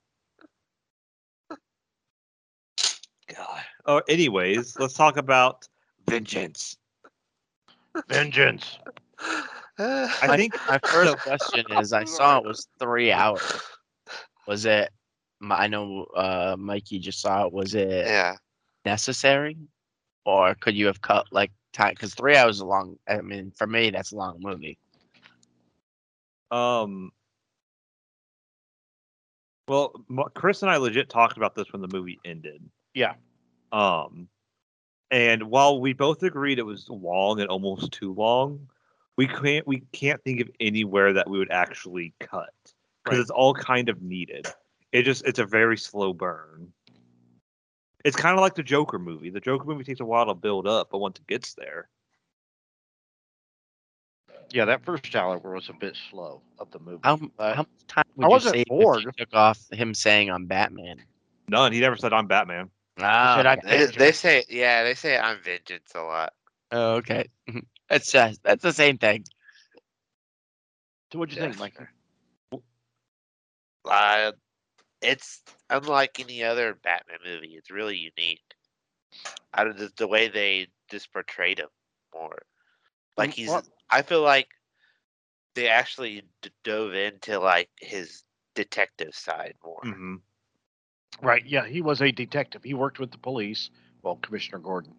God. 3.35 3.63
Oh, 3.87 4.03
anyways, 4.09 4.79
let's 4.79 4.95
talk 4.95 5.17
about 5.17 5.67
vengeance. 6.07 6.77
vengeance. 8.09 8.79
I 9.79 10.37
think 10.37 10.55
My 10.69 10.79
first 10.79 11.19
question 11.19 11.67
is 11.71 11.93
I 11.93 12.05
saw 12.05 12.39
it 12.39 12.45
was 12.45 12.69
three 12.79 13.13
hours. 13.13 13.41
Was 14.47 14.65
it, 14.65 14.91
I 15.43 15.67
know 15.67 16.05
uh, 16.17 16.57
Mikey 16.59 16.99
just 16.99 17.21
saw 17.21 17.47
it, 17.47 17.53
was 17.53 17.75
it 17.75 18.07
yeah. 18.07 18.37
necessary? 18.85 19.59
Or 20.25 20.55
could 20.55 20.75
you 20.77 20.87
have 20.87 21.01
cut 21.01 21.27
like 21.31 21.53
time? 21.77 21.93
Because 21.95 22.15
three 22.15 22.37
hours 22.37 22.57
is 22.57 22.61
a 22.61 22.67
long, 22.67 22.99
I 23.09 23.21
mean, 23.21 23.53
for 23.55 23.67
me, 23.67 23.91
that's 23.91 24.13
a 24.13 24.17
long 24.17 24.39
movie. 24.41 24.79
Um. 26.51 27.11
Well, 29.69 29.91
Chris 30.35 30.63
and 30.63 30.71
I 30.71 30.77
legit 30.77 31.09
talked 31.09 31.37
about 31.37 31.57
this 31.57 31.73
when 31.73 31.83
the 31.83 31.89
movie 31.89 32.21
ended. 32.25 32.63
Yeah. 32.95 33.15
Um, 33.73 34.29
and 35.11 35.45
while 35.45 35.81
we 35.81 35.93
both 35.93 36.23
agreed 36.23 36.59
it 36.59 36.67
was 36.67 36.89
long 36.89 37.41
and 37.41 37.49
almost 37.49 37.91
too 37.93 38.15
long, 38.15 38.69
we 39.17 39.27
can't 39.27 39.67
we 39.67 39.83
can't 39.93 40.23
think 40.23 40.41
of 40.41 40.51
anywhere 40.61 41.13
that 41.13 41.29
we 41.29 41.39
would 41.39 41.51
actually 41.51 42.15
cut 42.21 42.53
because 43.05 43.19
Right. 43.19 43.21
it's 43.21 43.31
all 43.31 43.55
kind 43.55 43.89
of 43.89 44.03
needed. 44.03 44.47
It 44.93 45.03
just 45.03 45.25
it's 45.27 45.39
a 45.39 45.47
very 45.47 45.77
slow 45.77 46.13
burn. 46.13 46.73
It's 48.05 48.17
kind 48.17 48.37
of 48.37 48.41
like 48.41 48.55
the 48.55 48.63
Joker 48.63 48.99
movie. 48.99 49.31
The 49.31 49.41
Joker 49.41 49.65
movie 49.65 49.85
takes 49.85 50.01
a 50.01 50.05
while 50.05 50.27
to 50.27 50.35
build 50.35 50.67
up, 50.67 50.89
but 50.91 50.99
once 50.99 51.19
it 51.19 51.27
gets 51.27 51.55
there, 51.55 51.89
Yeah, 54.51 54.65
that 54.67 54.85
first 54.85 55.15
hour 55.17 55.39
was 55.39 55.69
a 55.69 55.73
bit 55.73 55.97
slow 56.11 56.41
of 56.59 56.71
the 56.71 56.79
movie. 56.79 57.01
How, 57.03 57.17
but 57.37 57.57
how 57.57 57.63
much 57.63 57.87
time 57.89 58.05
would 58.17 58.25
I 58.25 58.29
you 58.29 58.31
wasn't 58.31 58.55
save 58.55 58.67
if 58.69 58.69
bored. 58.69 59.05
you 59.05 59.11
took 59.17 59.35
off 59.35 59.59
him 59.73 59.93
saying 59.95 60.31
I'm 60.31 60.47
Batman? 60.47 61.03
none. 61.49 61.73
He 61.73 61.81
never 61.81 61.97
said 61.97 62.13
I'm 62.13 62.27
Batman. 62.27 62.71
Ah, 62.99 63.35
said 63.37 63.47
I- 63.47 63.57
They, 63.63 63.87
they 63.87 64.13
say 64.13 64.45
yeah, 64.49 64.83
they 64.85 64.95
say 64.95 65.19
I'm 65.19 65.41
vengeance 65.43 65.93
a 65.95 66.03
lot. 66.03 66.33
oh, 66.73 66.95
okay. 66.97 67.27
That's 67.89 68.11
just, 68.11 68.43
that's 68.43 68.63
the 68.63 68.73
same 68.73 68.99
thing. 68.99 69.25
so 71.13 71.19
what'd 71.19 71.35
you 71.35 71.41
think, 71.41 71.59
Mike? 71.59 71.79
Uh, 73.85 74.33
it's 75.07 75.43
unlike 75.71 76.19
any 76.21 76.43
other 76.43 76.75
Batman 76.75 77.19
movie. 77.25 77.55
It's 77.57 77.71
really 77.71 77.97
unique. 77.97 78.43
Out 79.55 79.67
of 79.69 79.79
the, 79.79 79.91
the 79.97 80.07
way 80.09 80.29
they 80.29 80.69
just 80.91 81.13
portrayed 81.13 81.59
him 81.61 81.69
more, 82.15 82.43
like 83.17 83.31
Um, 83.31 83.33
he's. 83.33 83.49
well- 83.49 83.65
I 83.89 84.03
feel 84.03 84.21
like 84.23 84.49
they 85.55 85.69
actually 85.69 86.23
d- 86.43 86.51
dove 86.65 86.93
into 86.95 87.39
like 87.39 87.71
his 87.81 88.25
detective 88.55 89.15
side 89.15 89.55
more. 89.65 89.81
hmm 89.83 90.17
Right. 91.23 91.47
Yeah, 91.47 91.67
he 91.67 91.81
was 91.81 92.03
a 92.03 92.11
detective. 92.13 92.63
He 92.63 92.75
worked 92.75 92.99
with 92.99 93.11
the 93.11 93.17
police. 93.19 93.71
Well, 94.03 94.17
Commissioner 94.17 94.59
Gordon. 94.59 94.93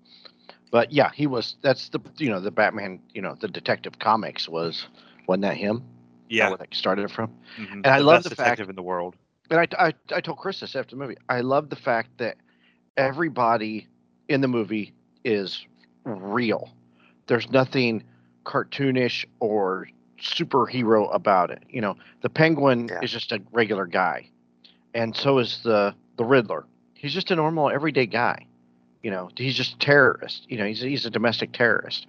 But 0.72 0.91
yeah, 0.91 1.12
he 1.14 1.28
was. 1.28 1.58
That's 1.62 1.89
the 1.89 1.99
you 2.18 2.30
know 2.30 2.39
the 2.39 2.49
Batman. 2.51 2.99
You 3.14 3.22
know 3.22 3.36
the 3.39 3.47
Detective 3.47 3.99
Comics 3.99 4.49
was 4.49 4.88
wasn't 5.28 5.43
that 5.43 5.58
him? 5.58 5.84
Yeah. 6.30 6.49
where 6.49 6.58
that 6.58 6.74
started 6.74 7.03
it 7.05 7.12
from. 7.12 7.30
mhm. 7.58 7.72
And 7.74 7.88
I 7.88 7.99
love 7.99 8.24
best 8.24 8.30
the 8.30 8.36
fact- 8.36 8.47
detective 8.58 8.70
in 8.70 8.76
the 8.76 8.82
world. 8.84 9.16
And 9.50 9.60
I, 9.60 9.68
I 9.88 9.93
I 10.16 10.22
told 10.22 10.38
Chris 10.38 10.60
this 10.60 10.76
after 10.76 10.95
the 10.95 11.02
movie. 11.02 11.18
I 11.30 11.41
love 11.41 11.70
the 11.70 11.76
fact 11.76 12.10
that 12.18 12.38
everybody 12.98 13.88
in 14.30 14.41
the 14.41 14.48
movie 14.48 14.93
is 15.24 15.66
real. 16.04 16.70
There's 17.28 17.50
nothing 17.50 18.04
cartoonish 18.45 19.26
or 19.39 19.88
superhero 20.20 21.14
about 21.14 21.52
it. 21.52 21.64
You 21.70 21.82
know, 21.82 21.95
the 22.22 22.30
Penguin 22.30 22.88
Yeah. 22.89 23.00
is 23.02 23.12
just 23.12 23.32
a 23.32 23.41
regular 23.52 23.86
guy, 23.86 24.30
and 24.93 25.16
so 25.16 25.39
is 25.39 25.62
the 25.64 25.93
the 26.18 26.26
Riddler. 26.26 26.66
He's 26.93 27.14
just 27.14 27.32
a 27.32 27.36
normal 27.36 27.70
everyday 27.70 28.08
guy. 28.08 28.45
You 29.04 29.12
know, 29.12 29.30
he's 29.38 29.56
just 29.56 29.76
a 29.76 29.78
terrorist. 29.80 30.45
You 30.50 30.58
know, 30.58 30.66
he's 30.66 30.82
he's 30.82 31.06
a 31.06 31.10
domestic 31.12 31.54
terrorist. 31.54 32.08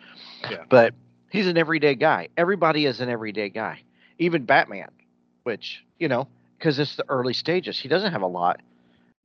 Yeah. 0.50 0.64
But 0.68 0.94
he's 1.30 1.46
an 1.46 1.56
everyday 1.58 1.94
guy. 1.94 2.28
Everybody 2.36 2.86
is 2.86 3.00
an 3.00 3.08
everyday 3.08 3.50
guy. 3.50 3.82
Even 4.18 4.44
Batman, 4.44 4.88
which 5.44 5.84
you 5.98 6.08
know, 6.08 6.26
because 6.58 6.78
it's 6.78 6.96
the 6.96 7.04
early 7.08 7.32
stages. 7.34 7.78
He 7.78 7.88
doesn't 7.88 8.12
have 8.12 8.22
a 8.22 8.26
lot. 8.26 8.60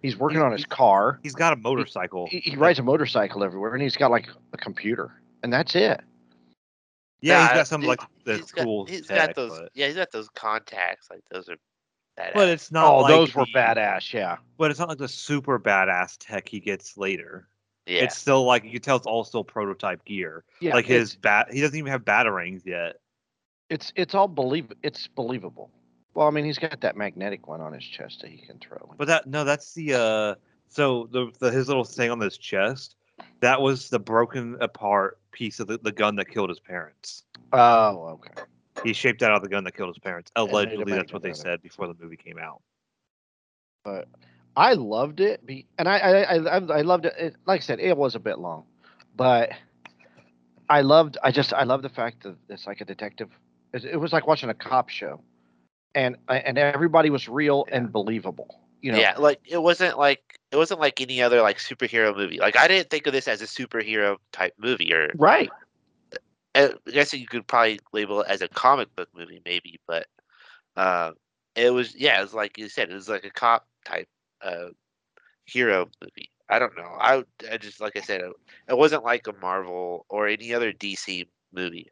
He's 0.01 0.17
working 0.17 0.39
He- 0.39 0.43
on 0.43 0.51
his 0.51 0.65
car. 0.65 1.19
He's 1.23 1.33
got 1.35 1.53
a 1.53 1.55
motorcycle. 1.55 2.27
He, 2.29 2.39
he 2.39 2.55
rides 2.55 2.79
a 2.79 2.83
motorcycle 2.83 3.43
everywhere, 3.43 3.73
and 3.73 3.81
he's 3.81 3.95
got 3.95 4.11
like 4.11 4.27
a 4.53 4.57
computer, 4.57 5.11
and 5.43 5.51
that's 5.51 5.75
it. 5.75 6.01
yeah, 7.21 7.47
he's 7.47 7.57
got 7.57 7.67
some 7.67 7.81
he- 7.81 7.87
like 7.87 8.01
the 8.25 8.37
he's 8.37 8.51
got- 8.51 8.63
cool 8.65 8.85
He's 8.85 9.07
tech, 9.07 9.27
got 9.27 9.35
those. 9.35 9.59
but, 9.59 9.69
Yeah, 9.73 9.87
he's 9.87 9.95
got 9.95 10.11
those 10.11 10.29
contacts. 10.29 11.07
Like 11.09 11.21
those 11.31 11.49
are. 11.49 11.55
Badass. 12.15 12.33
but 12.35 12.47
it's 12.49 12.71
not. 12.71 12.93
oh, 12.93 12.97
like 12.99 13.09
those 13.09 13.33
were 13.33 13.45
the- 13.45 13.51
badass. 13.57 14.13
Yeah. 14.13 14.37
But 14.59 14.69
it's 14.69 14.79
not 14.79 14.87
like 14.87 14.99
the 14.99 15.07
super 15.07 15.57
badass 15.57 16.17
tech 16.19 16.47
he 16.47 16.59
gets 16.59 16.95
later. 16.95 17.47
yeah. 17.87 18.03
It's 18.03 18.15
still 18.15 18.43
like 18.43 18.63
you 18.65 18.69
can 18.71 18.81
tell 18.81 18.97
it's 18.97 19.07
all 19.07 19.23
still 19.23 19.43
prototype 19.43 20.05
gear. 20.05 20.43
Yeah. 20.59 20.75
like 20.75 20.85
his 20.85 21.15
bat, 21.15 21.51
he 21.51 21.59
doesn't 21.61 21.75
even 21.75 21.91
have 21.91 22.03
batarangs 22.05 22.65
yet. 22.67 22.97
it's 23.69 23.91
it's 23.95 24.13
all 24.13 24.27
believe. 24.27 24.71
It's 24.83 25.07
believable. 25.07 25.71
Well, 26.13 26.27
I 26.27 26.31
mean, 26.31 26.45
he's 26.45 26.59
got 26.59 26.81
that 26.81 26.95
magnetic 26.95 27.47
one 27.47 27.61
on 27.61 27.73
his 27.73 27.83
chest 27.83 28.21
that 28.21 28.29
he 28.29 28.37
can 28.37 28.59
throw. 28.59 28.93
But 28.97 29.07
that 29.07 29.27
no, 29.27 29.43
that's 29.43 29.73
the 29.73 29.93
uh. 29.93 30.35
So 30.69 31.07
the, 31.11 31.31
the 31.39 31.51
his 31.51 31.67
little 31.67 31.83
thing 31.83 32.09
on 32.09 32.19
his 32.19 32.37
chest, 32.37 32.95
that 33.41 33.61
was 33.61 33.89
the 33.89 33.99
broken 33.99 34.57
apart 34.59 35.19
piece 35.31 35.59
of 35.59 35.67
the, 35.67 35.77
the 35.77 35.91
gun 35.91 36.15
that 36.15 36.29
killed 36.29 36.49
his 36.49 36.59
parents. 36.59 37.23
Oh, 37.51 38.19
okay. 38.19 38.41
He 38.83 38.93
shaped 38.93 39.19
that 39.19 39.29
out 39.29 39.37
of 39.37 39.43
the 39.43 39.49
gun 39.49 39.63
that 39.65 39.75
killed 39.75 39.89
his 39.89 39.99
parents. 39.99 40.31
Allegedly, 40.35 40.91
that's 40.91 41.13
what 41.13 41.21
they 41.21 41.29
it. 41.29 41.37
said 41.37 41.61
before 41.61 41.87
the 41.87 41.95
movie 42.01 42.17
came 42.17 42.39
out. 42.39 42.61
But 43.83 44.07
I 44.55 44.73
loved 44.73 45.19
it, 45.19 45.45
be, 45.45 45.67
and 45.77 45.87
I 45.87 45.97
I, 45.97 46.21
I 46.21 46.35
I 46.35 46.55
I 46.57 46.81
loved 46.81 47.05
it. 47.05 47.13
it. 47.17 47.35
Like 47.45 47.61
I 47.61 47.63
said, 47.63 47.79
it 47.79 47.95
was 47.95 48.15
a 48.15 48.19
bit 48.19 48.39
long, 48.39 48.65
but 49.15 49.51
I 50.69 50.81
loved. 50.81 51.17
I 51.23 51.31
just 51.31 51.53
I 51.53 51.63
love 51.63 51.81
the 51.81 51.89
fact 51.89 52.23
that 52.23 52.35
it's 52.49 52.65
like 52.65 52.81
a 52.81 52.85
detective. 52.85 53.29
It, 53.73 53.85
it 53.85 53.97
was 53.97 54.13
like 54.13 54.27
watching 54.27 54.49
a 54.49 54.53
cop 54.53 54.89
show, 54.89 55.21
and 55.95 56.17
and 56.27 56.57
everybody 56.57 57.09
was 57.09 57.27
real 57.27 57.65
and 57.71 57.91
believable. 57.91 58.59
You 58.81 58.91
know, 58.91 58.97
yeah, 58.97 59.15
like 59.17 59.39
it 59.45 59.61
wasn't 59.61 59.97
like 59.97 60.39
it 60.51 60.57
wasn't 60.57 60.79
like 60.79 60.99
any 60.99 61.21
other 61.21 61.41
like 61.41 61.57
superhero 61.57 62.15
movie. 62.15 62.39
Like 62.39 62.57
I 62.57 62.67
didn't 62.67 62.89
think 62.89 63.07
of 63.07 63.13
this 63.13 63.27
as 63.27 63.41
a 63.41 63.45
superhero 63.45 64.17
type 64.31 64.53
movie, 64.57 64.93
or 64.93 65.11
right. 65.15 65.49
uh, 66.55 66.69
I 66.87 66.91
guess 66.91 67.13
you 67.13 67.25
could 67.25 67.47
probably 67.47 67.79
label 67.93 68.21
it 68.21 68.29
as 68.29 68.41
a 68.41 68.47
comic 68.49 68.93
book 68.95 69.09
movie, 69.15 69.41
maybe. 69.45 69.79
But 69.87 70.07
uh, 70.75 71.11
it 71.55 71.71
was 71.71 71.95
yeah, 71.95 72.19
it 72.19 72.23
was 72.23 72.33
like 72.33 72.57
you 72.57 72.67
said, 72.67 72.89
it 72.89 72.95
was 72.95 73.07
like 73.07 73.23
a 73.23 73.29
cop 73.29 73.65
type 73.85 74.09
uh, 74.41 74.69
hero 75.45 75.89
movie. 76.01 76.29
I 76.49 76.59
don't 76.59 76.75
know. 76.75 76.97
I 76.99 77.23
I 77.49 77.57
just 77.57 77.79
like 77.79 77.95
I 77.95 78.01
said, 78.01 78.21
it, 78.21 78.33
it 78.67 78.77
wasn't 78.77 79.05
like 79.05 79.27
a 79.27 79.33
Marvel 79.41 80.05
or 80.09 80.27
any 80.27 80.53
other 80.53 80.73
DC 80.73 81.25
movie. 81.53 81.89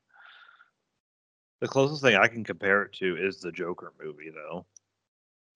The 1.62 1.68
closest 1.68 2.02
thing 2.02 2.16
I 2.16 2.28
can 2.28 2.44
compare 2.44 2.84
it 2.84 2.94
to 2.94 3.16
is 3.18 3.40
the 3.40 3.52
Joker 3.52 3.94
movie, 4.04 4.32
though. 4.32 4.66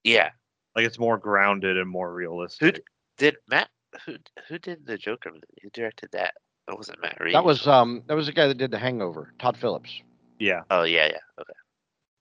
Yeah, 0.03 0.29
Like 0.75 0.85
it's 0.85 0.99
more 0.99 1.17
grounded 1.17 1.77
and 1.77 1.89
more 1.89 2.13
realistic. 2.13 2.75
Who 2.75 2.81
did 3.17 3.37
Matt 3.49 3.69
who 4.05 4.17
who 4.47 4.59
did 4.59 4.85
the 4.85 4.97
Joker 4.97 5.31
movie? 5.31 5.41
Who 5.63 5.69
directed 5.71 6.09
that? 6.11 6.35
That 6.67 6.77
wasn't 6.77 7.01
Matt 7.01 7.19
Reeves. 7.19 7.33
That 7.33 7.43
was 7.43 7.67
um 7.67 8.03
that 8.07 8.13
was 8.13 8.27
the 8.27 8.33
guy 8.33 8.47
that 8.47 8.57
did 8.57 8.69
The 8.69 8.77
Hangover, 8.77 9.33
Todd 9.39 9.57
Phillips. 9.57 10.01
Yeah, 10.37 10.61
Oh 10.69 10.83
yeah, 10.83 11.07
yeah. 11.07 11.41
Okay. 11.41 11.53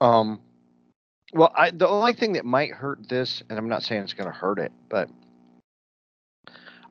Um, 0.01 0.41
well, 1.35 1.53
I 1.55 1.71
the 1.71 1.89
only 1.89 2.15
thing 2.15 2.33
that 2.35 2.47
might 2.47 2.71
hurt 2.71 3.07
this, 3.09 3.43
and 3.51 3.59
I'm 3.59 3.69
not 3.69 3.83
saying 3.83 4.03
it's 4.03 4.15
going 4.15 4.31
to 4.31 4.37
hurt 4.37 4.59
it, 4.59 4.73
but 4.89 5.11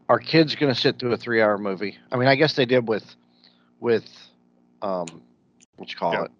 our 0.09 0.19
kids 0.19 0.53
going 0.55 0.73
to 0.73 0.79
sit 0.79 0.99
through 0.99 1.13
a 1.13 1.17
three-hour 1.17 1.57
movie. 1.57 1.97
I 2.11 2.17
mean, 2.17 2.27
I 2.27 2.35
guess 2.35 2.53
they 2.53 2.65
did 2.65 2.87
with 2.87 3.15
with 3.79 4.05
um, 4.83 5.23
what 5.77 5.89
you 5.89 5.95
call 5.95 6.13
Yeah. 6.13 6.23
it, 6.25 6.31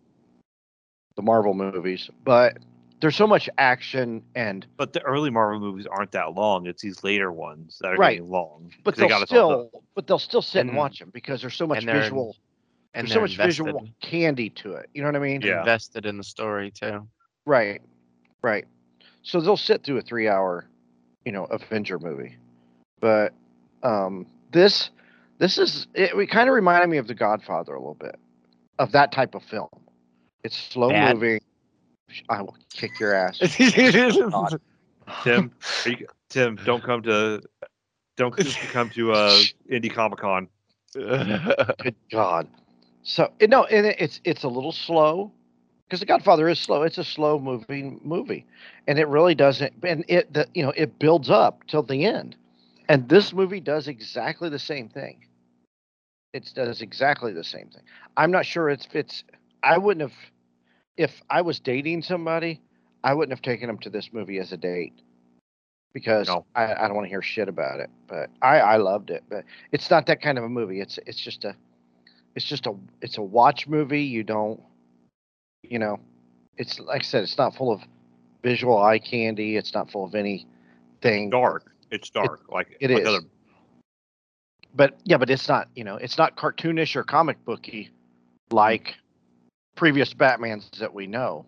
the 1.16 1.22
Marvel 1.22 1.54
movies, 1.54 2.10
but 2.24 2.58
there's 3.02 3.16
so 3.16 3.28
much 3.28 3.50
action 3.58 4.24
and 4.36 4.66
but 4.78 4.94
the 4.94 5.02
early 5.04 5.30
Marvel 5.30 5.60
movies 5.60 5.86
aren't 5.90 6.12
that 6.14 6.34
long. 6.36 6.66
It's 6.68 6.82
these 6.82 7.04
later 7.04 7.32
ones 7.32 7.78
that 7.82 7.90
are 7.90 7.96
Right. 7.98 8.16
getting 8.18 8.30
long. 8.32 8.72
But 8.84 8.96
they 8.96 9.02
they'll 9.02 9.10
got 9.10 9.24
us 9.24 9.32
all 9.32 9.70
still 9.70 9.84
but 9.96 10.08
they'll 10.08 10.20
still 10.20 10.42
sit 10.42 10.62
and, 10.62 10.70
And- 10.70 10.78
watch 10.78 11.00
them 11.00 11.10
because 11.14 11.42
there's 11.42 11.56
so 11.56 11.68
much 11.68 11.84
and 11.84 11.92
visual 11.92 12.36
And 12.94 13.06
there's 13.08 13.12
so 13.12 13.14
they're 13.16 13.22
much 13.24 13.38
visual 13.38 13.88
candy 14.02 14.50
to 14.52 14.74
it. 14.74 14.90
You 14.94 15.02
know 15.02 15.08
what 15.10 15.16
I 15.16 15.20
mean? 15.20 15.42
Yeah. 15.42 15.60
invested 15.60 16.06
in 16.06 16.18
the 16.18 16.24
story 16.24 16.72
too. 16.72 17.08
Right. 17.46 17.82
Right. 18.42 18.66
so 19.22 19.40
they'll 19.42 19.56
sit 19.58 19.84
through 19.84 19.98
a 19.98 20.02
three-hour, 20.02 20.68
you 21.26 21.32
know, 21.32 21.46
Avenger 21.46 22.00
movie. 22.00 22.38
But 23.02 23.34
um, 23.84 24.26
this 24.52 24.92
this 25.40 25.58
is 25.58 25.88
it, 25.94 26.14
it 26.14 26.28
kind 26.30 26.48
of 26.48 26.56
reminded 26.56 26.90
me 26.90 26.98
of 26.98 27.08
The 27.08 27.16
Godfather 27.16 27.74
a 27.74 27.80
little 27.80 27.96
bit 27.96 28.16
of 28.80 28.92
that 28.94 29.12
type 29.12 29.36
of 29.36 29.44
film. 29.44 29.68
It's 30.44 30.58
slow 30.58 30.90
Bad? 30.90 31.16
moving. 31.16 31.40
I 32.30 32.42
will 32.42 32.58
kick 32.72 33.00
your 33.00 33.14
ass. 33.14 33.40
Tim, 35.24 35.52
are 35.86 35.90
you, 35.90 36.08
Tim, 36.30 36.56
don't 36.64 36.84
come 36.84 37.02
to 37.04 37.42
don't 38.18 38.36
come 38.72 38.90
to 38.92 39.14
uh 39.14 39.44
Indie 39.72 39.94
Comic 39.94 40.20
Con. 40.20 40.48
Good 40.94 41.96
God. 42.12 42.48
So 43.04 43.32
you 43.40 43.48
know, 43.48 43.66
and 43.66 43.86
it's 43.88 44.22
it's 44.24 44.44
a 44.44 44.48
little 44.48 44.72
slow 44.72 45.32
because 45.88 46.00
The 46.00 46.06
Godfather 46.06 46.50
is 46.50 46.60
slow. 46.60 46.84
It's 46.84 46.98
a 46.98 47.04
slow 47.04 47.40
moving 47.40 48.00
movie, 48.04 48.46
and 48.88 49.00
it 49.00 49.08
really 49.08 49.36
doesn't. 49.36 49.74
And 49.84 50.06
it 50.08 50.34
the, 50.34 50.48
you 50.54 50.64
know 50.64 50.74
it 50.76 51.00
builds 51.00 51.30
up 51.30 51.66
till 51.68 51.84
the 51.84 52.06
end, 52.06 52.36
and 52.90 53.08
this 53.10 53.34
movie 53.34 53.60
does 53.60 53.88
exactly 53.88 54.50
the 54.50 54.60
same 54.60 54.90
thing. 54.90 55.26
It 56.34 56.52
does 56.56 56.82
exactly 56.82 57.34
the 57.34 57.44
same 57.44 57.68
thing. 57.70 57.84
I'm 58.18 58.32
not 58.32 58.46
sure 58.46 58.70
it's 58.70 58.88
it's. 58.94 59.24
I 59.62 59.78
wouldn't 59.78 60.02
have 60.02 60.18
if 60.98 61.22
I 61.30 61.42
was 61.42 61.60
dating 61.60 62.04
somebody. 62.04 62.62
I 63.04 63.14
wouldn't 63.14 63.34
have 63.34 63.42
taken 63.42 63.68
them 63.68 63.78
to 63.80 63.90
this 63.90 64.14
movie 64.14 64.40
as 64.40 64.54
a 64.54 64.58
date 64.58 64.94
because 65.94 66.28
No. 66.28 66.46
I, 66.56 66.74
I 66.74 66.88
don't 66.88 66.96
want 66.96 67.06
to 67.06 67.10
hear 67.10 67.22
shit 67.22 67.50
about 67.50 67.80
it. 67.80 67.90
But 68.08 68.30
I 68.42 68.60
I 68.60 68.78
loved 68.78 69.10
it. 69.10 69.24
But 69.30 69.44
it's 69.72 69.90
not 69.90 70.06
that 70.08 70.22
kind 70.22 70.38
of 70.38 70.44
a 70.44 70.50
movie. 70.50 70.80
It's 70.80 71.00
it's 71.06 71.20
just 71.20 71.44
a 71.46 71.56
it's 72.36 72.46
just 72.46 72.66
a 72.66 72.74
it's 73.02 73.18
a 73.18 73.22
watch 73.22 73.68
movie. 73.68 74.04
You 74.04 74.24
don't 74.24 74.62
you 75.64 75.80
know 75.80 76.00
it's 76.58 76.80
like 76.80 77.02
I 77.02 77.04
said, 77.04 77.24
it's 77.24 77.38
not 77.38 77.56
full 77.56 77.72
of 77.72 77.82
visual 78.42 78.78
eye 78.78 79.00
candy. 79.00 79.58
It's 79.58 79.74
not 79.74 79.92
full 79.92 80.06
of 80.06 80.16
anything. 80.16 81.30
Dark. 81.30 81.72
It's 81.92 82.10
dark. 82.10 82.44
like 82.50 82.78
it 82.80 82.90
like 82.90 83.02
is. 83.02 83.08
Other, 83.08 83.20
But 84.74 84.98
yeah, 85.04 85.18
but 85.18 85.30
it's 85.30 85.48
not 85.50 85.68
you 85.76 85.84
know 85.84 85.96
it's 85.98 86.18
not 86.18 86.38
cartoonish 86.38 86.96
or 86.96 87.04
comic 87.04 87.44
booky 87.44 87.92
like 88.52 88.96
previous 89.76 90.14
Batmans 90.14 90.70
that 90.80 90.94
we 90.94 91.08
know. 91.08 91.46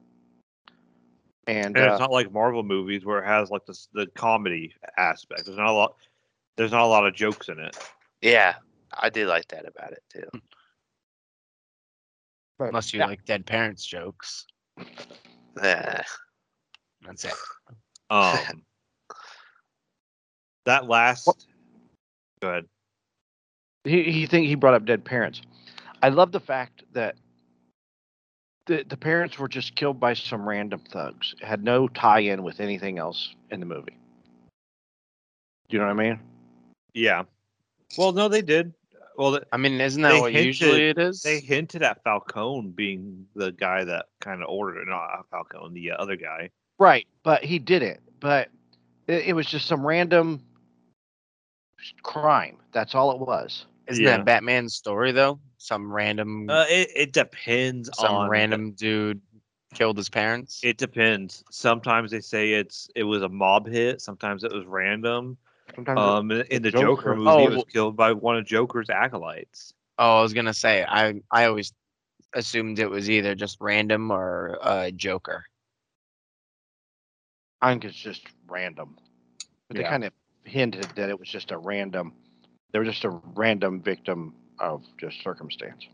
And, 1.47 1.78
and 1.78 1.89
uh, 1.89 1.91
it's 1.91 1.99
not 1.99 2.11
like 2.11 2.32
Marvel 2.32 2.63
movies 2.63 3.05
where 3.05 3.19
it 3.23 3.28
has 3.28 3.51
like 3.51 3.65
this 3.65 3.88
the 3.93 4.07
comedy 4.15 4.73
aspect. 4.97 5.45
There's 5.45 5.57
not 5.57 5.67
a 5.67 5.71
lot. 5.73 5.95
There's 6.57 6.71
not 6.71 6.82
a 6.82 6.88
lot 6.88 7.05
of 7.05 7.13
jokes 7.13 7.49
in 7.49 7.59
it. 7.59 7.78
Yeah, 8.21 8.55
I 8.97 9.09
do 9.09 9.28
like 9.28 9.47
that 9.49 9.67
about 9.67 9.91
it 9.91 10.03
too. 10.11 10.39
but, 12.57 12.69
Unless 12.69 12.93
you 12.93 12.99
yeah, 12.99 13.05
like 13.05 13.26
dead 13.26 13.45
parents 13.45 13.86
jokes. 13.86 14.47
Yeah. 15.61 16.01
That's 17.05 17.26
it. 17.26 17.34
Um, 18.09 18.63
that 20.65 20.88
last. 20.88 21.28
What- 21.28 21.45
Go 22.41 22.49
ahead. 22.49 22.65
he 23.84 24.03
he 24.11 24.26
think 24.26 24.47
he 24.47 24.55
brought 24.55 24.73
up 24.73 24.86
dead 24.86 25.05
parents. 25.05 25.41
I 26.03 26.09
love 26.09 26.32
the 26.32 26.39
fact 26.39 26.84
that 26.93 27.15
the 28.66 28.84
the 28.88 28.97
parents 28.97 29.38
were 29.38 29.47
just 29.47 29.76
killed 29.76 29.99
by 29.99 30.13
some 30.13 30.47
random 30.47 30.82
thugs. 30.91 31.36
It 31.41 31.45
had 31.45 31.63
no 31.63 31.88
tie-in 31.88 32.43
with 32.43 32.59
anything 32.59 32.97
else 32.97 33.36
in 33.51 33.59
the 33.59 33.66
movie. 33.66 33.97
Do 35.70 35.78
you 35.78 35.80
know 35.80 35.86
what 35.88 35.99
I 35.99 36.09
mean? 36.09 36.20
Yeah. 36.93 37.24
Well, 37.97 38.11
no, 38.11 38.28
they 38.28 38.41
did. 38.41 38.74
Well, 39.18 39.39
I 39.51 39.57
mean, 39.57 39.80
isn't 39.80 40.01
that 40.01 40.20
what 40.20 40.32
hinted- 40.34 40.45
usually 40.47 40.89
it 40.89 40.97
is? 40.97 41.22
they 41.22 41.39
hinted 41.39 41.82
at 41.84 42.03
Falcone 42.03 42.70
being 42.70 43.26
the 43.36 43.51
guy 43.53 43.84
that 43.86 44.07
kind 44.20 44.41
of 44.43 44.49
ordered 44.49 44.82
it. 44.82 44.88
Not 44.89 45.26
Falcone, 45.32 45.74
the 45.74 45.91
uh, 45.91 45.95
other 45.95 46.16
guy. 46.18 46.49
Right, 46.80 47.07
but 47.24 47.43
he 47.43 47.57
didn't. 47.57 48.01
But 48.20 48.49
it, 49.07 49.28
it 49.28 49.34
was 49.34 49.45
just 49.47 49.68
some 49.68 49.86
random 49.86 50.43
crime. 52.03 52.57
That's 52.74 52.93
all 52.95 53.11
it 53.11 53.20
was. 53.20 53.68
Isn't 53.88 54.03
Yeah. 54.03 54.18
that 54.18 54.26
Batman's 54.26 54.76
story 54.76 55.11
though? 55.11 55.39
Some 55.66 55.91
random, 55.91 56.47
Uh, 56.47 56.66
it, 56.70 56.91
it 56.95 57.11
depends 57.11 57.89
some 57.97 58.11
on 58.11 58.30
random 58.30 58.74
dude 58.74 59.20
killed 59.74 59.97
his 59.97 60.09
parents. 60.09 60.59
It 60.63 60.78
depends. 60.78 61.43
Sometimes 61.49 62.11
they 62.11 62.22
say 62.22 62.53
it's 62.53 62.88
it 62.95 63.03
was 63.03 63.24
a 63.24 63.30
mob 63.30 63.66
hit. 63.66 63.99
Sometimes 63.99 64.43
it 64.43 64.51
was 64.53 64.63
random. 64.68 65.38
Sometimes 65.74 65.99
Um, 65.99 66.30
in 66.30 66.41
in 66.51 66.61
the 66.61 66.70
Joker- 66.70 66.86
Joker, 67.01 67.16
movie, 67.16 67.30
Oh, 67.32 67.39
he 67.39 67.55
was 67.55 67.66
killed 67.66 67.97
by 67.97 68.11
one 68.11 68.38
of 68.38 68.45
Joker's 68.45 68.91
acolytes. 68.91 69.74
oh, 69.97 70.20
I 70.20 70.22
was 70.22 70.34
gonna 70.34 70.53
say, 70.53 70.86
I 70.88 71.16
I 71.32 71.45
always 71.45 71.74
assumed 72.34 72.78
it 72.78 72.89
was 72.89 73.09
either 73.09 73.34
just 73.34 73.57
random 73.59 74.11
or 74.11 74.59
uh, 74.61 74.91
Joker. 74.91 75.45
I 77.59 77.72
think 77.72 77.86
it's 77.86 77.95
just 77.95 78.28
random. 78.47 78.97
But 79.68 79.78
they 79.78 79.84
kind 79.84 80.03
of 80.03 80.13
hinted 80.43 80.84
that 80.95 81.09
it 81.09 81.20
was 81.20 81.28
just 81.28 81.49
a 81.49 81.57
random. 81.57 82.13
They 82.72 82.78
were 82.78 82.86
just 82.86 83.03
a 83.03 83.09
random 83.09 83.82
victim 83.82 84.36
of 84.60 84.84
just 84.99 85.22
circumstance. 85.24 85.88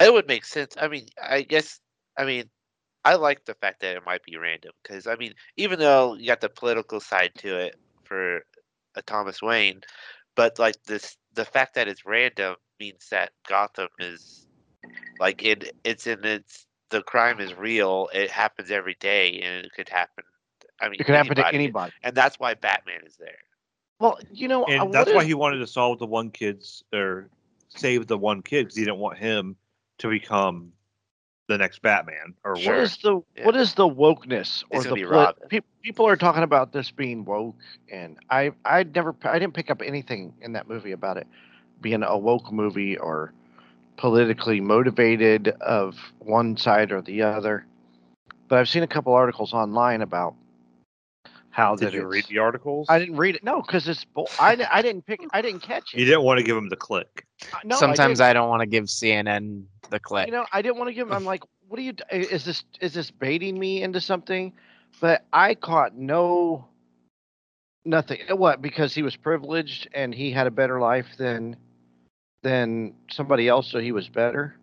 It 0.00 0.12
would 0.12 0.26
make 0.28 0.44
sense. 0.44 0.76
I 0.80 0.88
mean, 0.88 1.06
I 1.22 1.42
guess. 1.42 1.80
I 2.16 2.24
mean, 2.24 2.50
I 3.04 3.14
like 3.14 3.44
the 3.44 3.54
fact 3.54 3.80
that 3.80 3.96
it 3.96 4.02
might 4.06 4.22
be 4.24 4.36
random 4.36 4.72
because 4.82 5.06
I 5.06 5.16
mean, 5.16 5.34
even 5.56 5.78
though 5.78 6.14
you 6.14 6.26
got 6.26 6.40
the 6.40 6.48
political 6.48 7.00
side 7.00 7.32
to 7.38 7.56
it 7.58 7.76
for 8.04 8.40
a 8.94 9.02
Thomas 9.02 9.42
Wayne, 9.42 9.80
but 10.36 10.58
like 10.58 10.82
this, 10.84 11.16
the 11.34 11.44
fact 11.44 11.74
that 11.74 11.88
it's 11.88 12.06
random 12.06 12.56
means 12.78 13.08
that 13.10 13.30
Gotham 13.48 13.88
is 13.98 14.46
like 15.18 15.42
it. 15.44 15.74
It's 15.84 16.06
in 16.06 16.24
its 16.24 16.66
the 16.90 17.02
crime 17.02 17.40
is 17.40 17.54
real. 17.54 18.08
It 18.12 18.30
happens 18.30 18.70
every 18.70 18.96
day, 19.00 19.40
and 19.42 19.64
it 19.64 19.72
could 19.72 19.88
happen. 19.88 20.24
I 20.80 20.88
mean, 20.88 20.96
It 21.00 21.04
could 21.04 21.14
happen 21.14 21.36
to 21.36 21.42
anybody, 21.42 21.56
anybody. 21.56 21.92
and 22.02 22.16
that's 22.16 22.38
why 22.38 22.54
Batman 22.54 23.02
is 23.06 23.16
there. 23.16 23.38
Well, 24.00 24.18
you 24.32 24.48
know, 24.48 24.64
And 24.66 24.84
what 24.84 24.92
that's 24.92 25.12
why 25.12 25.24
he 25.24 25.34
wanted 25.34 25.58
to 25.58 25.66
solve 25.66 25.98
the 25.98 26.06
one 26.06 26.30
kid's 26.30 26.82
or 26.92 27.28
save 27.68 28.06
the 28.06 28.18
one 28.18 28.42
kid 28.42 28.64
because 28.64 28.76
he 28.76 28.84
didn't 28.84 28.98
want 28.98 29.18
him 29.18 29.56
to 29.98 30.08
become 30.08 30.72
the 31.48 31.58
next 31.58 31.82
Batman 31.82 32.34
or 32.44 32.54
What 32.54 32.62
Sure. 32.62 32.76
is 32.76 32.96
the 32.98 33.22
Yeah. 33.36 33.44
what 33.44 33.56
is 33.56 33.74
the 33.74 33.88
wokeness 33.88 34.64
or 34.70 34.76
It's 34.76 34.84
the 34.84 34.90
gonna 34.90 34.96
be 34.96 35.04
Robin. 35.04 35.48
pe- 35.48 35.60
people 35.82 36.06
are 36.06 36.16
talking 36.16 36.42
about 36.42 36.72
this 36.72 36.90
being 36.90 37.24
woke, 37.24 37.56
and 37.92 38.16
I 38.30 38.52
I 38.64 38.84
never 38.84 39.14
I 39.24 39.38
didn't 39.38 39.54
pick 39.54 39.70
up 39.70 39.82
anything 39.82 40.34
in 40.40 40.52
that 40.54 40.68
movie 40.68 40.92
about 40.92 41.16
it 41.18 41.26
being 41.80 42.02
a 42.02 42.16
woke 42.16 42.52
movie 42.52 42.96
or 42.98 43.32
politically 43.96 44.60
motivated 44.60 45.48
of 45.60 45.96
one 46.18 46.56
side 46.56 46.92
or 46.92 47.02
the 47.02 47.22
other. 47.22 47.66
But 48.48 48.58
I've 48.58 48.68
seen 48.68 48.82
a 48.82 48.86
couple 48.88 49.12
articles 49.12 49.52
online 49.52 50.02
about 50.02 50.34
how 51.50 51.74
Did 51.74 51.86
that 51.88 51.92
you 51.94 52.06
read 52.06 52.24
the 52.26 52.38
articles? 52.38 52.86
I 52.88 52.98
didn't 52.98 53.16
read 53.16 53.34
it. 53.34 53.44
No, 53.44 53.60
because 53.62 53.88
it's 53.88 54.04
bull- 54.04 54.28
I, 54.38 54.66
I 54.72 54.82
didn't 54.82 55.04
pick 55.06 55.20
I 55.32 55.42
didn't 55.42 55.60
catch 55.60 55.94
it. 55.94 56.00
You 56.00 56.06
didn't 56.06 56.22
want 56.22 56.38
to 56.38 56.44
give 56.44 56.56
him 56.56 56.68
the 56.68 56.76
click. 56.76 57.26
I- 57.52 57.60
no, 57.64 57.76
Sometimes 57.76 58.18
didn't. 58.18 58.30
I, 58.30 58.32
don't 58.32 58.48
want 58.48 58.60
to 58.60 58.66
give 58.66 58.84
CNN 58.84 59.64
the 59.90 59.98
clip. 59.98 60.26
You 60.26 60.32
know, 60.32 60.46
I 60.52 60.62
didn't 60.62 60.78
want 60.78 60.88
to 60.88 60.94
give 60.94 61.08
him. 61.08 61.12
I'm 61.12 61.24
like, 61.24 61.42
what 61.68 61.78
are 61.78 61.82
you? 61.82 61.94
Is 62.10 62.44
this 62.44 62.64
is 62.80 62.94
this 62.94 63.10
baiting 63.10 63.58
me 63.58 63.82
into 63.82 64.00
something? 64.00 64.52
But 65.00 65.24
I 65.32 65.54
caught 65.54 65.94
no 65.96 66.66
nothing. 67.84 68.20
Uh, 68.30 68.36
What? 68.36 68.62
Because 68.62 68.94
he 68.94 69.02
was 69.02 69.16
privileged 69.16 69.88
and 69.94 70.14
he 70.14 70.30
had 70.30 70.46
a 70.46 70.50
better 70.50 70.80
life 70.80 71.06
than 71.18 71.56
than 72.42 72.94
somebody 73.10 73.48
else, 73.48 73.68
so 73.70 73.78
he 73.80 73.92
was 73.92 74.08
better. 74.08 74.56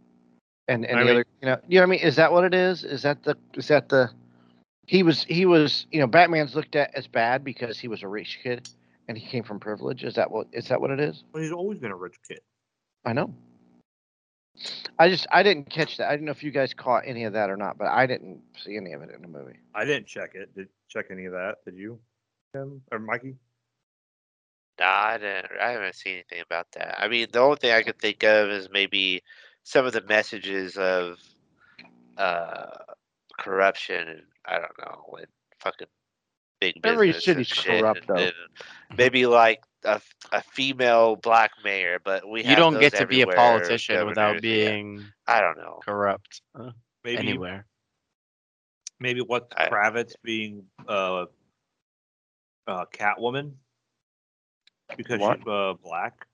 And 0.67 0.85
and 0.85 0.99
I 0.99 1.03
the 1.03 1.05
mean- 1.05 1.15
other, 1.15 1.25
you 1.41 1.45
know, 1.47 1.57
you 1.67 1.75
know 1.79 1.81
what 1.83 1.87
I 1.87 1.91
mean? 1.91 1.99
Is 2.01 2.15
that 2.17 2.31
what 2.31 2.43
it 2.43 2.53
is? 2.53 2.83
Is 2.83 3.01
that 3.03 3.23
the 3.23 3.35
is 3.53 3.67
that 3.69 3.89
the 3.89 4.09
he 4.87 5.03
was 5.03 5.23
he 5.25 5.45
was 5.45 5.85
you 5.91 5.99
know 5.99 6.07
Batman's 6.07 6.55
looked 6.55 6.75
at 6.75 6.95
as 6.95 7.05
bad 7.07 7.43
because 7.43 7.77
he 7.77 7.87
was 7.87 8.01
a 8.01 8.07
rich 8.07 8.39
kid 8.41 8.67
and 9.07 9.17
he 9.17 9.27
came 9.27 9.43
from 9.43 9.59
privilege. 9.59 10.03
Is 10.03 10.15
that 10.15 10.31
what 10.31 10.47
is 10.51 10.67
that 10.69 10.81
what 10.81 10.89
it 10.89 10.99
is? 10.99 11.23
But 11.31 11.43
he's 11.43 11.51
always 11.51 11.77
been 11.77 11.91
a 11.91 11.95
rich 11.95 12.15
kid. 12.27 12.39
I 13.05 13.13
know. 13.13 13.33
I 14.97 15.09
just 15.09 15.27
I 15.29 15.43
didn't 15.43 15.69
catch 15.69 15.97
that. 15.97 16.07
I 16.07 16.13
didn't 16.13 16.25
know 16.25 16.31
if 16.31 16.41
you 16.41 16.51
guys 16.51 16.73
caught 16.73 17.03
any 17.05 17.25
of 17.25 17.33
that 17.33 17.49
or 17.49 17.57
not, 17.57 17.77
but 17.77 17.87
I 17.87 18.07
didn't 18.07 18.39
see 18.57 18.75
any 18.75 18.93
of 18.93 19.03
it 19.03 19.11
in 19.13 19.21
the 19.21 19.27
movie. 19.27 19.59
I 19.75 19.85
didn't 19.85 20.07
check 20.07 20.31
it. 20.33 20.55
Did 20.55 20.69
check 20.87 21.07
any 21.11 21.25
of 21.25 21.33
that? 21.33 21.57
Did 21.65 21.75
you, 21.75 21.99
Tim 22.53 22.81
or 22.91 22.97
Mikey? 22.97 23.35
Nah, 24.79 24.85
I 24.85 25.17
didn't. 25.17 25.47
I 25.61 25.71
haven't 25.71 25.95
seen 25.95 26.13
anything 26.13 26.41
about 26.41 26.71
that. 26.73 26.95
I 26.99 27.07
mean, 27.07 27.27
the 27.31 27.39
only 27.39 27.57
thing 27.57 27.71
I 27.71 27.83
could 27.83 27.99
think 27.99 28.23
of 28.23 28.49
is 28.49 28.69
maybe 28.71 29.21
some 29.63 29.85
of 29.85 29.93
the 29.93 30.01
messages 30.01 30.77
of 30.77 31.17
uh, 32.17 32.77
corruption 33.37 34.07
and 34.07 34.21
I 34.47 34.53
don't 34.59 34.77
know, 34.79 35.15
and 35.17 35.27
fucking 35.59 35.87
big 36.61 36.75
Every 36.83 37.07
business 37.07 37.27
and 37.27 37.45
city's 37.45 37.47
shit, 37.47 37.81
corrupt, 37.81 37.99
and- 37.99 38.07
though. 38.09 38.15
and 38.23 38.33
maybe 38.97 39.25
like 39.25 39.61
a, 39.83 40.01
a 40.31 40.41
female 40.41 41.15
black 41.17 41.51
mayor, 41.63 41.99
but 42.03 42.27
we 42.27 42.43
you 42.43 42.55
don't 42.55 42.73
those 42.73 42.81
get 42.81 42.95
to 42.95 43.05
be 43.07 43.21
a 43.21 43.27
politician 43.27 44.05
without 44.07 44.41
governors, 44.41 44.43
yeah. 44.43 44.69
being 44.69 45.05
I 45.27 45.41
don't 45.41 45.57
know. 45.57 45.79
corrupt 45.85 46.41
uh, 46.59 46.71
Maybe 47.03 47.17
anywhere. 47.19 47.65
maybe 48.99 49.21
what 49.21 49.51
I- 49.55 49.67
Kravitz 49.69 50.13
being 50.23 50.63
uh, 50.87 51.25
uh 52.67 52.85
Catwoman 52.93 53.53
because 54.95 55.19
What? 55.19 55.37
she's 55.39 55.47
uh 55.47 55.73
black 55.83 56.25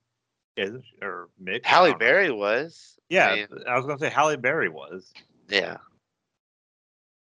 is 0.55 0.81
or 1.01 1.29
mixed. 1.39 1.65
Halle 1.69 1.87
don't 1.89 1.93
know. 1.99 2.05
Berry 2.05 2.31
was. 2.31 2.95
I 2.99 3.01
Yeah, 3.09 3.35
mean, 3.35 3.47
I 3.67 3.75
was 3.75 3.85
gonna 3.85 3.99
say 3.99 4.09
Halle 4.09 4.37
Berry 4.37 4.69
was. 4.69 5.11
Yeah. 5.49 5.77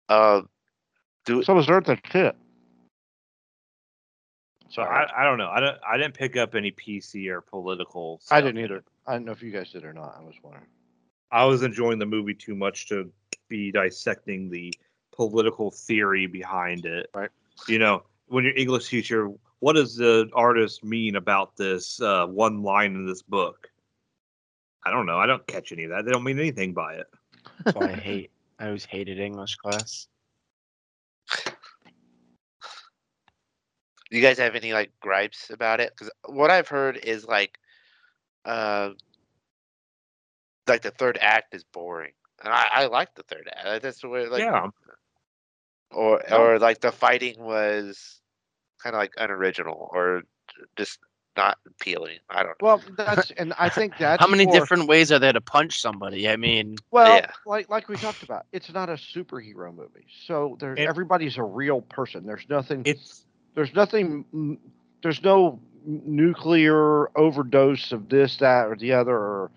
Um, 0.09 0.49
Do 1.27 1.43
So 1.43 1.55
was 1.55 1.67
Eartha 1.67 2.03
Kitt. 2.03 2.37
So 4.69 4.83
I, 4.83 5.07
I 5.17 5.25
don't 5.25 5.39
know. 5.39 5.49
I 5.49 5.61
don't. 5.61 5.79
I 5.89 5.97
didn't 5.97 6.15
pick 6.15 6.37
up 6.37 6.55
any 6.55 6.73
PC 6.73 7.29
or 7.29 7.41
political. 7.41 8.21
I 8.31 8.41
didn't 8.41 8.63
either. 8.63 8.83
I 9.07 9.15
don't 9.15 9.25
know 9.25 9.33
if 9.33 9.43
you 9.43 9.53
guys 9.53 9.71
did 9.71 9.85
or 9.85 9.93
not. 9.93 10.17
I 10.19 10.23
was 10.23 10.35
wondering. 10.43 10.67
I 11.31 11.45
was 11.45 11.63
enjoying 11.63 11.99
the 11.99 12.07
movie 12.07 12.35
too 12.35 12.55
much 12.55 12.89
to 12.89 13.11
be 13.49 13.71
dissecting 13.73 14.51
the 14.51 14.73
political 15.15 15.71
theory 15.71 16.27
behind 16.27 16.85
it. 16.85 17.11
Right. 17.15 17.31
You 17.69 17.79
know, 17.79 18.05
when 18.27 18.45
you're 18.45 18.57
English 18.57 18.89
teacher, 18.89 19.31
what 19.61 19.75
does 19.75 19.97
the 19.97 20.29
artist 20.35 20.85
mean 20.85 21.17
about 21.17 21.57
this 21.57 22.01
uh, 22.01 22.27
one 22.27 22.63
line 22.63 22.95
in 22.95 23.07
this 23.07 23.23
book? 23.23 23.69
I 24.85 24.91
don't 24.91 25.07
know. 25.07 25.19
I 25.19 25.27
don't 25.27 25.47
catch 25.47 25.73
any 25.73 25.85
of 25.85 25.91
that. 25.91 26.05
They 26.05 26.13
don't 26.13 26.23
mean 26.23 26.39
anything 26.39 26.73
by 26.73 26.95
it. 26.95 27.07
That's 27.65 27.77
why 27.77 27.89
I 27.89 27.95
hate. 27.95 28.31
I 28.59 28.67
always 28.67 28.85
hated 28.85 29.19
English 29.19 29.57
class. 29.57 30.07
You 34.11 34.23
guys 34.23 34.39
have 34.39 34.55
any 34.55 34.73
like 34.73 34.93
gripes 35.01 35.51
about 35.51 35.81
it? 35.81 35.93
Because 35.97 36.11
what 36.27 36.51
I've 36.51 36.69
heard 36.69 36.97
is 36.97 37.27
like, 37.27 37.59
uh, 38.45 38.91
like 40.69 40.83
the 40.83 40.91
third 40.91 41.19
act 41.21 41.55
is 41.55 41.65
boring, 41.65 42.13
and 42.45 42.53
I, 42.53 42.67
I 42.73 42.87
like 42.87 43.15
the 43.15 43.23
third 43.23 43.49
act. 43.55 43.83
That's 43.83 44.01
the 44.01 44.09
way, 44.09 44.27
like, 44.27 44.41
yeah. 44.43 44.69
or 45.91 46.23
No. 46.31 46.37
or 46.37 46.59
like 46.59 46.81
the 46.81 46.93
fighting 46.93 47.37
was 47.39 48.21
kind 48.83 48.95
of 48.95 48.99
like 49.01 49.13
unoriginal 49.19 49.89
or 49.93 50.23
just 50.77 50.99
not 51.37 51.59
appealing. 51.67 52.19
I 52.31 52.39
don't 52.43 52.49
know. 52.49 52.55
Well, 52.67 52.83
that's 52.97 53.31
and 53.33 53.53
I 53.59 53.69
think 53.69 53.95
that's 53.99 54.21
How 54.21 54.29
many 54.29 54.47
more- 54.47 54.55
different 54.59 54.89
ways 54.89 55.13
are 55.13 55.19
there 55.19 55.33
to 55.33 55.41
punch 55.41 55.81
somebody? 55.81 56.29
I 56.29 56.37
mean, 56.37 56.77
Well, 56.91 57.17
Yeah. 57.19 57.31
like 57.45 57.69
like 57.71 57.89
we 57.89 57.97
talked 57.97 58.23
about, 58.23 58.47
it's 58.53 58.73
not 58.73 58.89
a 58.89 58.95
superhero 58.95 59.75
movie, 59.75 60.07
so 60.27 60.57
there's 60.61 60.79
It- 60.79 60.89
everybody's 60.89 61.37
a 61.39 61.43
real 61.45 61.81
person. 61.83 62.27
There's 62.27 62.49
nothing. 62.49 62.83
It's 62.87 63.25
there's 63.57 63.75
nothing. 63.75 64.25
mm, 64.33 64.59
There's 65.03 65.23
no 65.23 65.59
nuclear 65.85 67.09
overdose 67.17 67.93
of 67.93 68.09
this, 68.09 68.37
that, 68.39 68.67
or 68.69 68.77
the 68.77 68.93
other, 68.93 69.17
or 69.17 69.51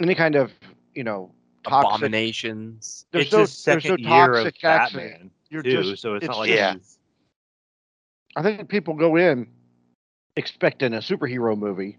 any 0.00 0.14
kind 0.14 0.36
of 0.36 0.52
you 0.94 1.02
know 1.04 1.32
toxic. 1.64 1.88
abominations. 1.96 3.06
There's 3.10 3.24
it's 3.26 3.32
no 3.32 3.40
his 3.40 3.64
there's 3.64 3.82
second 3.84 4.04
no 4.04 4.14
year 4.16 4.32
of. 4.34 4.54
Batman 4.62 5.30
You're 5.50 5.62
too, 5.62 5.82
just. 5.82 6.02
so 6.02 6.14
it's, 6.14 6.24
it's 6.24 6.28
not 6.30 6.38
like 6.38 6.50
Yeah. 6.50 6.74
he's- 6.74 6.98
I 8.36 8.42
think 8.42 8.68
people 8.68 8.94
go 8.94 9.16
in 9.16 9.48
expecting 10.36 10.94
a 10.94 10.98
superhero 10.98 11.58
movie, 11.58 11.98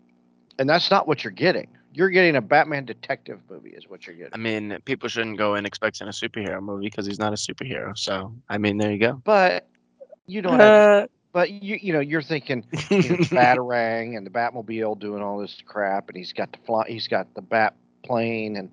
and 0.57 0.70
that's 0.70 0.89
not 0.89 1.07
what 1.07 1.24
you're 1.24 1.32
getting. 1.32 1.68
You're 1.93 2.12
getting 2.12 2.36
a 2.36 2.41
Batman 2.41 2.86
detective 2.86 3.39
movie, 3.49 3.72
is 3.72 3.89
what 3.89 4.05
you're 4.07 4.16
getting. 4.16 4.34
I 4.34 4.38
mean, 4.38 4.78
people 4.86 5.10
shouldn't 5.10 5.38
go 5.38 5.55
in 5.55 5.66
expecting 5.66 6.07
a 6.07 6.12
superhero 6.12 6.62
movie 6.62 6.86
because 6.86 7.05
he's 7.05 7.20
not 7.20 7.34
a 7.34 7.36
superhero. 7.36 7.97
So, 7.97 8.34
I 8.47 8.57
mean, 8.57 8.78
there 8.78 8.91
you 8.91 8.99
go. 8.99 9.22
But 9.26 9.68
you 10.30 10.41
know 10.41 10.51
what 10.51 10.61
I. 10.61 10.65
Uh, 11.01 11.07
But 11.32 11.51
you 11.51 11.77
you 11.82 11.93
know 11.93 11.99
you're 11.99 12.21
thinking 12.21 12.65
you 12.89 12.97
know, 12.97 13.15
Batarang 13.30 14.17
and 14.17 14.25
the 14.25 14.32
Batmobile 14.32 14.99
doing 14.99 15.21
all 15.21 15.38
this 15.39 15.57
crap, 15.65 16.07
and 16.09 16.17
he's 16.17 16.34
got 16.34 16.51
the 16.51 16.57
fly, 16.65 16.86
he's 16.88 17.07
got 17.07 17.34
the 17.36 17.41
Bat 17.41 17.75
plane 18.03 18.55
and 18.55 18.69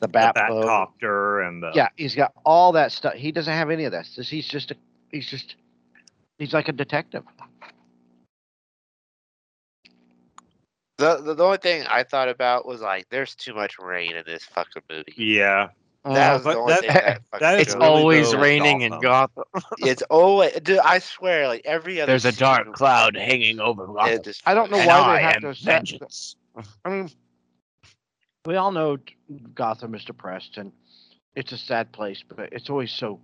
the 0.00 0.06
the 0.06 0.08
Bat 0.08 0.34
boat. 0.48 0.64
Batcopter 0.64 1.46
and 1.46 1.62
the 1.62 1.72
Yeah, 1.74 1.88
he's 1.96 2.14
got 2.14 2.32
all 2.44 2.72
that 2.72 2.92
stuff. 2.92 3.14
He 3.14 3.32
doesn't 3.32 3.52
have 3.52 3.70
any 3.70 3.84
of 3.84 3.92
that. 3.92 4.06
This- 4.16 4.28
He's 4.28 4.46
just 4.48 4.70
a 4.70 4.76
he's 5.10 5.28
just 5.28 5.56
he's 6.38 6.52
like 6.54 6.68
a 6.68 6.72
detective. 6.72 7.24
The, 10.98 11.16
the 11.22 11.34
the 11.34 11.44
only 11.44 11.58
thing 11.58 11.84
I 11.88 12.02
thought 12.02 12.28
about 12.28 12.66
was 12.66 12.80
like, 12.80 13.06
there's 13.10 13.34
too 13.36 13.54
much 13.54 13.78
rain 13.78 14.16
in 14.16 14.24
this 14.26 14.44
fucking 14.44 14.82
movie. 14.90 15.14
yeah. 15.16 15.68
That 16.14 16.30
oh, 16.30 16.34
was 16.34 16.44
the 16.44 16.56
only 16.56 16.72
that- 16.74 16.80
thing 16.80 16.90
that 16.92 17.22
fucking 17.30 17.40
that 17.46 17.54
is 17.56 17.60
it's 17.62 17.74
drove 17.74 17.82
me. 17.82 17.86
really 17.88 18.00
always 18.00 18.34
raining 18.36 18.80
in 18.82 18.98
Gotham. 19.00 19.44
Gotham. 19.54 19.62
It's 19.80 20.02
always, 20.02 20.52
dude. 20.62 20.78
I 20.78 20.98
swear, 20.98 21.48
like 21.48 21.62
every 21.64 22.00
other. 22.00 22.12
There's 22.12 22.24
a 22.24 22.32
dark 22.32 22.64
scene, 22.66 22.72
cloud 22.74 23.16
hanging 23.16 23.60
over 23.60 23.84
it 23.84 23.94
Gotham. 23.94 24.22
just- 24.22 24.42
I 24.46 24.54
don't 24.54 24.70
know 24.70 24.78
and 24.78 24.86
why 24.86 24.94
I 24.94 25.16
they 25.16 25.22
have 25.22 25.34
am 25.36 25.42
to. 25.42 25.54
set- 25.54 25.64
vengeance. 25.88 26.36
I 26.84 26.88
mean, 26.90 27.10
we 28.46 28.56
all 28.56 28.72
know 28.72 28.98
Gotham 29.54 29.94
is 29.94 30.04
depressed 30.04 30.56
and 30.56 30.72
it's 31.34 31.52
a 31.52 31.58
sad 31.58 31.92
place, 31.92 32.22
but 32.26 32.52
it's 32.52 32.70
always 32.70 32.90
so 32.90 33.20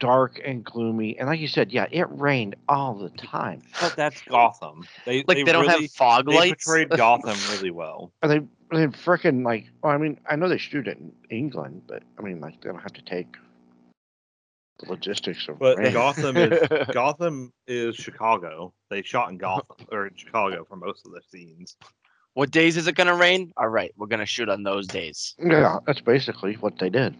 dark 0.00 0.40
and 0.44 0.64
gloomy. 0.64 1.16
And 1.18 1.28
like 1.28 1.40
you 1.40 1.48
said, 1.48 1.70
yeah, 1.72 1.86
it 1.90 2.06
rained 2.10 2.56
all 2.68 2.94
the 2.94 3.10
time. 3.10 3.62
But 3.80 3.94
that's 3.96 4.20
Gotham. 4.22 4.84
They 5.06 5.24
Like 5.26 5.38
they, 5.38 5.44
don't 5.44 5.66
really, 5.66 5.82
have 5.82 5.92
fog 5.92 6.26
they 6.26 6.34
lights. 6.34 6.64
portrayed 6.64 6.90
Gotham 6.90 7.38
really 7.52 7.70
well. 7.70 8.12
And 8.22 8.30
they 8.30 8.38
they 8.76 8.86
freaking 8.86 9.44
like. 9.44 9.66
Well, 9.82 9.92
I 9.92 9.98
mean, 9.98 10.18
I 10.28 10.36
know 10.36 10.48
they 10.48 10.58
shoot 10.58 10.88
it 10.88 10.98
in 10.98 11.12
England, 11.30 11.82
but 11.86 12.02
I 12.18 12.22
mean, 12.22 12.40
like 12.40 12.60
they 12.60 12.70
don't 12.70 12.80
have 12.80 12.94
to 12.94 13.02
take 13.02 13.36
the 14.80 14.90
logistics 14.90 15.46
of. 15.48 15.58
But 15.58 15.78
rain. 15.78 15.92
Gotham 15.92 16.36
is 16.36 16.58
Gotham 16.92 17.52
is 17.66 17.94
Chicago. 17.96 18.72
They 18.90 19.02
shot 19.02 19.30
in 19.30 19.42
uh-huh. 19.42 19.62
Gotham 19.68 19.86
or 19.92 20.06
in 20.06 20.14
Chicago 20.16 20.64
for 20.68 20.76
most 20.76 21.06
of 21.06 21.12
the 21.12 21.20
scenes. 21.30 21.76
what 22.34 22.50
days 22.50 22.76
is 22.76 22.86
it 22.86 22.94
gonna 22.94 23.14
rain? 23.14 23.52
All 23.56 23.68
right, 23.68 23.92
we're 23.96 24.06
gonna 24.06 24.26
shoot 24.26 24.48
on 24.48 24.62
those 24.62 24.86
days. 24.86 25.34
yeah, 25.38 25.78
that's 25.86 26.00
basically 26.00 26.54
what 26.54 26.78
they 26.78 26.90
did. 26.90 27.14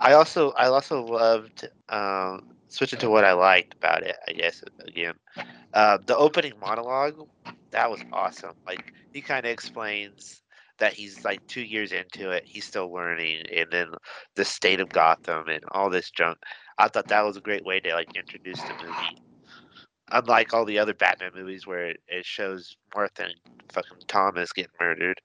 I 0.00 0.12
also 0.14 0.52
I 0.52 0.66
also 0.66 1.02
loved 1.04 1.68
um, 1.88 2.40
switching 2.68 2.98
to 3.00 3.10
what 3.10 3.24
I 3.24 3.32
liked 3.32 3.74
about 3.74 4.02
it. 4.02 4.16
I 4.28 4.32
guess 4.32 4.62
again, 4.86 5.14
uh, 5.74 5.98
the 6.06 6.16
opening 6.16 6.54
monologue 6.60 7.14
that 7.70 7.90
was 7.90 8.02
awesome. 8.12 8.54
Like 8.66 8.92
he 9.12 9.20
kind 9.20 9.44
of 9.46 9.52
explains 9.52 10.42
that 10.78 10.94
he's 10.94 11.24
like 11.24 11.40
two 11.48 11.62
years 11.62 11.92
into 11.92 12.30
it, 12.30 12.44
he's 12.46 12.64
still 12.64 12.92
learning, 12.92 13.42
and 13.54 13.68
then 13.70 13.88
the 14.36 14.44
state 14.44 14.80
of 14.80 14.90
Gotham 14.90 15.48
and 15.48 15.60
all 15.72 15.90
this 15.90 16.10
junk. 16.10 16.38
I 16.78 16.88
thought 16.88 17.08
that 17.08 17.24
was 17.24 17.36
a 17.36 17.40
great 17.42 17.64
way 17.64 17.80
to 17.80 17.94
like 17.94 18.16
introduce 18.16 18.60
the 18.62 18.74
movie. 18.82 19.22
Unlike 20.10 20.54
all 20.54 20.64
the 20.64 20.78
other 20.78 20.94
Batman 20.94 21.32
movies 21.34 21.66
where 21.66 21.86
it, 21.88 22.00
it 22.08 22.24
shows 22.24 22.76
Martha 22.94 23.24
and 23.24 23.34
fucking 23.72 23.98
Thomas 24.08 24.52
getting 24.52 24.70
murdered. 24.80 25.20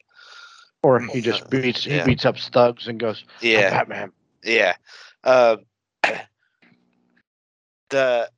Or 0.83 0.99
he 0.99 1.21
just 1.21 1.49
beats 1.49 1.85
Yeah. 1.85 1.99
he 1.99 2.05
beats 2.09 2.25
up 2.25 2.37
thugs 2.37 2.87
and 2.87 2.99
goes, 2.99 3.23
"I'm 3.41 3.47
Yeah. 3.49 3.69
Batman." 3.69 4.11
Yeah. 4.43 4.75
Um, 5.23 5.59
the 7.89 8.29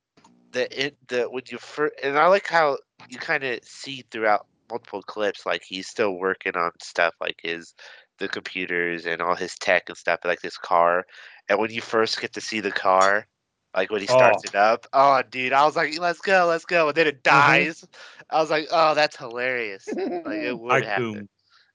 the 0.51 0.85
it, 0.85 0.97
the 1.07 1.23
when 1.23 1.43
you 1.49 1.57
first 1.57 1.93
and 2.03 2.17
I 2.17 2.27
like 2.27 2.47
how 2.47 2.77
you 3.09 3.17
kind 3.17 3.43
of 3.43 3.59
see 3.63 4.03
throughout 4.11 4.47
multiple 4.69 5.01
clips 5.03 5.45
like 5.45 5.63
he's 5.63 5.87
still 5.87 6.13
working 6.13 6.55
on 6.55 6.71
stuff 6.81 7.13
like 7.21 7.39
his 7.43 7.73
the 8.19 8.27
computers 8.27 9.05
and 9.05 9.21
all 9.21 9.35
his 9.35 9.55
tech 9.55 9.83
and 9.89 9.97
stuff 9.97 10.19
like 10.23 10.41
this 10.41 10.57
car 10.57 11.05
and 11.49 11.59
when 11.59 11.71
you 11.71 11.81
first 11.81 12.19
get 12.21 12.33
to 12.33 12.41
see 12.41 12.59
the 12.61 12.71
car 12.71 13.27
like 13.75 13.91
when 13.91 14.01
he 14.01 14.07
starts 14.07 14.43
it 14.45 14.55
up 14.55 14.87
oh 14.93 15.21
dude 15.29 15.53
i 15.53 15.65
was 15.65 15.75
like 15.75 15.99
let's 15.99 16.21
go 16.21 16.45
let's 16.47 16.65
go 16.65 16.87
and 16.87 16.95
then 16.95 17.05
it 17.05 17.21
dies 17.23 17.85
i 18.29 18.39
was 18.39 18.49
like 18.49 18.67
oh 18.71 18.95
that's 18.95 19.17
hilarious 19.17 19.87
like 19.87 20.39
it 20.39 20.57
would 20.59 20.83
happen 20.83 21.13
Tycoon. 21.13 21.29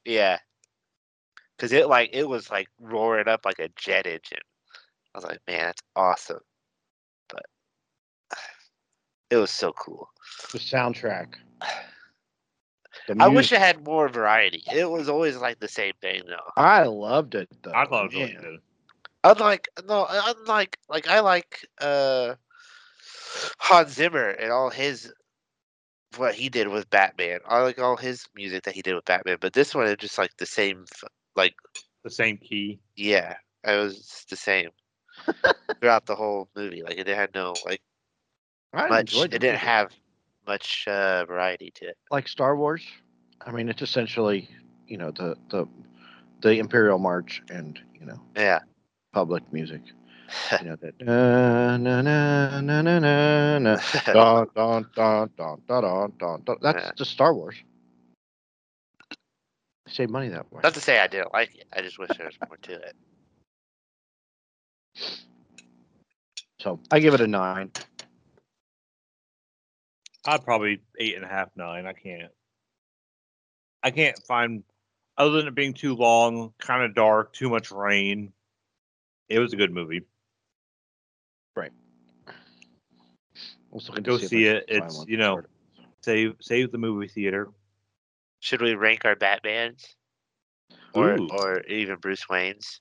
yeah. 0.05 0.39
Cause 1.61 1.73
it 1.73 1.89
like 1.89 2.09
it 2.15 2.27
was 2.27 2.51
like 2.51 2.69
roaring 2.81 3.29
up 3.29 3.45
like 3.45 3.59
a 3.59 3.69
jet 3.77 4.07
engine. 4.07 4.39
I 5.15 5.19
was 5.19 5.25
like, 5.25 5.41
man, 5.47 5.67
that's 5.67 5.83
awesome. 5.95 6.41
But 7.29 7.45
it 9.31 9.37
was 9.37 9.51
so 9.51 9.73
cool. 9.73 10.09
the 10.53 10.59
soundtrack. 10.59 11.35
The 13.07 13.17
I 13.21 13.29
wish 13.29 13.53
it 13.53 13.61
had 13.61 13.85
more 13.85 14.09
variety. 14.09 14.63
It 14.71 14.91
was 14.91 15.09
always 15.09 15.37
like 15.37 15.61
the 15.61 15.69
same 15.69 15.93
thing 16.03 16.23
though. 16.27 16.51
I 16.57 16.83
loved 16.83 17.35
it 17.35 17.49
though. 17.63 17.73
I 17.73 17.87
thought 17.87 18.01
it 18.01 18.05
was 18.07 18.15
really 18.15 18.33
man. 18.35 18.43
good. 18.43 18.59
Unlike 19.23 19.69
no, 19.87 20.07
unlike 20.11 20.77
like 20.89 21.09
I 21.09 21.21
like 21.21 21.65
uh 21.81 22.35
Hans 23.59 23.93
Zimmer 23.93 24.29
and 24.29 24.51
all 24.51 24.71
his 24.71 25.13
what 26.17 26.35
he 26.35 26.49
did 26.49 26.69
with 26.69 26.91
Batman. 26.91 27.41
I 27.47 27.61
like 27.61 27.79
all 27.79 27.97
his 27.97 28.27
music 28.35 28.65
that 28.65 28.75
he 28.75 28.83
did 28.83 28.95
with 28.95 29.05
Batman, 29.05 29.39
but 29.41 29.53
this 29.53 29.75
one 29.75 29.87
is 29.87 29.97
just 29.97 30.19
like 30.19 30.37
the 30.37 30.47
same 30.47 30.85
f- 30.93 31.11
like 31.37 31.55
The 32.05 32.11
same 32.11 32.37
key. 32.39 32.81
Yeah, 32.97 33.37
it 33.65 33.77
was 33.77 34.25
the 34.31 34.37
same 34.37 34.71
throughout 35.81 36.07
the 36.07 36.17
whole 36.17 36.49
movie. 36.57 36.83
Like 36.83 36.99
it 36.99 37.07
had 37.07 37.35
no 37.35 37.61
like 37.65 37.81
I 38.73 38.89
much. 38.89 39.15
It 39.25 39.31
the 39.31 39.39
didn't 39.41 39.57
movie. 39.57 39.59
have 39.59 39.93
much 40.47 40.87
uh, 40.89 41.25
variety 41.27 41.71
to 41.77 41.87
it. 41.89 41.97
like 42.11 42.29
Star 42.29 42.57
Wars. 42.57 42.83
I 43.45 43.53
mean, 43.53 43.69
it's 43.69 43.83
essentially 43.83 44.49
you 44.87 44.97
know 44.99 45.11
the 45.11 45.37
the 45.51 45.67
the 46.41 46.59
Imperial 46.59 46.99
March 46.99 47.43
and 47.51 47.79
you 47.99 48.07
know 48.07 48.21
Yeah, 48.37 48.61
public 49.13 49.43
music. 49.53 49.83
You 50.61 50.67
know 50.69 50.77
that 50.77 50.95
na 51.01 51.77
na 51.77 52.01
na 52.03 52.61
na 52.61 52.83
na 52.83 52.99
na 52.99 53.59
na 53.59 53.77
dun 54.13 54.47
dun 54.55 54.87
dun 54.95 55.31
dun 55.37 55.61
dun 55.67 55.83
dun 55.83 56.13
dun. 56.19 56.43
dun. 56.45 56.59
That's 56.63 56.85
Yeah. 56.85 56.93
just 56.97 57.11
Star 57.13 57.35
Wars. 57.35 57.57
Save 59.91 60.11
money 60.11 60.29
that 60.29 60.51
way. 60.53 60.61
not 60.63 60.75
to 60.75 60.81
say 60.81 61.01
I 61.01 61.07
didn't 61.07 61.33
like 61.33 61.55
it. 61.57 61.67
I 61.73 61.83
just 61.83 61.99
wish 61.99 62.11
there 62.17 62.27
was 62.27 62.39
more 62.47 62.57
to 62.57 62.73
it. 62.75 62.97
So 66.61 66.79
I 66.91 67.01
give 67.01 67.15
it 67.15 67.21
a 67.21 67.27
nine. 67.27 67.73
I'd 70.27 70.45
probably 70.45 70.81
eight 70.99 71.17
and 71.17 71.25
a 71.25 71.29
half, 71.29 71.49
nine. 71.57 71.87
I 71.87 71.93
can't. 71.93 72.31
I 73.83 73.91
can't 73.91 74.19
find, 74.29 74.63
other 75.17 75.39
than 75.39 75.49
it 75.49 75.55
being 75.55 75.73
too 75.73 75.97
long, 75.97 76.53
kind 76.59 76.85
of 76.85 76.95
dark, 76.95 77.33
too 77.33 77.49
much 77.49 77.71
rain. 77.71 78.33
It 79.29 79.39
was 79.39 79.55
a 79.55 79.57
good 79.57 79.73
movie. 79.73 80.03
Right. 81.57 81.73
was 83.71 83.89
looking 83.89 84.05
to 84.05 84.11
Go 84.11 84.17
if 84.17 84.29
see 84.29 84.47
it. 84.47 84.67
It's, 84.69 85.07
you 85.09 85.17
know. 85.17 85.43
Save 86.03 86.37
save 86.41 86.73
the 86.73 86.79
movie 86.79 87.09
theater. 87.09 87.49
Should 88.41 88.63
we 88.63 88.75
rank 88.75 89.05
our 89.05 89.15
Batmans? 89.17 89.85
Or 90.95 91.13
Ooh. 91.13 91.29
or 91.31 91.61
even 91.63 91.97
Bruce 91.97 92.29
Wayne's? 92.29 92.81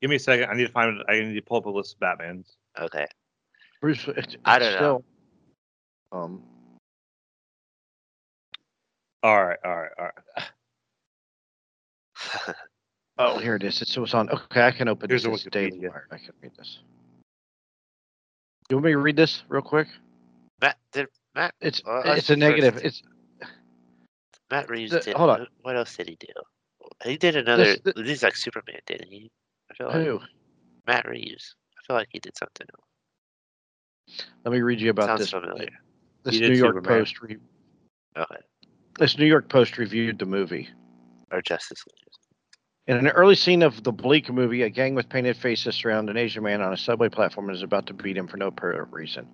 Give 0.00 0.10
me 0.10 0.16
a 0.16 0.20
second. 0.20 0.48
I 0.50 0.54
need 0.54 0.66
to 0.66 0.72
find. 0.72 1.02
I 1.08 1.20
need 1.20 1.34
to 1.34 1.40
pull 1.42 1.56
up 1.58 1.66
a 1.66 1.70
list 1.70 1.96
of 1.96 2.00
Batmans. 2.00 2.46
Okay. 2.78 3.06
Bruce. 3.80 4.06
It's, 4.16 4.36
I 4.44 4.58
don't 4.58 4.80
know. 4.80 5.04
Um, 6.12 6.42
All 9.24 9.44
right, 9.44 9.58
all 9.64 9.76
right, 9.76 9.90
all 9.98 10.04
right. 12.46 12.54
oh, 13.18 13.38
here 13.38 13.54
it 13.56 13.62
is. 13.62 13.80
It's, 13.82 13.96
it 13.96 14.00
was 14.00 14.14
on. 14.14 14.28
Okay, 14.30 14.66
I 14.66 14.70
can 14.72 14.88
open 14.88 15.08
Here's 15.08 15.22
this. 15.24 15.30
the 15.42 15.46
It's 15.48 15.54
Daily 15.54 15.70
Wikipedia. 15.78 16.02
I 16.10 16.18
can 16.18 16.32
read 16.42 16.52
this. 16.58 16.80
You 18.68 18.76
want 18.76 18.86
me 18.86 18.92
to 18.92 18.98
read 18.98 19.16
this 19.16 19.42
real 19.48 19.62
quick? 19.62 19.88
Matt 20.60 20.76
did 20.92 21.06
Matt 21.34 21.54
It's 21.60 21.82
Well, 21.84 22.02
that's 22.04 22.18
it's 22.20 22.30
a 22.30 22.36
negative. 22.36 22.74
first- 22.74 22.84
It's 22.84 23.02
Matt 24.52 24.68
Reeves 24.68 24.92
The- 24.92 25.00
did 25.00 25.16
hold 25.16 25.30
on. 25.30 25.40
what- 25.40 25.48
what 25.62 25.76
else 25.76 25.96
did 25.96 26.08
he 26.10 26.16
do? 26.16 26.28
He 27.04 27.16
did 27.16 27.36
another 27.36 27.76
This- 27.76 27.94
he's 27.96 28.22
like 28.22 28.36
Superman, 28.36 28.80
didn't 28.86 29.08
he? 29.10 29.30
I 29.70 29.74
feel 29.74 29.86
like 29.88 29.96
who? 30.04 30.20
Matt 30.86 31.08
Reeves. 31.08 31.56
I 31.78 31.82
feel 31.86 31.96
like 31.96 32.08
he 32.12 32.18
did 32.20 32.36
something 32.36 32.66
else. 32.70 34.26
Let 34.44 34.52
me 34.52 34.60
read 34.60 34.80
you 34.80 34.90
about 34.90 35.06
Sounds 35.06 35.20
this. 35.20 35.30
familiar. 35.30 35.70
This 36.24 36.38
New 36.38 36.48
York 36.52 36.74
Superman. 36.76 37.00
Post. 37.00 37.20
Re- 37.22 37.38
Okay. 38.16 38.36
this 38.98 39.16
New 39.16 39.24
York 39.26 39.48
Post 39.48 39.78
reviewed 39.78 40.18
the 40.18 40.26
movie. 40.26 40.68
Or 41.30 41.40
Justice 41.40 41.82
League. 41.86 41.98
In 42.88 42.96
an 42.98 43.08
early 43.08 43.36
scene 43.36 43.62
of 43.62 43.82
the 43.84 43.92
Bleak 43.92 44.28
movie, 44.30 44.62
a 44.62 44.68
gang 44.68 44.94
with 44.94 45.08
painted 45.08 45.36
faces 45.36 45.74
surround 45.76 46.10
an 46.10 46.16
Asian 46.18 46.42
man 46.42 46.60
on 46.60 46.72
a 46.72 46.76
subway 46.76 47.08
platform 47.08 47.48
and 47.48 47.56
is 47.56 47.62
about 47.62 47.86
to 47.86 47.94
beat 47.94 48.16
him 48.18 48.26
for 48.26 48.36
no 48.36 48.48
apparent 48.48 48.92
reason. 48.92 49.26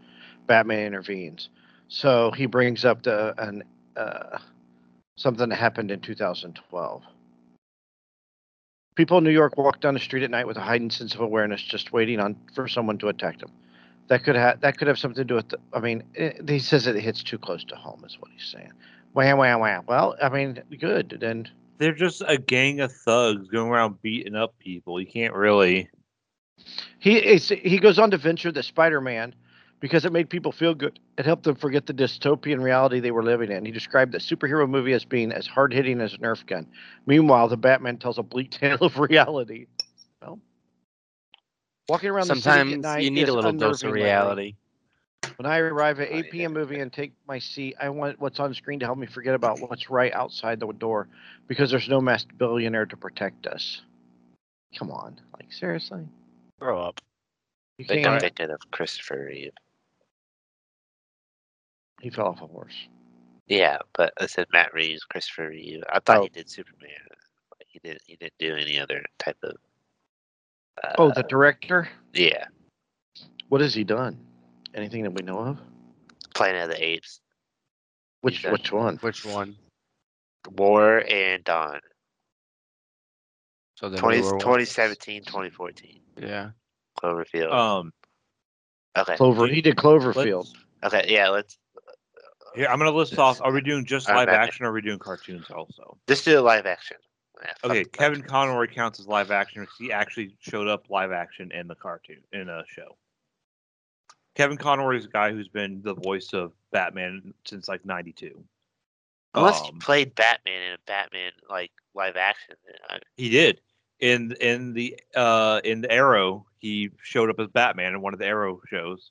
Batman 0.46 0.86
intervenes. 0.86 1.48
So 1.88 2.30
he 2.30 2.46
brings 2.46 2.84
up 2.84 3.02
the 3.02 3.34
an 3.42 3.64
uh, 3.96 4.38
something 5.18 5.48
that 5.48 5.56
happened 5.56 5.90
in 5.90 6.00
2012. 6.00 7.02
People 8.94 9.18
in 9.18 9.24
New 9.24 9.30
York 9.30 9.56
walk 9.58 9.80
down 9.80 9.94
the 9.94 10.00
street 10.00 10.22
at 10.22 10.30
night 10.30 10.46
with 10.46 10.56
a 10.56 10.60
heightened 10.60 10.92
sense 10.92 11.14
of 11.14 11.20
awareness, 11.20 11.62
just 11.62 11.92
waiting 11.92 12.18
on 12.18 12.36
for 12.54 12.66
someone 12.66 12.98
to 12.98 13.08
attack 13.08 13.38
them. 13.38 13.50
That 14.08 14.24
could 14.24 14.36
have 14.36 14.60
that 14.60 14.78
could 14.78 14.88
have 14.88 14.98
something 14.98 15.22
to 15.22 15.24
do 15.24 15.34
with. 15.34 15.50
The, 15.50 15.58
I 15.74 15.80
mean, 15.80 16.02
it, 16.14 16.48
he 16.48 16.58
says 16.58 16.86
it 16.86 16.96
hits 16.96 17.22
too 17.22 17.38
close 17.38 17.62
to 17.64 17.76
home, 17.76 18.04
is 18.06 18.16
what 18.18 18.30
he's 18.30 18.48
saying. 18.48 18.72
Wham, 19.12 19.38
wham, 19.38 19.60
wham. 19.60 19.84
Well, 19.86 20.16
I 20.22 20.28
mean, 20.30 20.62
good. 20.80 21.18
Then 21.20 21.48
They're 21.78 21.92
just 21.92 22.22
a 22.26 22.38
gang 22.38 22.80
of 22.80 22.92
thugs 22.92 23.48
going 23.48 23.70
around 23.70 24.00
beating 24.00 24.34
up 24.34 24.58
people. 24.58 25.00
You 25.00 25.06
can't 25.06 25.34
really. 25.34 25.90
He 26.98 27.18
is, 27.18 27.48
he 27.48 27.78
goes 27.78 27.98
on 27.98 28.10
to 28.10 28.18
venture 28.18 28.50
that 28.50 28.64
Spider-Man, 28.64 29.34
because 29.80 30.04
it 30.04 30.12
made 30.12 30.28
people 30.28 30.52
feel 30.52 30.74
good, 30.74 30.98
it 31.16 31.24
helped 31.24 31.44
them 31.44 31.54
forget 31.54 31.86
the 31.86 31.94
dystopian 31.94 32.62
reality 32.62 33.00
they 33.00 33.10
were 33.10 33.22
living 33.22 33.50
in. 33.50 33.64
He 33.64 33.70
described 33.70 34.12
the 34.12 34.18
superhero 34.18 34.68
movie 34.68 34.92
as 34.92 35.04
being 35.04 35.32
as 35.32 35.46
hard-hitting 35.46 36.00
as 36.00 36.14
a 36.14 36.18
Nerf 36.18 36.46
gun. 36.46 36.66
Meanwhile, 37.06 37.48
the 37.48 37.56
Batman 37.56 37.98
tells 37.98 38.18
a 38.18 38.22
bleak 38.22 38.50
tale 38.60 38.78
of 38.80 38.98
reality. 38.98 39.66
Well, 40.20 40.40
walking 41.88 42.10
around 42.10 42.28
the 42.28 42.34
city 42.34 42.42
Sometimes 42.42 42.72
at 42.74 42.80
night 42.80 43.04
you 43.04 43.10
need 43.10 43.22
is 43.22 43.28
a 43.28 43.34
little 43.34 43.52
dose 43.52 43.82
of 43.82 43.90
unnerving 43.90 44.02
lately. 44.02 44.04
reality. 44.04 44.54
When 45.36 45.46
I 45.46 45.58
arrive 45.58 46.00
at 46.00 46.10
8 46.10 46.30
p.m. 46.30 46.52
movie 46.52 46.80
and 46.80 46.92
take 46.92 47.12
my 47.28 47.38
seat, 47.38 47.76
I 47.80 47.88
want 47.90 48.20
what's 48.20 48.40
on 48.40 48.52
screen 48.54 48.80
to 48.80 48.86
help 48.86 48.98
me 48.98 49.06
forget 49.06 49.34
about 49.34 49.60
what's 49.60 49.88
right 49.90 50.12
outside 50.12 50.58
the 50.58 50.66
door, 50.72 51.08
because 51.46 51.70
there's 51.70 51.88
no 51.88 52.00
masked 52.00 52.36
billionaire 52.38 52.86
to 52.86 52.96
protect 52.96 53.46
us. 53.46 53.82
Come 54.76 54.90
on, 54.90 55.20
like 55.34 55.52
seriously, 55.52 56.06
Grow 56.60 56.80
up. 56.82 57.00
you 57.78 57.84
I 57.84 57.88
think 57.88 58.06
can't. 58.06 58.40
I'm 58.40 58.50
of 58.50 58.70
Christopher 58.70 59.26
Reeve. 59.28 59.52
He 62.00 62.10
fell 62.10 62.26
off 62.26 62.42
a 62.42 62.46
horse. 62.46 62.88
Yeah, 63.46 63.78
but 63.94 64.12
I 64.20 64.26
said 64.26 64.46
Matt 64.52 64.74
Reeves, 64.74 65.04
Christopher 65.04 65.48
Reeve. 65.48 65.82
I 65.90 66.00
thought 66.00 66.18
Oh. 66.18 66.22
he 66.24 66.28
did 66.28 66.48
Superman. 66.50 66.90
But 67.50 67.66
he 67.66 67.78
didn't 67.78 68.02
he 68.06 68.16
didn't 68.16 68.34
do 68.38 68.54
any 68.54 68.78
other 68.78 69.04
type 69.18 69.38
of 69.42 69.56
uh, 70.84 70.94
Oh, 70.98 71.10
the 71.14 71.22
director. 71.24 71.88
yeah. 72.12 72.44
What 73.48 73.60
has 73.62 73.74
he 73.74 73.84
done? 73.84 74.18
Anything 74.74 75.02
that 75.04 75.12
we 75.12 75.22
know 75.22 75.38
of? 75.38 75.58
Planet 76.34 76.64
of 76.64 76.70
the 76.76 76.84
Apes. 76.84 77.20
Which 78.20 78.42
done- 78.42 78.52
which 78.52 78.70
one? 78.70 78.96
Which 78.98 79.24
one? 79.24 79.56
War 80.50 81.02
and 81.08 81.42
Dawn. 81.44 81.80
So 83.76 83.88
the 83.88 83.96
20, 83.96 84.18
2017, 84.22 85.24
2014. 85.24 86.00
Yeah. 86.18 86.50
Cloverfield. 87.00 87.52
Um, 87.52 87.92
okay. 88.96 89.16
Clover. 89.16 89.46
He 89.46 89.62
did 89.62 89.76
Cloverfield. 89.76 90.52
let's- 90.52 90.94
Okay, 90.94 91.06
yeah, 91.12 91.28
let's 91.30 91.58
here, 92.54 92.66
I'm 92.68 92.78
gonna 92.78 92.90
list 92.90 93.18
off. 93.18 93.40
Are 93.40 93.52
we 93.52 93.60
doing 93.60 93.84
just 93.84 94.08
live 94.08 94.28
action 94.28 94.64
or 94.64 94.70
are 94.70 94.72
we 94.72 94.82
doing 94.82 94.98
cartoons 94.98 95.46
also? 95.50 95.96
just 96.06 96.24
do 96.24 96.38
a 96.38 96.42
live 96.42 96.66
action. 96.66 96.96
Yeah, 97.42 97.52
Okay, 97.64 97.84
Kevin. 97.84 98.22
Conroy 98.22 98.66
counts 98.66 98.98
as 98.98 99.06
live 99.06 99.30
action 99.30 99.62
because 99.62 99.76
he 99.78 99.92
actually 99.92 100.34
showed 100.40 100.66
up 100.66 100.90
live 100.90 101.12
action 101.12 101.52
in 101.52 101.68
the 101.68 101.74
cartoon 101.74 102.18
in 102.32 102.48
a 102.48 102.64
show. 102.66 102.96
Kevin 104.34 104.56
Conroy 104.56 104.96
is 104.96 105.04
a 105.04 105.08
guy 105.08 105.32
who's 105.32 105.48
been 105.48 105.82
the 105.82 105.94
voice 105.94 106.32
of 106.32 106.52
Batman 106.72 107.34
since 107.44 107.68
like 107.68 107.84
'92. 107.84 108.44
Unless 109.34 109.62
he 109.62 109.70
Um, 109.72 109.78
played 109.78 110.14
Batman 110.14 110.62
in 110.62 110.72
a 110.72 110.78
Batman 110.86 111.32
like 111.48 111.70
live 111.94 112.16
action. 112.16 112.56
He 113.16 113.28
did. 113.28 113.60
In 114.00 114.32
in 114.40 114.72
the 114.74 114.98
uh 115.16 115.60
in 115.64 115.80
the 115.80 115.90
Arrow, 115.90 116.46
he 116.58 116.90
showed 117.02 117.30
up 117.30 117.40
as 117.40 117.48
Batman 117.48 117.94
in 117.94 118.00
one 118.00 118.14
of 118.14 118.20
the 118.20 118.26
Arrow 118.26 118.60
shows. 118.68 119.10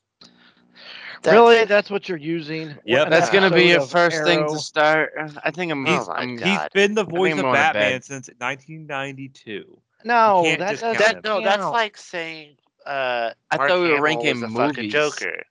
Really? 1.25 1.55
That's- 1.55 1.69
That's 1.69 1.89
what 1.89 2.07
you're 2.09 2.17
using? 2.17 2.75
Yep. 2.86 3.01
One 3.05 3.09
That's 3.11 3.30
gonna 3.30 3.49
be 3.51 3.65
your 3.69 3.82
of 3.82 3.89
first 3.89 4.23
thing 4.23 4.47
to 4.47 4.59
start. 4.59 5.11
I 5.43 5.51
think 5.51 5.71
I'm. 5.71 5.86
Oh 5.88 6.05
my 6.07 6.15
I'm 6.15 6.36
God. 6.36 6.47
He's 6.47 6.69
been 6.73 6.93
the 6.95 7.03
voice 7.05 7.34
of 7.38 7.43
Batman 7.43 8.01
since 8.01 8.30
1992. 8.38 9.80
No, 10.05 10.41
can't 10.43 10.59
that 10.59 10.69
just 10.71 10.84
doesn't 10.84 11.03
count 11.03 11.23
That 11.23 11.28
no, 11.30 11.41
that's 11.41 11.57
count. 11.57 11.73
like 11.73 11.97
saying 11.97 12.55
uh 12.86 13.32
I 13.51 13.57
Mark 13.57 13.69
thought 13.69 13.82
we 13.82 13.89
were 13.91 14.01
ranking 14.01 14.39
the 14.39 14.47
fucking 14.47 14.75
movies. 14.75 14.93
Joker. 14.93 15.43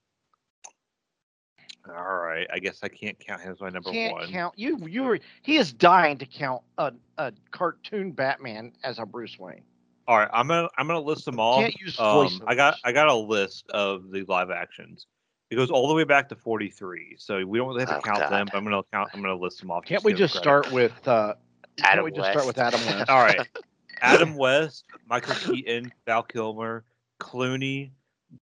All 1.88 2.16
right, 2.16 2.48
I 2.52 2.58
guess 2.58 2.80
I 2.82 2.88
can't 2.88 3.16
count 3.18 3.42
him 3.42 3.52
as 3.52 3.60
my 3.60 3.68
number 3.70 3.92
can't 3.92 4.12
one. 4.12 4.28
count. 4.30 4.54
You 4.58 4.78
you 4.88 5.04
were. 5.04 5.20
He 5.42 5.56
is 5.56 5.72
dying 5.72 6.18
to 6.18 6.26
count 6.26 6.62
a, 6.78 6.92
a 7.18 7.32
cartoon 7.52 8.10
Batman 8.10 8.72
as 8.82 8.98
a 8.98 9.06
Bruce 9.06 9.38
Wayne. 9.38 9.62
All 10.08 10.18
right, 10.18 10.28
I'm 10.32 10.48
gonna 10.48 10.68
I'm 10.76 10.88
gonna 10.88 11.00
list 11.00 11.24
them 11.24 11.38
all. 11.38 11.60
Can't 11.60 11.78
use 11.80 11.98
Um. 12.00 12.42
I 12.46 12.56
got 12.56 12.76
I 12.84 12.90
got 12.92 13.06
a 13.08 13.14
list 13.14 13.70
of 13.70 14.10
the 14.10 14.24
live 14.24 14.50
actions. 14.50 15.06
It 15.50 15.54
goes 15.56 15.70
all 15.70 15.86
the 15.88 15.94
way 15.94 16.04
back 16.04 16.28
to 16.30 16.34
43, 16.36 17.16
so 17.18 17.44
we 17.46 17.58
don't 17.58 17.68
really 17.68 17.80
have 17.80 17.88
to 17.90 17.96
Oh, 17.98 18.00
count 18.00 18.30
them. 18.30 18.46
But 18.50 18.56
I'm 18.58 18.64
gonna 18.64 18.82
count. 18.92 19.10
I'm 19.14 19.22
gonna 19.22 19.36
list 19.36 19.60
them 19.60 19.70
off. 19.70 19.84
Can't 19.84 20.00
to 20.02 20.06
we 20.06 20.12
just 20.12 20.34
credit. 20.34 20.42
start 20.44 20.72
with? 20.72 21.06
uh 21.08 21.34
Can't 21.76 21.92
Adam 21.92 22.04
we 22.04 22.10
just 22.10 22.30
start 22.30 22.46
with 22.46 22.58
Adam 22.58 22.80
West? 22.84 23.08
All 23.10 23.20
right, 23.22 23.48
Adam 24.00 24.34
West, 24.36 24.86
Michael 25.08 25.34
Keaton, 25.36 25.92
Val 26.04 26.24
Kilmer, 26.24 26.84
Clooney, 27.20 27.90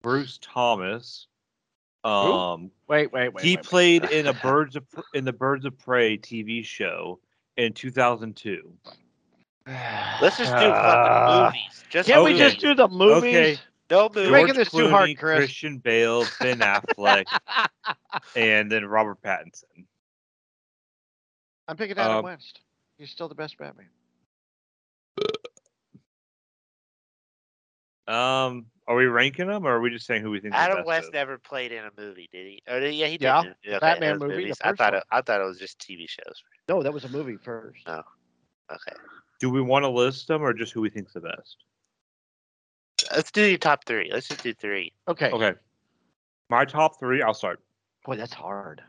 Bruce 0.04 0.38
Thomas. 0.41 1.28
Um, 2.04 2.72
Wait, 2.88 3.12
wait, 3.12 3.32
wait. 3.34 3.43
he 3.45 3.52
wait, 3.52 3.58
wait. 3.58 3.64
played 3.66 4.04
in 4.06 4.28
a 4.28 4.34
Birds 4.43 4.76
of 4.76 4.84
in 5.14 5.24
the 5.26 5.34
Birds 5.34 5.66
of 5.66 5.78
Prey 5.80 6.18
TV 6.18 6.64
show 6.64 7.20
in 7.58 7.74
2002. 7.74 8.72
Let's 9.68 10.38
just 10.38 10.52
do 10.52 10.58
Uh, 10.58 10.82
fucking 10.82 11.45
movies. 11.45 11.84
Just 11.89 12.10
Can't 12.10 12.24
we 12.24 12.38
just 12.38 12.60
do 12.60 12.74
the 12.74 12.88
movies? 12.88 13.36
Okay. 13.36 13.58
No 13.92 14.10
You're 14.16 14.32
making 14.32 14.56
this 14.56 14.72
too 14.72 14.89
hard, 14.89 15.16
Chris. 15.18 15.38
Christian 15.39 15.78
Bale, 15.78 16.26
Ben 16.39 16.60
Affleck, 16.60 17.26
and 18.36 18.72
then 18.72 18.86
Robert 18.86 19.22
Pattinson. 19.22 19.86
I'm 21.68 21.78
picking 21.78 21.98
Adam 21.98 22.18
Um, 22.18 22.24
West. 22.26 22.62
He's 22.98 23.12
still 23.12 23.30
the 23.30 23.36
best 23.36 23.58
Batman. 23.58 23.89
Um, 28.08 28.66
are 28.88 28.96
we 28.96 29.06
ranking 29.06 29.48
them, 29.48 29.66
or 29.66 29.72
are 29.78 29.82
we 29.82 29.89
just 29.89 30.06
saying 30.06 30.22
who 30.22 30.32
we 30.32 30.39
think? 30.39 30.54
the 30.54 30.58
best? 30.58 30.70
Adam 30.72 30.86
West 30.86 31.06
is? 31.08 31.14
never 31.14 31.38
played 31.38 31.72
in 31.72 31.86
a 31.86 31.89
movie, 31.98 32.28
did 32.32 32.48
he? 32.48 32.62
Or 32.68 32.80
did- 32.80 32.96
yeah, 32.96 33.08
he 33.08 33.18
did. 33.18 33.24
Yeah, 33.26 33.42
okay, 33.68 33.80
Batman 33.80 34.20
movie. 34.20 34.52
I 34.64 34.74
thought 34.74 34.94
it, 34.96 35.04
I 35.12 35.22
thought 35.22 35.39
it 35.42 35.46
was 35.46 35.60
just 35.60 35.80
TV 35.80 36.10
shows. 36.10 36.44
No, 36.68 36.82
that 36.84 36.92
was 36.94 37.06
a 37.06 37.10
movie 37.10 37.38
first. 37.38 37.82
Oh, 37.88 38.02
Okay, 38.72 38.98
Do 39.42 39.50
we 39.50 39.62
want 39.62 39.84
to 39.84 39.89
list 39.89 40.28
them, 40.28 40.42
or 40.42 40.54
just 40.54 40.72
who 40.72 40.82
we 40.82 40.89
think's 40.89 41.14
the 41.14 41.20
best? 41.22 41.58
Let's 43.12 43.32
do 43.32 43.43
your 43.43 43.58
top 43.58 43.86
three. 43.86 44.10
Let's 44.12 44.28
just 44.28 44.43
do 44.43 44.54
three. 44.54 44.93
Okay. 45.08 45.30
Okay, 45.32 45.54
my 46.49 46.66
top 46.66 46.99
three. 46.99 47.22
I'll 47.22 47.34
start. 47.34 47.60
Boy, 48.06 48.16
that's 48.16 48.34
hard. 48.34 48.82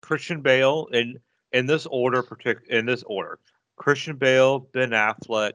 Christian 0.00 0.40
Bale 0.40 0.88
in 0.92 1.18
in 1.52 1.66
this 1.66 1.86
order, 1.86 2.22
partic- 2.22 2.66
in 2.68 2.86
this 2.86 3.02
order: 3.06 3.38
Christian 3.76 4.16
Bale, 4.16 4.60
Ben 4.60 4.90
Affleck, 4.90 5.52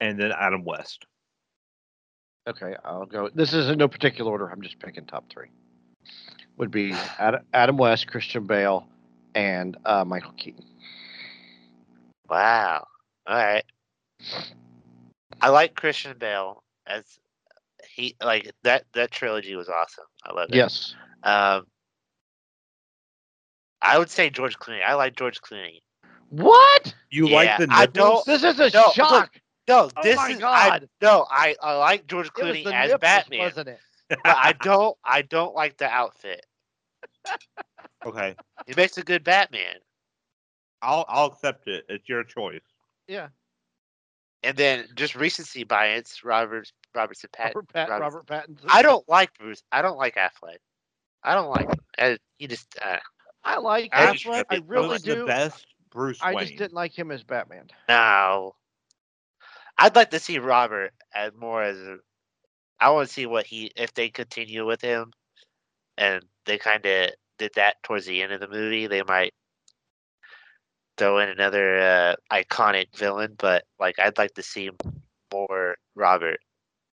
and 0.00 0.18
then 0.18 0.32
Adam 0.32 0.64
West. 0.64 1.06
Okay, 2.48 2.76
I'll 2.84 3.06
go. 3.06 3.28
This 3.34 3.52
is 3.52 3.68
in 3.68 3.78
no 3.78 3.88
particular 3.88 4.30
order. 4.30 4.48
I'm 4.48 4.62
just 4.62 4.78
picking 4.78 5.04
top 5.06 5.28
three. 5.30 5.48
Would 6.58 6.70
be 6.70 6.92
Ad- 7.18 7.42
Adam 7.52 7.76
West, 7.76 8.06
Christian 8.06 8.46
Bale, 8.46 8.86
and 9.34 9.76
uh, 9.84 10.04
Michael 10.04 10.32
Keaton. 10.36 10.64
Wow. 12.28 12.86
All 13.26 13.36
right. 13.36 13.64
I 15.40 15.48
like 15.50 15.74
Christian 15.74 16.16
Bale 16.18 16.62
as 16.86 17.04
he 17.90 18.16
like 18.22 18.52
that 18.62 18.84
that 18.94 19.10
trilogy 19.10 19.54
was 19.56 19.68
awesome. 19.68 20.04
I 20.24 20.32
love 20.32 20.48
it. 20.50 20.56
Yes. 20.56 20.94
Um, 21.22 21.66
I 23.82 23.98
would 23.98 24.10
say 24.10 24.30
George 24.30 24.58
Clooney. 24.58 24.82
I 24.84 24.94
like 24.94 25.16
George 25.16 25.40
Clooney. 25.42 25.80
What? 26.30 26.94
You 27.10 27.28
Yeah, 27.28 27.34
like 27.36 27.58
the 27.58 27.66
I 27.72 27.80
nipples? 27.86 28.24
don't- 28.24 28.26
This 28.26 28.42
is 28.42 28.58
a 28.60 28.70
No, 28.76 28.82
look, 28.86 28.94
shock. 28.94 29.40
No, 29.68 29.90
Oh 29.96 30.02
this 30.02 30.16
my 30.16 30.30
is 30.30 30.38
I 30.38 30.40
God. 30.40 30.88
no. 31.00 31.26
I 31.30 31.56
I 31.62 31.74
like 31.76 32.06
George 32.06 32.26
It 32.28 32.34
was 32.34 32.56
Clooney 32.56 32.64
the 32.64 32.74
as 32.74 32.90
nipples, 32.90 33.00
Batman, 33.00 33.38
wasn't 33.40 33.68
it? 33.68 33.80
but 34.08 34.36
I 34.36 34.52
don't 34.52 34.96
I 35.04 35.22
don't 35.22 35.54
like 35.54 35.76
the 35.76 35.88
outfit. 35.88 36.44
Okay, 38.04 38.36
He 38.68 38.74
makes 38.76 38.96
a 38.98 39.02
good 39.02 39.24
Batman. 39.24 39.76
I'll 40.80 41.04
I'll 41.08 41.26
accept 41.26 41.66
it. 41.66 41.84
It's 41.88 42.08
your 42.08 42.22
choice. 42.22 42.60
Yeah. 43.08 43.28
And 44.46 44.56
then 44.56 44.86
just 44.94 45.14
recency 45.16 45.64
bias, 45.64 46.22
Robert 46.24 46.70
Robertson 46.94 47.30
Pattinson. 47.36 47.54
Robert, 47.54 47.72
Pat, 47.72 47.88
Robert- 47.90 48.02
Robert 48.02 48.26
Pattinson. 48.26 48.64
I 48.68 48.82
don't 48.82 49.06
like 49.08 49.30
Bruce. 49.38 49.62
I 49.72 49.82
don't 49.82 49.96
like 49.98 50.14
Affleck. 50.14 50.58
I 51.24 51.34
don't 51.34 51.48
like 51.50 51.68
him. 51.68 51.78
Uh, 51.98 52.16
he 52.38 52.46
just 52.46 52.78
uh, 52.80 52.98
I 53.42 53.58
like 53.58 53.90
Affleck, 53.92 54.24
Affleck. 54.24 54.44
I 54.50 54.54
it 54.56 54.64
really 54.66 54.88
was 54.88 55.02
the 55.02 55.14
do. 55.16 55.26
best 55.26 55.66
Bruce 55.90 56.18
I 56.22 56.34
Wayne. 56.34 56.46
just 56.46 56.58
didn't 56.58 56.74
like 56.74 56.96
him 56.96 57.10
as 57.10 57.22
Batman. 57.24 57.66
no. 57.88 58.54
I'd 59.78 59.94
like 59.96 60.10
to 60.10 60.18
see 60.20 60.38
Robert 60.38 60.92
as 61.14 61.32
more 61.38 61.62
as 61.62 61.76
a. 61.78 61.98
I 62.80 62.90
want 62.90 63.08
to 63.08 63.12
see 63.12 63.26
what 63.26 63.46
he 63.46 63.72
if 63.76 63.92
they 63.94 64.08
continue 64.08 64.64
with 64.66 64.80
him, 64.80 65.12
and 65.98 66.22
they 66.46 66.56
kind 66.58 66.84
of 66.86 67.10
did 67.38 67.50
that 67.56 67.82
towards 67.82 68.06
the 68.06 68.22
end 68.22 68.32
of 68.32 68.40
the 68.40 68.48
movie. 68.48 68.86
They 68.86 69.02
might 69.02 69.34
throw 70.96 71.18
in 71.18 71.28
another 71.28 71.78
uh, 71.78 72.14
iconic 72.32 72.96
villain, 72.96 73.34
but 73.38 73.64
like 73.78 73.98
I'd 73.98 74.18
like 74.18 74.34
to 74.34 74.42
see 74.42 74.70
more 75.32 75.76
Robert 75.94 76.38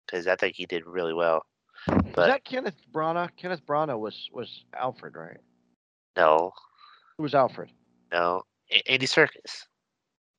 because 0.07 0.27
I 0.27 0.37
think 0.37 0.57
he 0.57 0.67
did 0.67 0.87
really 0.87 1.15
well. 1.15 1.45
Was 1.89 2.13
But 2.15 2.27
that 2.29 2.45
Kenneth 2.45 2.77
Branagh? 2.93 3.31
Kenneth 3.37 3.65
Branagh 3.67 3.99
was 3.99 4.29
was 4.33 4.65
Alfred, 4.75 5.17
right? 5.17 5.39
no, 6.17 6.53
Who 7.19 7.23
was 7.23 7.35
Alfred? 7.35 7.71
no, 8.13 8.43
A- 8.71 8.91
Andy 8.91 9.07
Serkis. 9.07 9.65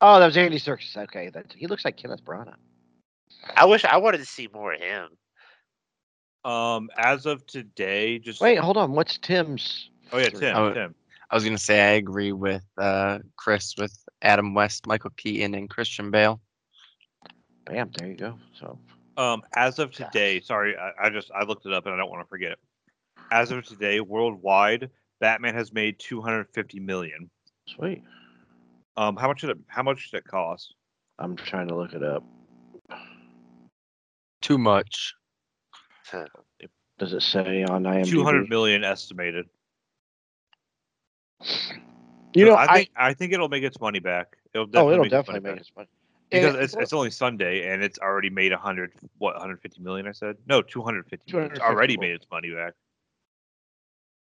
Oh, 0.02 0.20
that 0.20 0.26
was 0.28 0.38
Andy 0.38 0.60
Serkis. 0.60 0.96
Okay, 0.96 1.30
that 1.30 1.54
he 1.56 1.68
looks 1.68 1.86
like 1.86 1.98
Kenneth 1.98 2.24
Branagh. 2.24 2.56
I 3.56 3.66
wish 3.66 3.86
I 3.86 3.98
wanted 3.98 4.20
to 4.20 4.26
see 4.26 4.48
more 4.54 4.74
of 4.74 4.80
him. 4.82 5.10
Um, 6.44 6.90
as 6.98 7.26
of 7.26 7.46
today, 7.46 8.20
just 8.20 8.40
Wait, 8.42 8.58
hold 8.58 8.78
on. 8.78 8.94
What's 8.94 9.18
Tim's? 9.18 9.90
Oh 10.12 10.18
yeah. 10.18 10.30
Tim. 10.30 10.56
Oh, 10.56 10.74
Tim. 10.74 10.96
I 11.30 11.36
was 11.36 11.44
gonna 11.44 11.58
say 11.58 11.82
I 11.82 11.92
agree 11.94 12.32
with 12.32 12.64
uh, 12.78 13.20
Chris 13.36 13.76
with 13.78 13.98
Adam 14.22 14.54
West, 14.54 14.88
Michael 14.88 15.12
Keaton, 15.18 15.54
and 15.54 15.70
Christian 15.70 16.10
Bale. 16.12 16.42
Bam, 17.66 17.92
there 17.98 18.08
you 18.08 18.16
go. 18.16 18.40
So 18.58 18.80
Um, 19.18 19.44
as 19.56 19.80
of 19.80 19.92
today, 19.92 20.40
sorry, 20.40 20.76
I, 20.78 21.08
I 21.08 21.10
just 21.10 21.32
I 21.32 21.44
looked 21.44 21.66
it 21.66 21.74
up 21.74 21.86
and 21.86 21.94
I 21.94 21.98
don't 21.98 22.10
want 22.10 22.24
to 22.24 22.30
forget. 22.30 22.54
It. 22.54 22.60
As 23.32 23.52
of 23.52 23.66
today, 23.66 24.00
worldwide, 24.00 24.90
Batman 25.20 25.54
has 25.56 25.74
made 25.74 26.00
250 26.00 26.80
million. 26.80 27.30
sweet. 27.68 28.04
Um, 28.96 29.16
how 29.16 29.28
much 29.28 29.42
did 29.42 29.52
it? 29.52 29.58
How 29.68 29.84
much 29.84 30.10
did 30.10 30.20
it 30.20 30.26
cost? 30.26 30.74
I'm 31.20 31.36
trying 31.36 31.68
to 31.68 31.76
look 31.76 31.94
it 31.94 32.04
up. 32.04 32.24
Too 34.42 34.58
much. 34.58 35.14
Does 37.00 37.14
it 37.14 37.22
say 37.22 37.64
on 37.64 37.84
IMDb? 37.84 38.10
200 38.10 38.50
million 38.50 38.84
estimated. 38.84 39.48
You 42.34 42.46
So 42.46 42.52
know, 42.52 42.54
I 42.56 42.64
I, 42.66 42.76
think 42.78 42.90
I, 42.96 43.14
think 43.14 43.34
it'll 43.34 43.50
make 43.50 43.64
its 43.64 43.80
money 43.80 44.00
back. 44.00 44.38
It'll 44.54 44.66
definitely 44.68 44.90
oh, 44.90 44.94
it'll 44.94 45.04
make 45.04 45.14
its 45.14 45.28
definitely 45.28 45.40
money 45.42 45.44
make 45.44 45.56
back. 45.56 45.62
its 45.62 45.72
money. 45.76 45.88
because 46.30 46.54
And- 46.56 46.64
it's, 46.64 46.74
it's 46.76 46.94
only 46.94 47.12
Sunday 47.12 47.72
and 47.72 47.84
it's 47.84 48.00
already 48.00 48.30
made 48.30 48.52
a 48.52 48.56
100 48.56 48.92
what 49.18 49.34
150 49.36 49.82
million 49.82 50.08
I 50.08 50.12
said 50.12 50.38
no 50.48 50.62
250 50.62 51.32
million. 51.32 51.52
It's 51.52 51.60
250 51.60 51.64
already 51.64 51.98
million. 51.98 52.12
made 52.14 52.16
its 52.16 52.28
money 52.32 52.52
back 52.52 52.74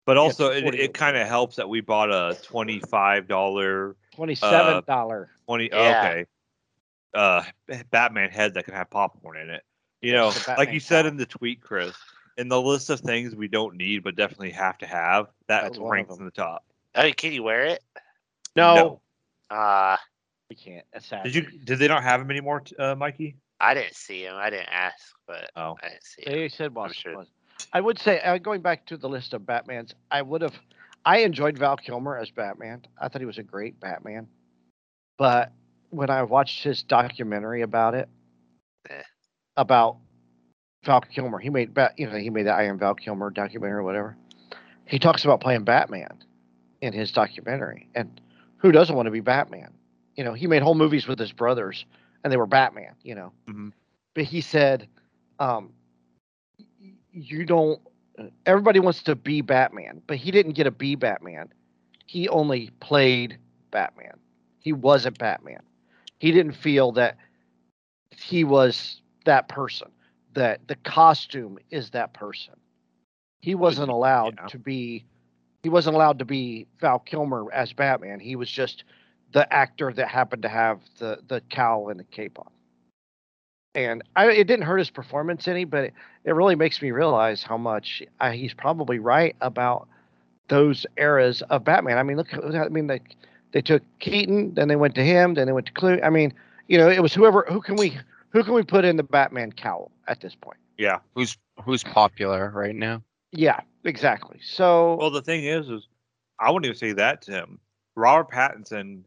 but 0.07 0.17
also 0.17 0.51
it, 0.51 0.75
it 0.75 0.95
kind 0.95 1.17
of 1.17 1.27
helps 1.27 1.57
that 1.57 1.69
we 1.69 1.81
bought 1.81 2.11
a 2.11 2.37
25 2.43 3.27
dollar 3.29 3.97
twenty-seven 4.15 4.85
dollar. 4.87 5.31
20 5.47 5.69
Yeah. 5.73 5.99
okay 6.01 6.27
uh 7.15 7.43
Batman 7.91 8.31
head 8.31 8.55
that 8.55 8.65
can 8.65 8.75
have 8.75 8.89
popcorn 8.91 9.37
in 9.39 9.51
it 9.51 9.63
you 10.01 10.13
know 10.13 10.33
like 10.57 10.73
you 10.73 10.81
said 10.81 11.07
in 11.07 11.17
the 11.17 11.27
tweet 11.27 11.61
Chris 11.61 11.97
in 12.39 12.49
the 12.49 12.61
list 12.61 12.89
of 12.91 13.01
things 13.01 13.35
we 13.35 13.49
don't 13.49 13.77
need 13.77 14.05
but 14.05 14.15
definitely 14.17 14.53
have 14.53 14.79
to 14.79 14.87
have 14.87 15.27
that 15.49 15.63
That's 15.65 15.79
ranks 15.79 16.11
them. 16.11 16.21
in 16.21 16.25
the 16.27 16.31
top 16.31 16.65
I 16.95 17.05
mean, 17.05 17.15
can 17.15 17.33
you 17.33 17.43
wear 17.43 17.65
it? 17.65 17.83
No, 18.57 18.75
No. 18.75 19.57
Uh, 19.57 19.97
we 20.49 20.57
can't. 20.57 20.85
That's 20.93 21.07
sad. 21.07 21.25
did 21.25 21.35
you 21.35 21.43
did 21.43 21.79
they 21.79 21.89
not 21.89 22.03
have 22.03 22.21
him 22.21 22.31
anymore 22.31 22.63
uh 22.79 22.95
Mikey 22.95 23.37
I 23.61 23.75
didn't 23.75 23.95
see 23.95 24.25
him. 24.25 24.35
I 24.37 24.49
didn't 24.51 24.69
ask, 24.71 24.97
but 25.27 25.51
oh 25.55 25.77
I 25.83 25.91
didn't 25.91 26.05
see 26.05 26.23
him. 26.27 26.33
They 26.33 26.49
said 26.49 26.75
was, 26.75 26.95
sure. 26.95 27.17
was. 27.17 27.27
I 27.73 27.81
would 27.81 27.99
say, 27.99 28.21
uh, 28.21 28.39
going 28.39 28.63
back 28.63 28.87
to 28.87 28.97
the 28.97 29.09
list 29.09 29.35
of 29.35 29.43
Batmans, 29.43 29.93
I 30.11 30.23
would 30.23 30.41
have. 30.43 30.55
I 31.05 31.19
enjoyed 31.19 31.59
Val 31.59 31.77
Kilmer 31.77 32.17
as 32.17 32.31
Batman. 32.31 32.83
I 32.99 33.09
thought 33.09 33.21
he 33.21 33.27
was 33.27 33.39
a 33.39 33.43
great 33.43 33.79
Batman. 33.81 34.27
But 35.19 35.53
when 35.91 36.09
I 36.11 36.23
watched 36.23 36.63
his 36.65 36.83
documentary 36.83 37.63
about 37.63 37.95
it, 37.95 38.09
Eh. 38.89 39.03
about 39.57 39.99
Val 40.85 41.03
Kilmer, 41.03 41.39
he 41.39 41.51
made 41.51 41.75
Bat. 41.75 41.99
You 41.99 42.09
know, 42.09 42.17
he 42.17 42.31
made 42.31 42.47
the 42.47 42.53
I 42.53 42.65
Am 42.65 42.79
Val 42.79 42.95
Kilmer 42.95 43.29
documentary 43.31 43.81
or 43.81 43.83
whatever. 43.83 44.17
He 44.87 44.99
talks 44.99 45.25
about 45.25 45.41
playing 45.41 45.65
Batman 45.65 46.25
in 46.81 46.93
his 46.93 47.13
documentary, 47.13 47.89
and 47.95 48.21
who 48.57 48.73
doesn't 48.73 48.95
want 48.97 49.07
to 49.07 49.11
be 49.11 49.21
Batman? 49.21 49.73
You 50.17 50.25
know, 50.25 50.33
he 50.35 50.47
made 50.47 50.63
whole 50.63 50.75
movies 50.75 51.07
with 51.07 51.19
his 51.19 51.33
brothers, 51.33 51.85
and 52.25 52.33
they 52.33 52.37
were 52.37 52.47
Batman. 52.47 52.95
You 53.03 53.15
know, 53.15 53.33
Mhm. 53.47 53.73
but 54.15 54.25
he 54.25 54.41
said, 54.41 54.89
um, 55.39 55.73
"You 57.13 57.45
don't." 57.45 57.81
Everybody 58.45 58.81
wants 58.81 59.03
to 59.05 59.15
be 59.15 59.41
Batman, 59.41 60.03
but 60.07 60.19
he 60.19 60.31
didn't 60.31 60.53
get 60.53 60.65
to 60.65 60.71
be 60.71 60.95
Batman. 60.95 61.53
He 62.07 62.29
only 62.29 62.71
played 62.81 63.39
Batman. 63.71 64.19
He 64.59 64.73
wasn't 64.73 65.19
Batman. 65.19 65.63
He 66.19 66.31
didn't 66.33 66.53
feel 66.53 66.93
that 66.93 67.17
he 68.15 68.45
was 68.45 69.01
that 69.25 69.49
person. 69.49 69.91
That 70.35 70.69
the 70.69 70.77
costume 70.77 71.59
is 71.71 71.91
that 71.91 72.13
person. 72.13 72.55
He 73.41 73.55
wasn't 73.55 73.91
allowed 73.91 74.35
yeah. 74.39 74.47
to 74.49 74.59
be. 74.59 75.05
He 75.63 75.69
wasn't 75.69 75.97
allowed 75.97 76.19
to 76.21 76.25
be 76.25 76.67
Val 76.81 76.99
Kilmer 76.99 77.47
as 77.53 77.73
Batman. 77.73 78.21
He 78.21 78.37
was 78.37 78.51
just 78.51 78.85
the 79.33 79.51
actor 79.53 79.93
that 79.93 80.09
happened 80.09 80.43
to 80.43 80.49
have 80.49 80.81
the 80.99 81.19
the 81.29 81.41
cowl 81.51 81.89
and 81.89 82.01
the 82.01 82.05
cape 82.05 82.39
on. 82.39 82.51
And 83.75 84.03
I, 84.17 84.31
it 84.31 84.49
didn't 84.49 84.67
hurt 84.67 84.79
his 84.79 84.91
performance 84.91 85.47
any, 85.47 85.65
but 85.65 85.85
it, 85.85 85.95
it 86.25 86.33
really 86.33 86.57
makes 86.57 86.83
me 86.83 86.91
realize 86.91 87.43
how 87.45 87.57
much 87.57 88.03
I, 88.19 88.33
he's 88.33 88.53
probably 88.53 88.99
right 88.99 89.37
about 89.41 89.87
those 90.49 90.87
eras 90.97 91.43
of 91.43 91.63
Batman. 91.63 91.97
I 91.97 92.03
mean, 92.03 92.17
look, 92.17 92.35
I 92.35 92.69
mean, 92.69 92.89
they 92.89 93.01
they 93.53 93.63
took 93.63 93.83
Keaton, 94.01 94.55
then 94.55 94.69
they 94.69 94.77
went 94.77 94.95
to 94.97 95.05
him, 95.05 95.35
then 95.35 95.47
they 95.47 95.53
went 95.53 95.67
to 95.67 95.73
Clooney. 95.73 96.05
I 96.05 96.11
mean, 96.11 96.35
you 96.67 96.79
know, 96.79 96.89
it 96.89 97.01
was 97.01 97.15
whoever. 97.15 97.47
Who 97.49 97.61
can 97.61 97.77
we 97.77 97.97
who 98.31 98.43
can 98.43 98.55
we 98.55 98.63
put 98.63 98.85
in 98.85 98.97
the 98.97 99.03
Batman 99.03 99.53
cowl 99.53 99.93
at 100.09 100.21
this 100.21 100.35
point? 100.35 100.59
yeah 100.81 100.99
Who's 101.15 101.37
who's 101.63 101.85
popular 101.85 102.51
right 102.55 102.75
now? 102.75 103.03
Yeah, 103.33 103.61
exactly. 103.85 104.39
So 104.43 104.97
Well, 104.97 105.11
the 105.11 105.23
thing 105.23 105.45
is, 105.45 105.69
is 105.69 105.87
I 106.39 106.51
wouldn't 106.51 106.67
even 106.67 106.79
say 106.79 106.93
that 106.95 107.23
to 107.23 107.33
him. 107.33 107.59
Robert 107.97 108.31
Pattinson, 108.31 109.03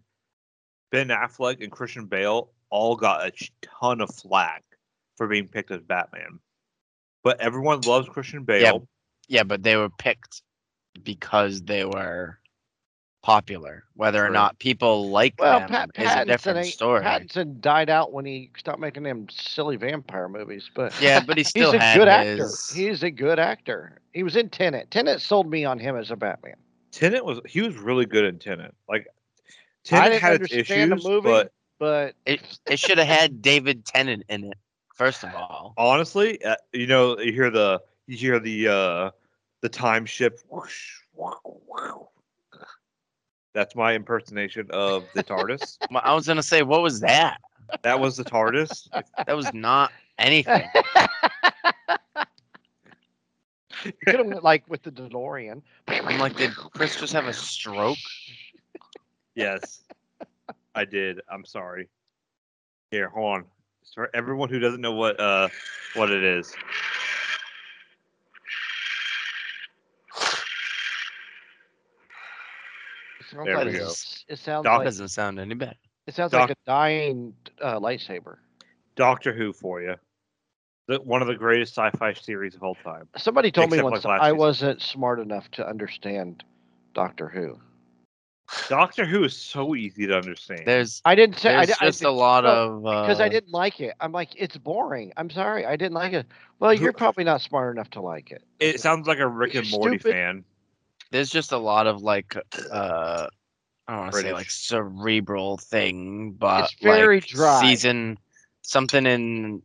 Ben 0.92 1.08
Affleck, 1.08 1.62
and 1.64 1.72
Christian 1.72 2.06
Bale 2.06 2.50
all 2.70 2.96
got 2.96 3.28
a 3.28 3.32
ton 3.62 4.02
of 4.02 4.14
flack 4.14 4.64
for 5.16 5.28
being 5.28 5.48
picked 5.48 5.72
as 5.72 5.82
Batman. 5.82 6.40
But 7.24 7.40
everyone 7.40 7.82
loves 7.82 8.10
Christian 8.10 8.44
Bale. 8.44 8.62
Yeah, 8.62 9.40
Yeah, 9.40 9.44
but 9.44 9.64
they 9.64 9.76
were 9.76 9.90
picked 9.90 10.42
because 11.04 11.62
they 11.62 11.86
were 11.86 12.38
popular. 13.24 13.86
Whether 13.96 14.24
or 14.24 14.30
not 14.30 14.60
people 14.60 15.10
like 15.10 15.40
well, 15.40 15.62
them 15.62 15.70
Pat 15.70 15.90
is 15.96 16.12
a 16.12 16.16
Pattinson, 16.18 16.28
different 16.28 16.58
ain't- 16.60 16.68
story. 16.68 17.04
Pattinson 17.04 17.60
died 17.62 17.90
out 17.90 18.14
when 18.14 18.26
he 18.26 18.52
stopped 18.58 18.80
making 18.80 19.04
them 19.04 19.28
silly 19.32 19.78
vampire 19.78 20.30
movies, 20.30 20.70
but 20.76 20.94
Yeah, 21.02 21.22
but 21.26 21.38
he 21.38 21.42
he's 21.44 21.50
still 21.50 21.70
a 21.72 21.74
good 21.98 22.08
his. 22.08 22.10
actor. 22.10 22.76
He's 22.76 23.04
a 23.04 23.10
good 23.12 23.40
actor. 23.40 23.98
He 24.14 24.22
was 24.22 24.36
in 24.36 24.50
Tenet. 24.50 24.92
Tenet 24.92 25.22
sold 25.22 25.50
me 25.50 25.66
on 25.66 25.80
him 25.80 25.96
as 25.96 26.12
a 26.12 26.16
Batman. 26.16 26.56
Tenet 26.92 27.26
was 27.26 27.40
he 27.48 27.62
was 27.62 27.76
really 27.78 28.06
good 28.06 28.26
in 28.26 28.38
Tenet. 28.38 28.76
Like 28.88 29.08
I 29.08 29.10
Tenet 29.84 30.12
didn't 30.12 30.22
had 30.22 30.34
its 30.42 30.54
understand 30.54 30.92
the 30.92 30.96
issues, 30.96 31.06
movie. 31.06 31.24
but 31.24 31.52
But 31.80 32.16
It 32.26 32.60
it 32.68 32.80
should 32.80 33.00
have 33.00 33.08
had 33.08 33.42
David 33.42 33.86
Tennant 33.86 34.24
in 34.30 34.44
it. 34.44 34.58
First 34.94 35.24
of 35.24 35.34
all, 35.34 35.74
honestly, 35.78 36.44
uh, 36.44 36.56
you 36.72 36.86
know, 36.88 37.18
you 37.20 37.32
hear 37.32 37.50
the 37.50 37.82
you 38.06 38.16
hear 38.18 38.40
the 38.40 38.68
uh 38.68 39.12
the 39.62 39.70
time 39.70 40.06
ship. 40.06 40.40
Whoosh, 40.50 41.00
wow, 41.16 41.40
wow. 41.44 42.10
That's 43.54 43.76
my 43.76 43.94
impersonation 43.94 44.68
of 44.72 45.06
the 45.14 45.24
TARDIS. 45.24 45.78
I 46.04 46.14
was 46.14 46.28
gonna 46.28 46.44
say, 46.44 46.64
what 46.64 46.82
was 46.82 47.00
that? 47.02 47.38
that 47.84 48.00
was 48.00 48.18
the 48.18 48.24
TARDIS. 48.24 48.90
That 49.26 49.38
was 49.38 49.54
not 49.54 49.92
anything. 50.20 50.68
you 53.86 53.94
could 54.06 54.16
have 54.16 54.26
went 54.26 54.44
like 54.44 54.68
with 54.68 54.84
the 54.84 54.92
DeLorean. 54.92 55.62
I'm 55.88 56.20
like, 56.20 56.36
did 56.36 56.54
Chris 56.56 57.00
just 57.00 57.14
have 57.14 57.26
a 57.28 57.34
stroke? 57.34 57.98
Yes, 59.36 59.82
I 60.76 60.84
did. 60.86 61.22
I'm 61.30 61.46
sorry. 61.46 61.88
Here, 62.92 63.08
hold 63.08 63.34
on. 63.34 63.46
For 63.94 64.10
everyone 64.14 64.50
who 64.50 64.60
doesn't 64.60 64.82
know 64.82 64.94
what 64.94 65.20
uh 65.20 65.48
what 65.94 66.12
it 66.12 66.24
is, 66.24 66.54
Sounds 73.34 73.46
There 73.46 73.58
like 73.58 73.66
we 73.68 73.74
go. 73.74 73.86
s- 73.86 74.26
It 74.28 74.40
sounds 74.40 74.64
Doc- 74.64 74.80
like 74.80 74.86
doesn't 74.86 75.08
sound 75.10 75.40
any 75.40 75.56
better. 75.56 75.76
it 76.08 76.16
sounds 76.16 76.32
Doc- 76.32 76.50
like 76.50 76.58
a 76.58 76.62
dying 76.66 77.34
uh, 77.62 77.80
lightsaber. 77.80 78.38
Doctor 78.96 79.34
Who 79.34 79.54
for 79.54 79.82
you. 79.82 79.96
The, 80.88 81.00
one 81.02 81.22
of 81.22 81.28
the 81.30 81.36
greatest 81.36 81.74
sci-fi 81.76 82.14
series 82.14 82.56
of 82.56 82.64
all 82.64 82.76
time. 82.76 83.08
Somebody 83.18 83.52
told 83.52 83.72
me 83.72 83.78
Except 83.78 83.92
once 83.92 84.06
like 84.06 84.12
last 84.20 84.22
I 84.22 84.28
season. 84.28 84.38
wasn't 84.38 84.82
smart 84.82 85.20
enough 85.20 85.50
to 85.52 85.68
understand 85.68 86.44
Doctor 86.94 87.30
Who. 87.30 87.58
Doctor 88.68 89.06
Who 89.06 89.24
is 89.24 89.36
so 89.36 89.76
easy 89.76 90.06
to 90.08 90.16
understand. 90.18 90.64
There's 90.66 91.02
I 91.06 91.16
didn't 91.16 91.38
say 91.40 91.56
I, 91.56 91.66
there's 91.66 91.78
di- 91.80 91.86
I 91.86 91.88
just 91.88 92.00
did- 92.00 92.08
a 92.08 92.12
lot 92.12 92.44
no, 92.44 92.50
of 92.50 92.86
uh, 92.86 93.02
because 93.04 93.22
I 93.22 93.30
didn't 93.30 93.52
like 93.54 93.80
it. 93.80 93.94
I'm 94.02 94.12
like, 94.12 94.30
it's 94.36 94.58
boring. 94.58 95.14
I'm 95.18 95.30
sorry, 95.30 95.66
I 95.66 95.76
didn't 95.78 95.94
like 95.94 96.14
it. 96.14 96.28
Well, 96.60 96.74
you're 96.74 96.94
probably 96.94 97.24
not 97.24 97.42
smart 97.42 97.76
enough 97.76 97.90
to 97.92 98.02
like 98.02 98.32
it. 98.32 98.44
it 98.60 98.80
sounds 98.82 99.08
like 99.08 99.20
a 99.20 99.28
Rick 99.28 99.56
and 99.56 99.70
Morty 99.72 99.98
stupid. 99.98 100.12
fan. 100.14 100.44
There's 101.14 101.30
just 101.30 101.52
a 101.52 101.58
lot 101.58 101.88
of 101.88 102.02
like 102.02 102.36
uh 102.72 103.28
I 103.88 103.94
don't 103.94 104.02
want 104.02 104.14
to 104.14 104.20
say 104.20 104.34
like 104.34 104.50
cerebral 104.50 105.58
thing, 105.58 106.32
but 106.32 106.64
It's 106.64 106.74
very 106.82 107.20
like 107.20 107.28
dry. 107.28 107.62
season 107.62 108.18
something 108.64 109.06
in 109.06 109.62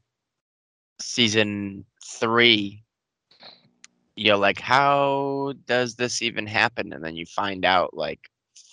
season 1.01 1.87
three. 2.05 2.83
You're 4.17 4.37
like, 4.37 4.61
how 4.61 5.55
does 5.67 5.95
this 5.97 6.23
even 6.23 6.47
happen? 6.47 6.93
And 6.93 7.03
then 7.05 7.17
you 7.17 7.25
find 7.25 7.65
out 7.65 7.95
like 7.95 8.21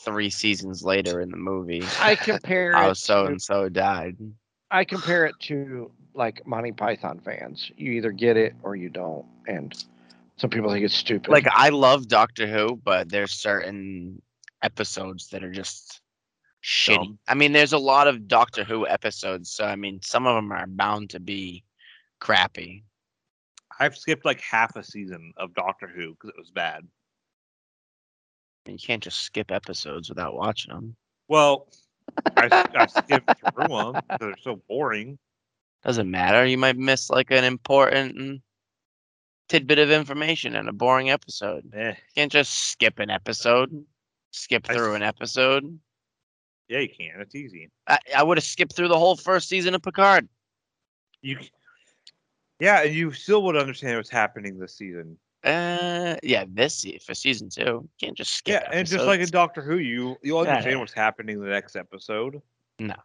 three 0.03 0.30
seasons 0.30 0.84
later 0.84 1.21
in 1.21 1.32
the 1.32 1.38
movie 1.38 1.95
I 2.01 2.15
compare 2.15 2.73
how 2.76 2.93
so 2.93 3.26
and 3.26 3.41
so 3.41 3.69
died. 3.69 4.17
I 4.71 4.84
compare 4.84 5.26
it 5.26 5.39
to 5.41 5.91
like 6.13 6.45
Monty 6.45 6.71
Python 6.73 7.21
fans. 7.23 7.71
You 7.78 7.93
either 7.93 8.11
get 8.11 8.36
it 8.36 8.53
or 8.63 8.76
you 8.76 8.89
don't, 8.89 9.26
and 9.47 9.73
some 10.38 10.49
people 10.49 10.71
think 10.71 10.86
it's 10.86 10.93
stupid. 10.93 11.31
Like 11.31 11.47
I 11.49 11.69
love 11.69 12.07
Doctor 12.07 12.47
Who, 12.47 12.75
but 12.83 13.09
there's 13.09 13.33
certain 13.33 14.21
episodes 14.61 15.29
that 15.29 15.43
are 15.43 15.51
just 15.51 16.01
shitty. 16.63 16.95
Dumb. 16.95 17.19
I 17.27 17.36
mean, 17.36 17.53
there's 17.53 17.73
a 17.73 17.77
lot 17.77 18.07
of 18.07 18.27
Doctor 18.27 18.63
Who 18.63 18.88
episodes, 18.88 19.51
so 19.51 19.65
I 19.65 19.75
mean, 19.75 20.01
some 20.01 20.27
of 20.27 20.36
them 20.36 20.51
are 20.51 20.67
bound 20.67 21.11
to 21.11 21.19
be 21.19 21.63
crappy. 22.19 22.83
I've 23.79 23.97
skipped 23.97 24.25
like 24.25 24.41
half 24.41 24.75
a 24.75 24.83
season 24.83 25.33
of 25.38 25.53
Doctor 25.53 25.88
Who 25.88 26.11
because 26.11 26.29
it 26.29 26.39
was 26.39 26.51
bad. 26.51 26.83
I 28.65 28.69
mean, 28.69 28.77
you 28.79 28.88
can't 28.88 29.03
just 29.03 29.21
skip 29.21 29.51
episodes 29.51 30.09
without 30.09 30.36
watching 30.36 30.73
them. 30.73 30.95
Well, 31.27 31.67
I, 32.38 32.65
I 32.75 32.86
skipped 32.88 33.31
through 33.39 33.67
them 33.67 33.93
because 33.93 34.17
they're 34.19 34.36
so 34.41 34.61
boring. 34.67 35.17
Doesn't 35.83 36.09
matter. 36.09 36.45
You 36.45 36.57
might 36.57 36.77
miss 36.77 37.09
like 37.09 37.31
an 37.31 37.43
important 37.43 38.41
tidbit 39.50 39.80
of 39.80 39.91
information 39.91 40.56
in 40.56 40.68
a 40.68 40.74
boring 40.74 41.10
episode. 41.10 41.72
Eh, 41.76 41.89
You 41.89 41.96
can't 42.16 42.32
just 42.32 42.54
skip 42.72 43.00
an 43.00 43.10
episode. 43.10 43.86
Skip 44.32 44.66
through 44.68 44.91
s- 44.91 44.96
an 44.96 45.02
episode. 45.04 45.80
yeah, 46.68 46.80
you 46.80 46.89
can. 46.89 47.22
It's 47.22 47.36
easy. 47.36 47.70
I, 47.88 47.98
I 48.18 48.24
would 48.24 48.38
have 48.38 48.43
skipped 48.43 48.76
through 48.76 48.89
the 48.89 49.00
whole 49.00 49.16
first 49.16 49.48
season 49.48 49.76
of 49.76 49.82
Picard. 49.82 50.28
You, 51.22 51.39
yeah, 52.60 52.82
and 52.84 52.93
you 52.93 53.12
still 53.12 53.43
would 53.43 53.56
understand 53.56 53.98
what's 53.98 54.10
happening 54.10 54.58
this 54.60 54.76
season. 54.78 55.18
Uh, 55.43 56.16
yeah, 56.24 56.43
this 56.48 56.86
for 57.06 57.14
season 57.14 57.50
two. 57.50 57.62
You 57.62 57.89
can't 58.02 58.18
just 58.18 58.34
skip. 58.34 58.62
Yeah, 58.64 58.70
and 58.72 58.88
just 58.88 59.06
like 59.06 59.20
in. 59.20 59.30
Doctor 59.30 59.62
Who, 59.62 59.78
you 59.78 60.18
you 60.24 60.38
understand 60.39 60.80
what's 60.80 60.93
happening 60.93 61.36
in 61.38 61.43
the 61.43 61.50
next 61.50 61.76
episode. 61.76 62.41
No. 62.80 62.96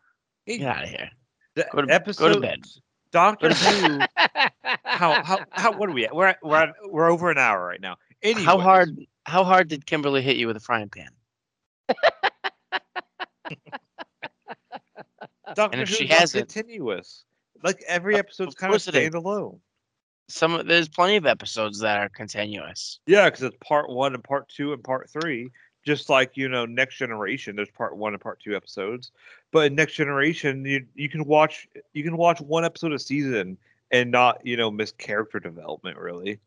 Get 0.47 0.62
out 0.62 0.84
of 0.84 0.88
here. 0.91 1.11
The 1.55 1.66
Go 1.72 1.82
to- 1.82 1.93
episode, 1.93 2.28
go 2.28 2.34
to 2.34 2.41
bed. 2.41 2.61
Doctor 3.12 3.52
Who. 3.52 3.98
how 4.84 5.22
how 5.24 5.38
how 5.50 5.72
what 5.76 5.88
are 5.88 5.92
we 5.92 6.04
at? 6.06 6.14
We're 6.14 6.26
at, 6.28 6.38
we're 6.42 6.56
at, 6.56 6.74
we're 6.84 7.11
over 7.11 7.30
an 7.30 7.38
hour 7.38 7.64
right 7.66 7.80
now. 7.80 7.96
How 8.36 8.58
hard? 8.58 8.96
How 9.26 9.44
hard 9.44 9.68
did 9.68 9.86
Kimberly 9.86 10.22
hit 10.22 10.36
you 10.36 10.46
with 10.46 10.56
a 10.56 10.61
frying 10.61 10.88
pan? 10.88 11.08
Doctor 15.54 15.80
if 15.82 15.88
Who 15.88 15.94
she 15.94 16.06
hasn't- 16.06 16.48
continuous. 16.48 17.24
Like 17.62 17.82
every 17.86 18.16
episode's 18.16 18.54
of 18.54 18.58
kind 18.58 18.70
of 18.70 18.74
course 18.74 18.88
it 18.88 18.94
is. 18.94 19.11
standalone. 19.11 19.58
Some 20.28 20.54
of- 20.54 20.66
there's 20.66 20.88
plenty 20.88 21.16
of 21.16 21.26
episodes 21.26 21.80
that 21.80 21.98
are 21.98 22.08
continuous. 22.08 23.00
Yeah, 23.06 23.26
because 23.28 23.42
it's 23.42 23.56
part 23.61 23.90
one 23.90 24.14
and 24.14 24.22
part 24.24 24.48
two 24.48 24.72
and 24.72 24.82
part 24.82 25.11
three. 25.11 25.50
Just 25.91 26.09
like 26.09 26.36
you 26.36 26.49
know, 26.49 26.66
Next 26.66 26.99
Generation, 26.99 27.57
there's 27.57 27.68
part 27.72 27.97
one 27.97 28.12
and 28.12 28.22
part 28.22 28.38
two 28.38 28.55
episodes. 28.55 29.11
But 29.51 29.66
in 29.66 29.74
Next 29.74 29.95
Generation, 29.95 30.64
you 30.64 30.86
you 30.95 31.09
can 31.09 31.24
watch 31.24 31.66
you 31.95 32.05
can 32.05 32.16
watch 32.16 32.41
one 32.41 32.64
episode 32.64 32.93
a 32.93 32.99
season 33.01 33.59
and 33.91 34.12
not 34.12 34.41
you 34.47 34.57
know 34.57 34.70
miss 34.70 34.93
character 34.93 35.41
development 35.41 35.99
really. 35.99 36.38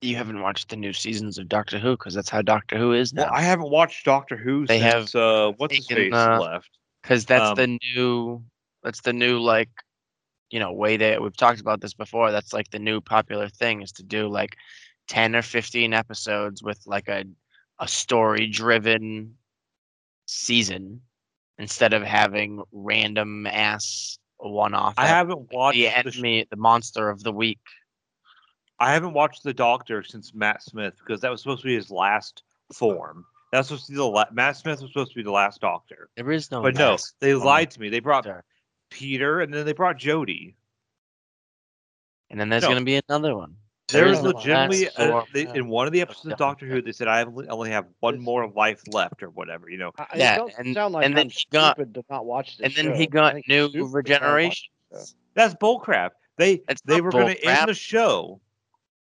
You 0.00 0.16
haven't 0.16 0.40
watched 0.40 0.68
the 0.68 0.74
new 0.74 0.92
seasons 0.92 1.38
of 1.38 1.48
Doctor 1.48 1.78
Who 1.78 1.92
because 1.92 2.12
that's 2.12 2.28
how 2.28 2.42
Doctor 2.42 2.76
Who 2.76 2.92
is 2.92 3.12
now. 3.12 3.26
Well, 3.26 3.34
I 3.34 3.42
haven't 3.42 3.70
watched 3.70 4.04
Doctor 4.04 4.36
Who 4.36 4.66
They 4.66 4.80
have 4.80 5.14
uh, 5.14 5.52
what's 5.58 5.76
his 5.76 5.86
face 5.86 6.12
uh, 6.12 6.40
left. 6.40 6.70
because 7.02 7.24
that's 7.24 7.50
Um, 7.50 7.54
the 7.54 7.78
new 7.94 8.42
that's 8.82 9.02
the 9.02 9.12
new 9.12 9.38
like 9.38 9.70
you 10.50 10.58
know 10.58 10.72
way 10.72 10.96
that 10.96 11.22
we've 11.22 11.36
talked 11.36 11.60
about 11.60 11.80
this 11.80 11.94
before 11.94 12.32
that's 12.32 12.52
like 12.52 12.68
the 12.72 12.80
new 12.80 13.00
popular 13.00 13.48
thing 13.48 13.80
is 13.80 13.92
to 13.92 14.02
do 14.02 14.26
like 14.26 14.56
10 15.06 15.36
or 15.36 15.42
15 15.42 15.94
episodes 15.94 16.64
with 16.64 16.80
like 16.84 17.06
a 17.06 17.24
a 17.78 17.88
story 17.88 18.46
driven 18.46 19.36
season 20.26 21.00
instead 21.58 21.92
of 21.92 22.02
having 22.02 22.62
random 22.72 23.46
ass 23.46 24.18
one 24.38 24.74
off 24.74 24.94
I 24.96 25.06
haven't 25.06 25.52
watched 25.52 25.76
the 25.76 25.82
the 25.84 25.96
enemy 25.96 26.46
the 26.50 26.56
monster 26.56 27.08
of 27.08 27.22
the 27.22 27.32
week 27.32 27.60
I 28.80 28.92
haven't 28.92 29.12
watched 29.12 29.44
the 29.44 29.54
Doctor 29.54 30.02
since 30.02 30.34
Matt 30.34 30.62
Smith 30.62 30.94
because 30.98 31.20
that 31.20 31.30
was 31.30 31.40
supposed 31.40 31.62
to 31.62 31.68
be 31.68 31.74
his 31.76 31.88
last 31.90 32.42
form. 32.74 33.24
That's 33.52 33.68
supposed 33.68 33.86
to 33.86 33.92
be 33.92 33.96
the 33.96 34.04
la- 34.04 34.24
Matt 34.32 34.56
Smith 34.56 34.80
was 34.82 34.90
supposed 34.90 35.12
to 35.12 35.16
be 35.16 35.22
the 35.22 35.30
last 35.30 35.60
Doctor, 35.60 36.08
there 36.16 36.32
is 36.32 36.50
no 36.50 36.62
but 36.62 36.74
no, 36.74 36.96
they 37.20 37.34
lied 37.34 37.70
to 37.72 37.80
me. 37.80 37.90
They 37.90 38.00
brought 38.00 38.24
Doctor. 38.24 38.42
Peter 38.90 39.40
and 39.40 39.54
then 39.54 39.64
they 39.66 39.72
brought 39.72 39.98
Jodie. 39.98 40.54
and 42.30 42.40
then 42.40 42.48
there's 42.48 42.62
No. 42.62 42.68
going 42.70 42.80
to 42.80 42.84
be 42.84 43.00
another 43.08 43.36
one 43.36 43.56
There 43.92 44.04
There 44.04 44.12
is 44.12 44.18
is 44.18 44.24
legitimately 44.24 44.86
a, 44.96 45.08
form 45.08 45.24
they, 45.32 45.46
in 45.54 45.68
one 45.68 45.86
of 45.86 45.92
the 45.92 46.00
episodes 46.00 46.26
of 46.26 46.30
Doctor. 46.38 46.66
Doctor 46.66 46.66
Who. 46.66 46.82
They 46.82 46.92
said 46.92 47.08
I 47.08 47.22
only 47.22 47.48
only 47.48 47.70
have 47.70 47.86
one 48.00 48.18
more 48.20 48.48
life 48.50 48.82
left 48.88 49.22
or 49.22 49.30
whatever. 49.30 49.68
You 49.68 49.78
know, 49.78 49.92
I- 49.98 50.06
Yeah, 50.16 50.46
and- 50.58 50.74
sound 50.74 50.94
like 50.94 51.04
and 51.06 51.16
then 51.16 51.28
he 51.30 51.46
got- 51.50 51.76
to 51.76 52.04
not 52.10 52.24
watch 52.26 52.56
this 52.56 52.66
and 52.66 52.74
then 52.74 52.94
show. 52.94 52.98
he 52.98 53.06
got 53.06 53.36
new 53.48 53.64
it's 53.66 53.72
stupid 53.72 53.74
to 53.74 53.78
not 53.78 53.84
watch 53.84 53.94
regeneration 53.94 54.68
that's 55.34 55.54
bullcrap. 55.54 56.10
They 56.38 56.62
It's 56.68 56.80
they 56.82 57.00
were 57.00 57.10
going 57.10 57.34
to 57.36 57.44
end 57.46 57.68
the 57.68 57.74
show. 57.74 58.40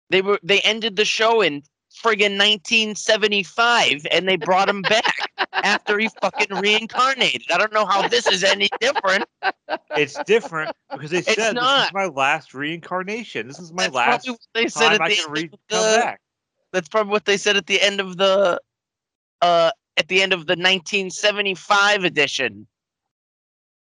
They 0.09 0.21
were 0.21 0.39
they 0.43 0.59
ended 0.61 0.95
the 0.95 1.05
show 1.05 1.41
in 1.41 1.63
friggin' 1.93 2.37
1975 2.37 4.05
and 4.11 4.27
they 4.27 4.35
brought 4.35 4.69
him 4.69 4.81
back 4.81 5.31
after 5.63 5.97
he 5.97 6.09
fucking 6.21 6.55
reincarnated. 6.57 7.49
I 7.51 7.57
don't 7.57 7.73
know 7.73 7.85
how 7.85 8.07
this 8.07 8.27
is 8.27 8.43
any 8.43 8.69
different. 8.79 9.25
It's 9.95 10.19
different 10.25 10.75
because 10.91 11.11
they 11.11 11.19
It's 11.19 11.33
said 11.33 11.55
this 11.55 11.87
is 11.87 11.93
my 11.93 12.05
last 12.05 12.53
reincarnation. 12.53 13.47
This 13.47 13.59
is 13.59 13.71
my 13.73 13.83
That's 13.83 13.95
last 13.95 14.25
probably 14.25 14.31
what 14.31 14.39
they 14.53 14.67
said 14.67 14.93
at 14.93 15.01
I 15.01 15.09
the 15.09 15.15
can 15.15 15.31
re- 15.31 15.49
the, 15.69 15.97
back. 16.01 16.21
That's 16.73 16.89
probably 16.89 17.11
what 17.11 17.25
they 17.25 17.37
said 17.37 17.55
at 17.57 17.65
the 17.67 17.81
end 17.81 17.99
of 17.99 18.17
the 18.17 18.59
uh 19.41 19.71
at 19.97 20.07
the 20.07 20.21
end 20.21 20.33
of 20.33 20.41
the 20.47 20.53
1975 20.53 22.03
edition 22.03 22.67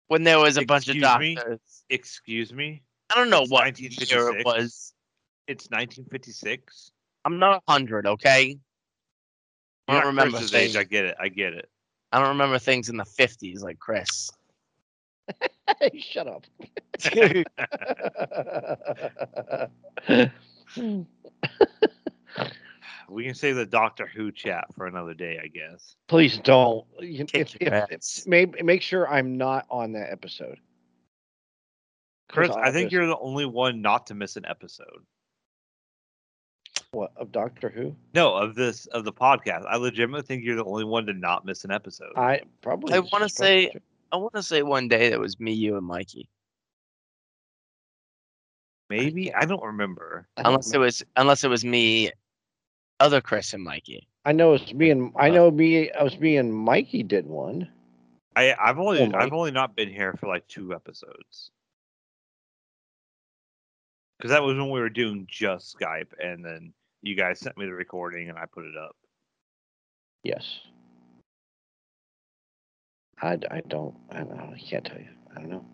when 0.07 0.24
there 0.24 0.39
was 0.39 0.57
a 0.57 0.65
bunch 0.65 0.88
of 0.88 0.95
Excuse 0.95 1.20
me? 1.20 1.36
doctors. 1.36 1.84
Excuse 1.89 2.53
me. 2.53 2.82
I 3.11 3.15
don't 3.15 3.30
know 3.30 3.41
It's 3.43 3.51
what 3.51 3.80
year 3.80 4.30
it 4.30 4.45
1956. 4.45 4.45
was. 4.45 4.93
It's 5.47 5.65
1956. 5.70 6.91
I'm 7.26 7.39
not 7.39 7.63
hundred, 7.68 8.05
okay? 8.05 8.57
I 9.88 9.93
You're 9.93 10.01
don't 10.01 10.07
remember 10.09 10.38
Chris's 10.38 10.53
age. 10.55 10.61
things. 10.73 10.75
I 10.77 10.83
get 10.83 11.05
it. 11.05 11.15
I 11.19 11.27
get 11.29 11.53
it. 11.53 11.69
I 12.11 12.19
don't 12.19 12.29
remember 12.29 12.59
things 12.59 12.89
in 12.89 12.97
the 12.97 13.03
50s 13.05 13.61
like 13.61 13.79
Chris. 13.79 14.31
Shut 15.99 16.27
up. 16.27 16.45
We 23.09 23.23
can 23.23 23.35
save 23.35 23.55
the 23.55 23.65
Doctor 23.65 24.05
Who 24.05 24.31
chat 24.33 24.65
for 24.75 24.85
another 24.85 25.13
day, 25.13 25.39
I 25.41 25.47
guess. 25.47 25.95
Please 26.07 26.39
don't. 26.39 26.85
You- 26.99 27.23
Kick 27.25 27.55
If, 27.55 27.61
if, 27.61 27.73
ass. 27.73 28.23
make, 28.27 28.63
make 28.65 28.81
sure 28.81 29.07
I'm 29.09 29.38
not 29.38 29.65
on 29.69 29.93
that 29.93 30.11
episode. 30.11 30.59
Chris, 32.27 32.51
I 32.51 32.71
think 32.71 32.88
just- 32.88 32.91
you're 32.93 33.07
the 33.07 33.17
only 33.19 33.45
one 33.45 33.81
not 33.81 34.07
to 34.07 34.13
miss 34.15 34.35
an 34.35 34.45
episode. 34.45 35.05
What 36.98 37.12
of 37.16 37.32
Doctor 37.32 37.70
Who. 37.70 37.95
No, 38.14 38.34
of 38.36 38.56
this 38.56 38.86
of 38.88 39.06
the 39.06 39.14
podcast. 39.14 39.66
I 39.68 39.78
legitimately 39.78 40.24
think 40.24 40.43
you're 40.43 40.56
the 40.56 40.66
only 40.66 40.84
one 40.84 41.06
to 41.06 41.14
not 41.14 41.45
miss 41.45 41.64
an 41.64 41.72
episode. 41.72 42.12
I 42.18 42.41
probably. 42.62 42.93
I 42.93 43.00
wanna 43.00 43.30
say- 43.30 43.72
I 44.12 44.16
want 44.16 44.34
to 44.36 44.43
say 44.43 44.64
one 44.64 44.88
day 44.88 45.10
that 45.10 45.20
was 45.20 45.38
me, 45.38 45.52
you, 45.52 45.76
and 45.76 45.86
Mikey. 45.86 46.30
Maybe 48.89 49.34
I 49.34 49.43
don't 49.45 49.62
remember. 49.64 50.28
I 50.38 50.43
don't 50.43 50.54
Unless 50.54 50.74
it 50.74 50.78
was, 50.78 51.04
unless 51.18 51.43
it 51.43 51.50
was 51.50 51.66
me, 51.66 52.12
other 53.02 53.20
Chris 53.20 53.54
and 53.54 53.62
Mikey. 53.64 54.08
I 54.24 54.32
know 54.32 54.54
it's 54.54 54.74
me 54.74 54.91
and 54.91 55.12
I 55.18 55.30
Uh, 55.30 55.34
know 55.34 55.52
me. 55.52 55.91
I 55.91 56.04
was 56.04 56.18
me 56.20 56.38
and 56.38 56.54
Mikey 56.54 57.04
did 57.04 57.28
one. 57.28 57.70
I 58.38 58.54
I've 58.54 58.80
only 58.80 59.02
Oh, 59.02 59.12
I've 59.14 59.34
only 59.34 59.52
not 59.52 59.76
been 59.76 59.89
here 59.89 60.14
for 60.14 60.28
like 60.28 60.48
two 60.48 60.74
episodes. 60.74 61.52
Because 64.18 64.32
that 64.32 64.41
was 64.41 64.56
when 64.58 64.70
we 64.72 64.80
were 64.80 64.89
doing 64.89 65.28
just 65.30 65.78
Skype, 65.78 66.14
and 66.24 66.43
then 66.43 66.74
you 67.02 67.16
guys 67.16 67.39
sent 67.39 67.58
me 67.58 67.66
the 67.66 67.74
recording, 67.74 68.30
and 68.30 68.38
I 68.38 68.45
put 68.45 68.66
it 68.66 68.76
up. 68.78 68.95
Yes. 70.24 70.60
I, 73.22 73.38
I 73.50 73.62
don't. 73.68 73.95
I 74.12 74.18
don't 74.20 74.36
know. 74.38 74.54
I 74.56 74.60
can't 74.60 74.86
tell 74.86 74.98
you. 75.00 75.10
I 75.36 75.39
don't 75.39 75.50
know. 75.50 75.66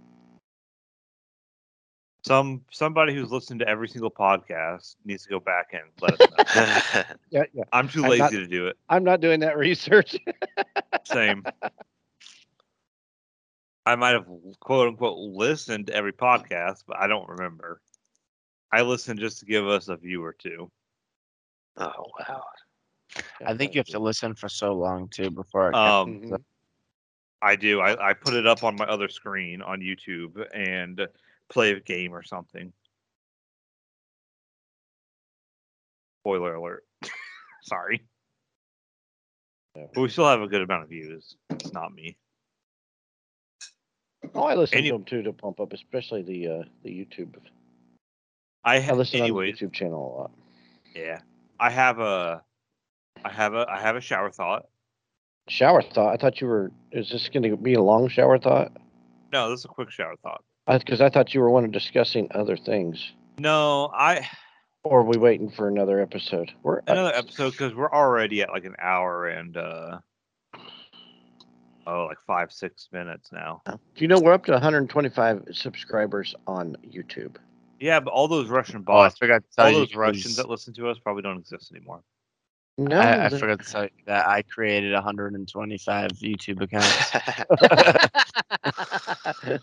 Some 2.25 2.61
somebody 2.71 3.13
who's 3.13 3.31
listened 3.31 3.59
to 3.59 3.67
every 3.67 3.89
single 3.89 4.09
podcast 4.11 4.95
needs 5.03 5.23
to 5.23 5.29
go 5.29 5.39
back 5.41 5.73
and 5.73 5.83
let 5.99 6.21
us 6.21 6.55
know. 6.55 7.03
Yeah, 7.31 7.43
yeah. 7.53 7.63
I'm 7.73 7.89
too 7.89 8.03
I'm 8.03 8.09
lazy 8.11 8.21
not- 8.21 8.31
to 8.31 8.47
do 8.47 8.67
it. 8.67 8.77
I'm 8.87 9.03
not 9.03 9.19
doing 9.19 9.41
that 9.41 9.57
research. 9.57 10.15
Same. 11.03 11.43
I 13.85 13.95
might 13.95 14.11
have 14.11 14.27
quote 14.61 14.87
unquote 14.87 15.17
listened 15.17 15.87
to 15.87 15.93
every 15.93 16.13
podcast, 16.13 16.83
but 16.87 16.95
I 16.97 17.07
don't 17.07 17.27
remember. 17.27 17.81
I 18.71 18.83
listened 18.83 19.19
just 19.19 19.39
to 19.39 19.45
give 19.45 19.67
us 19.67 19.89
a 19.89 19.97
view 19.97 20.23
or 20.23 20.31
two. 20.31 20.71
Oh 21.77 22.05
wow. 22.19 22.43
I 23.45 23.55
think 23.55 23.73
you 23.75 23.79
have 23.79 23.87
to 23.87 23.99
listen 23.99 24.33
for 24.35 24.49
so 24.49 24.73
long 24.73 25.07
too 25.09 25.29
before 25.29 25.69
it 25.69 25.75
Um. 25.75 26.33
I 27.41 27.57
do. 27.57 27.81
I, 27.81 28.11
I 28.11 28.13
put 28.13 28.33
it 28.35 28.47
up 28.47 28.63
on 28.63 28.77
my 28.77 28.85
other 28.85 29.09
screen 29.09 29.61
on 29.61 29.81
YouTube 29.81 30.45
and 30.55 31.05
play 31.49 31.71
a 31.71 31.79
game 31.81 32.13
or 32.15 32.23
something. 32.23 32.71
Spoiler 36.21 36.55
alert. 36.55 36.85
Sorry. 37.63 38.01
Yeah. 39.75 39.87
But 39.93 40.01
we 40.01 40.09
still 40.09 40.25
have 40.27 40.41
a 40.41 40.47
good 40.47 40.61
amount 40.61 40.83
of 40.83 40.89
views. 40.89 41.35
It's 41.49 41.73
not 41.73 41.93
me. 41.93 42.15
Oh, 44.33 44.43
I 44.43 44.55
listen 44.55 44.77
Any- 44.77 44.87
to 44.89 44.93
them 44.93 45.03
too 45.03 45.21
to 45.23 45.33
pump 45.33 45.59
up, 45.59 45.73
especially 45.73 46.21
the 46.21 46.47
uh, 46.47 46.63
the 46.83 46.89
YouTube. 46.89 47.35
I 48.63 48.77
I 48.77 48.79
ha- 48.79 48.93
listen 48.93 49.19
anyways, 49.19 49.61
on 49.61 49.67
the 49.67 49.67
YouTube 49.67 49.73
channel 49.73 49.99
a 49.99 50.11
lot. 50.21 50.31
yeah. 50.95 51.19
I 51.63 51.69
have 51.69 51.99
a 51.99 52.43
I 53.23 53.29
have 53.29 53.53
a 53.53 53.65
I 53.69 53.79
have 53.79 53.95
a 53.95 54.01
shower 54.01 54.29
thought. 54.29 54.65
Shower 55.47 55.81
thought. 55.81 56.13
I 56.13 56.17
thought 56.17 56.41
you 56.41 56.47
were. 56.47 56.71
Is 56.91 57.09
this 57.09 57.29
going 57.29 57.49
to 57.49 57.55
be 57.55 57.75
a 57.75 57.81
long 57.81 58.09
shower 58.09 58.37
thought? 58.37 58.73
No, 59.31 59.49
this 59.49 59.59
is 59.59 59.65
a 59.65 59.69
quick 59.69 59.89
shower 59.89 60.15
thought. 60.21 60.43
Because 60.67 60.99
I 60.99 61.09
thought 61.09 61.33
you 61.33 61.39
were 61.39 61.49
one 61.49 61.63
of 61.63 61.71
discussing 61.71 62.27
other 62.31 62.57
things. 62.57 63.13
No, 63.39 63.89
I 63.93 64.27
Or 64.83 64.99
are 64.99 65.03
we 65.03 65.17
waiting 65.17 65.51
for 65.51 65.69
another 65.69 66.01
episode? 66.01 66.51
We're 66.63 66.81
another 66.85 67.15
episode 67.15 67.51
because 67.51 67.73
we're 67.73 67.91
already 67.91 68.41
at 68.41 68.49
like 68.49 68.65
an 68.65 68.75
hour 68.77 69.27
and 69.27 69.55
uh 69.55 69.99
oh 71.87 72.05
like 72.07 72.17
five 72.27 72.51
six 72.51 72.89
minutes 72.91 73.31
now. 73.31 73.61
Do 73.65 73.77
you 73.95 74.09
know 74.09 74.19
we're 74.19 74.33
up 74.33 74.43
to 74.47 74.51
125 74.51 75.47
subscribers 75.53 76.35
on 76.45 76.75
YouTube? 76.85 77.37
Yeah, 77.83 77.99
but 77.99 78.13
all 78.13 78.29
those 78.29 78.47
Russian 78.47 78.85
Oh, 78.87 78.99
I 78.99 79.09
forgot 79.09 79.43
to 79.43 79.49
tell 79.53 79.65
all 79.65 79.71
you. 79.71 79.79
those 79.79 79.93
Russians 79.93 80.23
was- 80.23 80.35
that 80.37 80.47
listen 80.47 80.73
to 80.75 80.87
us 80.87 80.99
probably 80.99 81.21
don't 81.21 81.37
exist 81.37 81.69
anymore. 81.75 82.01
No, 82.77 82.97
I, 82.97 83.25
I 83.25 83.29
forgot 83.29 83.59
to 83.59 83.69
tell 83.69 83.83
you 83.83 83.89
that 84.05 84.25
I 84.25 84.41
created 84.43 84.93
125 84.93 86.11
YouTube 86.11 86.61
accounts. 86.61 87.11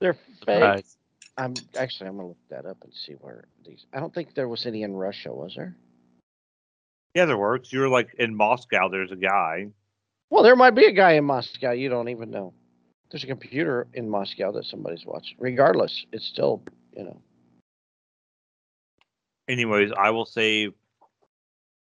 they're 0.00 0.14
fake. 0.44 0.56
Surprise. 0.58 0.96
I'm 1.38 1.54
actually 1.78 2.08
I'm 2.08 2.16
gonna 2.16 2.28
look 2.30 2.48
that 2.50 2.66
up 2.66 2.78
and 2.82 2.92
see 2.92 3.12
where 3.12 3.46
these. 3.64 3.86
I 3.94 4.00
don't 4.00 4.12
think 4.12 4.34
there 4.34 4.48
was 4.48 4.66
any 4.66 4.82
in 4.82 4.92
Russia, 4.94 5.32
was 5.32 5.54
there? 5.54 5.76
Yeah, 7.14 7.26
there 7.26 7.38
works. 7.38 7.72
You're 7.72 7.88
like 7.88 8.08
in 8.18 8.34
Moscow. 8.34 8.88
There's 8.88 9.12
a 9.12 9.16
guy. 9.16 9.68
Well, 10.30 10.42
there 10.42 10.56
might 10.56 10.74
be 10.74 10.86
a 10.86 10.92
guy 10.92 11.12
in 11.12 11.24
Moscow 11.24 11.70
you 11.70 11.90
don't 11.90 12.08
even 12.08 12.30
know. 12.30 12.54
There's 13.12 13.22
a 13.22 13.28
computer 13.28 13.86
in 13.94 14.10
Moscow 14.10 14.50
that 14.50 14.64
somebody's 14.64 15.06
watching. 15.06 15.36
Regardless, 15.38 16.04
it's 16.10 16.26
still 16.26 16.60
you 16.96 17.04
know. 17.04 17.22
Anyways, 19.48 19.92
I 19.96 20.10
will 20.10 20.26
save 20.26 20.74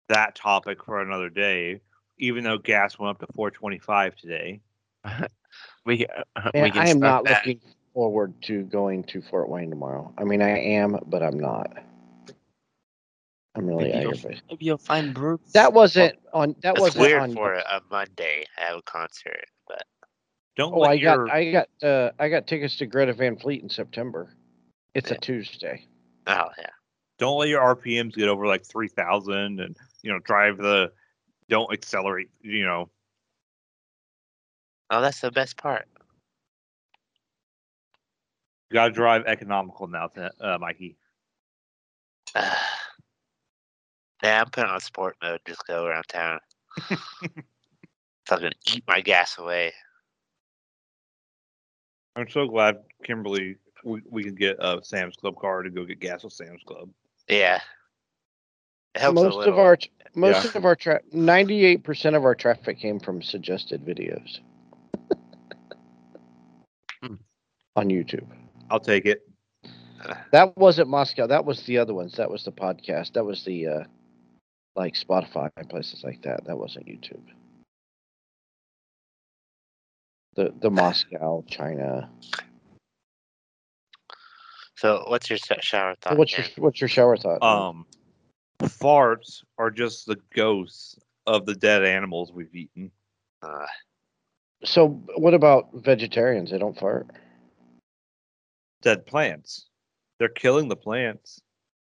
that 0.10 0.36
topic 0.36 0.84
for 0.86 1.02
another 1.02 1.30
day. 1.30 1.82
Even 2.20 2.44
though 2.44 2.58
gas 2.60 3.00
went 3.00 3.12
up 3.12 3.20
to 3.28 3.34
425 3.36 4.16
today. 4.18 4.62
We, 5.86 6.06
uh, 6.38 6.52
we 6.60 6.72
can 6.72 6.84
I 6.84 6.90
am 6.90 7.02
not 7.02 7.26
that. 7.26 7.48
looking 7.48 7.62
forward 7.94 8.34
to 8.44 8.64
going 8.64 9.04
to 9.06 9.22
Fort 9.22 9.50
Wayne 9.50 9.70
tomorrow. 9.72 10.14
I 10.18 10.24
mean, 10.26 10.42
I 10.42 10.58
am, 10.60 10.98
but 11.08 11.24
I'm 11.24 11.40
not. 11.40 11.72
I'm 13.56 13.68
really 13.68 13.92
Maybe 13.92 14.00
you'll, 14.00 14.16
maybe 14.50 14.66
you'll 14.66 14.78
find 14.78 15.14
Bruce. 15.14 15.42
That 15.54 15.74
wasn't 15.74 16.16
on. 16.34 16.56
That 16.64 16.76
That's 16.76 16.80
wasn't 16.80 16.98
weird 17.00 17.14
on. 17.14 17.34
for 17.34 17.54
a, 17.56 17.60
a 17.62 17.82
Monday. 17.92 18.46
I 18.58 18.62
have 18.66 18.78
a 18.80 18.84
concert, 18.84 19.46
but 19.68 19.84
Don't 20.58 20.76
Oh, 20.76 20.80
let 20.80 20.92
I 20.92 20.98
your 20.98 21.18
got 21.18 21.22
I 21.30 21.52
got 21.52 21.70
uh 21.84 22.12
I 22.20 22.30
got 22.30 22.48
tickets 22.48 22.78
to 22.78 22.88
Greta 22.88 23.14
Van 23.14 23.38
Fleet 23.38 23.64
in 23.64 23.70
September. 23.70 24.34
It's 24.96 25.12
Yeah. 25.12 25.14
a 25.14 25.18
Tuesday. 25.18 25.88
oh 26.28 26.50
yeah. 26.60 26.77
Don't 27.18 27.40
let 27.40 27.50
your 27.50 27.76
RPMs 27.76 28.16
get 28.16 28.28
over 28.30 28.46
like 28.46 28.66
3,000 28.66 29.60
and 29.60 29.76
you 30.02 30.12
know 30.12 30.20
drive 30.20 30.58
the 30.58 30.92
don't 31.50 31.72
accelerate. 31.72 32.30
You 32.42 32.66
know 32.66 32.90
Oh, 34.90 35.02
that's 35.02 35.20
the 35.20 35.32
best 35.32 35.58
part. 35.58 35.86
you 38.70 38.76
gotta 38.76 38.92
drive 38.92 39.26
economical 39.26 39.88
now, 39.88 40.08
to, 40.08 40.32
uh, 40.40 40.58
Mikey. 40.60 40.96
yeah, 42.36 42.54
I'm 44.24 44.50
putting 44.50 44.70
on 44.70 44.80
sport 44.80 45.18
mode. 45.22 45.42
Just 45.46 45.66
go 45.68 45.86
around 45.86 46.06
town. 46.08 46.40
Fucking 48.28 48.54
eat 48.74 48.84
my 48.88 49.02
gas 49.02 49.38
away. 49.38 49.74
I'm 52.16 52.30
so 52.30 52.48
glad 52.48 52.80
Kimberly 53.04 53.58
we, 53.84 54.02
we 54.10 54.24
can 54.24 54.36
get 54.36 54.58
a 54.60 54.80
Sam's 54.84 55.16
Club 55.16 55.38
car 55.38 55.64
to 55.64 55.70
go 55.70 55.86
get 55.86 56.00
gas 56.00 56.24
with 56.24 56.34
Sam's 56.34 56.64
Club. 56.64 56.90
Yeah. 57.28 57.60
It 58.96 59.02
helps 59.02 59.20
a 59.20 59.24
most 59.24 59.36
little. 59.38 59.54
of 59.54 59.60
our 59.60 59.78
most 60.16 60.46
Yeah. 60.46 60.58
of 60.58 60.66
our 60.66 60.76
tra- 60.76 61.02
98% 61.14 62.16
of 62.16 62.24
our 62.26 62.34
traffic 62.36 62.80
came 62.80 63.00
from 63.00 63.22
suggested 63.22 63.86
videos 63.86 64.40
Hmm. 67.04 67.16
on 67.76 67.90
YouTube. 67.90 68.26
I'll 68.72 68.80
take 68.80 69.06
it. 69.06 69.22
That 70.32 70.56
wasn't 70.58 70.90
Moscow. 70.90 71.28
That 71.28 71.46
was 71.46 71.64
the 71.64 71.78
other 71.78 71.94
ones. 71.94 72.16
That 72.16 72.30
was 72.32 72.44
the 72.44 72.52
podcast. 72.52 73.14
That 73.14 73.26
was 73.26 73.44
the 73.44 73.68
uh 73.68 73.84
like 74.76 74.94
Spotify 74.94 75.50
and 75.58 75.70
places 75.70 76.04
like 76.04 76.22
that. 76.24 76.46
That 76.46 76.58
wasn't 76.58 76.86
YouTube. 76.88 77.24
The 80.36 80.54
the 80.62 80.70
Moscow, 80.82 81.44
China. 81.48 82.10
So, 84.78 85.04
what's 85.08 85.30
your 85.30 85.40
shower 85.40 85.96
thought? 86.02 86.18
What's 86.18 86.38
your 86.38 86.46
Dan? 86.46 86.54
what's 86.58 86.80
your 86.80 86.88
shower 86.88 87.18
thought? 87.18 87.42
Um, 87.42 87.86
farts 88.62 89.44
are 89.58 89.72
just 89.72 90.06
the 90.06 90.18
ghosts 90.36 91.00
of 91.26 91.46
the 91.46 91.56
dead 91.56 91.84
animals 91.84 92.32
we've 92.32 92.54
eaten. 92.54 92.92
Uh, 93.42 93.66
so 94.64 94.90
what 95.16 95.34
about 95.34 95.70
vegetarians? 95.74 96.52
They 96.52 96.60
don't 96.60 96.78
fart. 96.78 97.08
Dead 98.82 99.06
plants. 99.06 99.68
They're 100.20 100.30
killing 100.30 100.68
the 100.68 100.76
plants. 100.76 101.42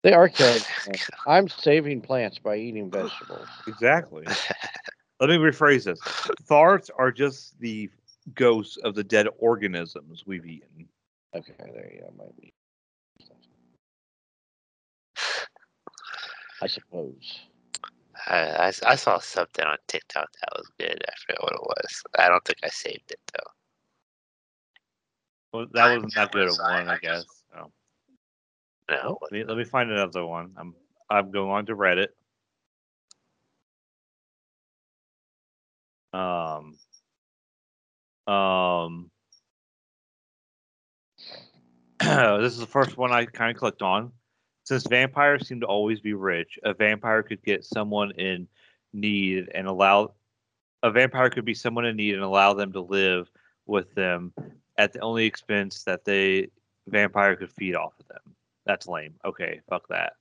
They 0.02 0.14
are 0.14 0.28
killing. 0.28 0.60
plants. 0.84 1.10
I'm 1.26 1.48
saving 1.48 2.00
plants 2.00 2.38
by 2.38 2.56
eating 2.56 2.90
vegetables. 2.90 3.48
Exactly. 3.66 4.26
Let 5.20 5.28
me 5.28 5.36
rephrase 5.36 5.84
this. 5.84 6.00
Farts 6.48 6.88
are 6.96 7.12
just 7.12 7.58
the 7.60 7.90
ghosts 8.34 8.78
of 8.78 8.94
the 8.94 9.04
dead 9.04 9.28
organisms 9.38 10.24
we've 10.26 10.46
eaten. 10.46 10.88
Okay, 11.34 11.52
there 11.58 11.90
you 11.92 12.00
go. 12.00 12.12
Might 12.16 12.36
be. 12.36 12.54
I 16.62 16.66
suppose. 16.66 17.40
I 18.26 18.72
I 18.86 18.94
saw 18.96 19.18
something 19.18 19.64
on 19.64 19.78
TikTok 19.88 20.28
that 20.40 20.50
was 20.56 20.70
good. 20.78 21.02
I 21.08 21.12
forget 21.26 21.42
what 21.42 21.52
it 21.54 21.62
was. 21.62 22.02
I 22.18 22.28
don't 22.28 22.44
think 22.44 22.58
I 22.62 22.68
saved 22.68 23.10
it 23.10 23.20
though. 23.32 23.50
Well, 25.52 25.66
that 25.72 25.94
wasn't 25.94 26.14
that 26.14 26.32
good 26.32 26.48
of 26.48 26.58
one, 26.58 26.88
I 26.88 26.98
guess. 26.98 27.24
So, 27.52 27.72
No. 28.90 29.18
let 29.22 29.32
me 29.32 29.44
let 29.44 29.56
me 29.56 29.64
find 29.64 29.90
another 29.90 30.24
one. 30.24 30.52
I'm 30.56 30.74
I'm 31.08 31.30
going 31.30 31.50
on 31.50 31.66
to 31.66 31.76
Reddit. 31.76 32.08
Um. 36.12 36.78
Um. 38.32 39.10
this 42.00 42.52
is 42.52 42.58
the 42.58 42.66
first 42.66 42.96
one 42.96 43.12
I 43.12 43.24
kind 43.26 43.50
of 43.50 43.56
clicked 43.58 43.82
on. 43.82 44.12
Since 44.70 44.86
vampires 44.86 45.48
seem 45.48 45.58
to 45.62 45.66
always 45.66 45.98
be 45.98 46.14
rich, 46.14 46.56
a 46.62 46.72
vampire 46.72 47.24
could 47.24 47.42
get 47.42 47.64
someone 47.64 48.12
in 48.12 48.46
need 48.92 49.50
and 49.52 49.66
allow 49.66 50.12
a 50.84 50.92
vampire 50.92 51.28
could 51.28 51.44
be 51.44 51.54
someone 51.54 51.86
in 51.86 51.96
need 51.96 52.14
and 52.14 52.22
allow 52.22 52.54
them 52.54 52.72
to 52.74 52.80
live 52.80 53.28
with 53.66 53.92
them 53.96 54.32
at 54.78 54.92
the 54.92 55.00
only 55.00 55.26
expense 55.26 55.82
that 55.82 56.04
they 56.04 56.50
vampire 56.86 57.34
could 57.34 57.50
feed 57.50 57.74
off 57.74 57.94
of 57.98 58.06
them. 58.06 58.36
That's 58.64 58.86
lame. 58.86 59.14
Okay, 59.24 59.60
fuck 59.68 59.88
that. 59.88 60.12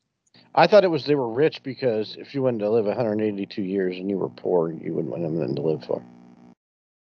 I 0.55 0.65
thought 0.65 0.83
it 0.83 0.89
was 0.89 1.05
they 1.05 1.13
were 1.13 1.29
rich 1.31 1.61
because 1.61 2.17
if 2.17 2.33
you 2.33 2.41
wanted 2.41 2.61
to 2.61 2.71
live 2.71 2.85
182 2.85 3.61
years 3.61 3.97
and 3.97 4.09
you 4.09 4.17
were 4.17 4.29
poor, 4.29 4.71
you 4.71 4.95
wouldn't 4.95 5.11
want 5.15 5.39
them 5.39 5.55
to 5.55 5.61
live 5.61 5.85
for. 5.85 6.03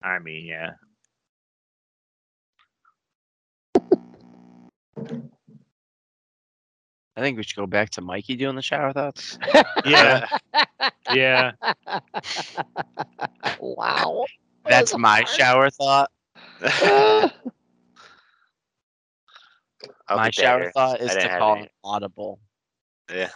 I 0.04 0.20
mean, 0.20 0.48
yeah. 0.48 0.72
I 7.18 7.22
think 7.22 7.38
we 7.38 7.44
should 7.44 7.58
go 7.58 7.68
back 7.68 7.90
to 7.92 8.02
Mikey 8.02 8.36
doing 8.36 8.56
the 8.56 8.62
shower 8.62 8.94
thoughts. 8.94 9.38
Yeah. 9.86 10.28
yeah. 11.14 11.52
wow. 13.60 14.26
That's 14.66 14.98
my 14.98 15.24
shower 15.26 15.70
thought. 15.70 16.10
My 20.16 20.28
be 20.28 20.32
shower 20.32 20.60
better. 20.60 20.72
thought 20.72 21.02
is 21.02 21.12
I 21.12 21.14
didn't 21.14 21.24
to 21.24 21.30
have 21.30 21.40
call 21.40 21.56
any. 21.56 21.64
an 21.64 21.70
audible. 21.84 22.40
Yeah, 23.14 23.30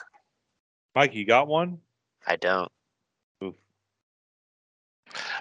Mike, 0.94 1.14
you 1.14 1.26
got 1.26 1.48
one? 1.48 1.80
I 2.28 2.36
don't. 2.36 2.72
Oof. 3.44 3.56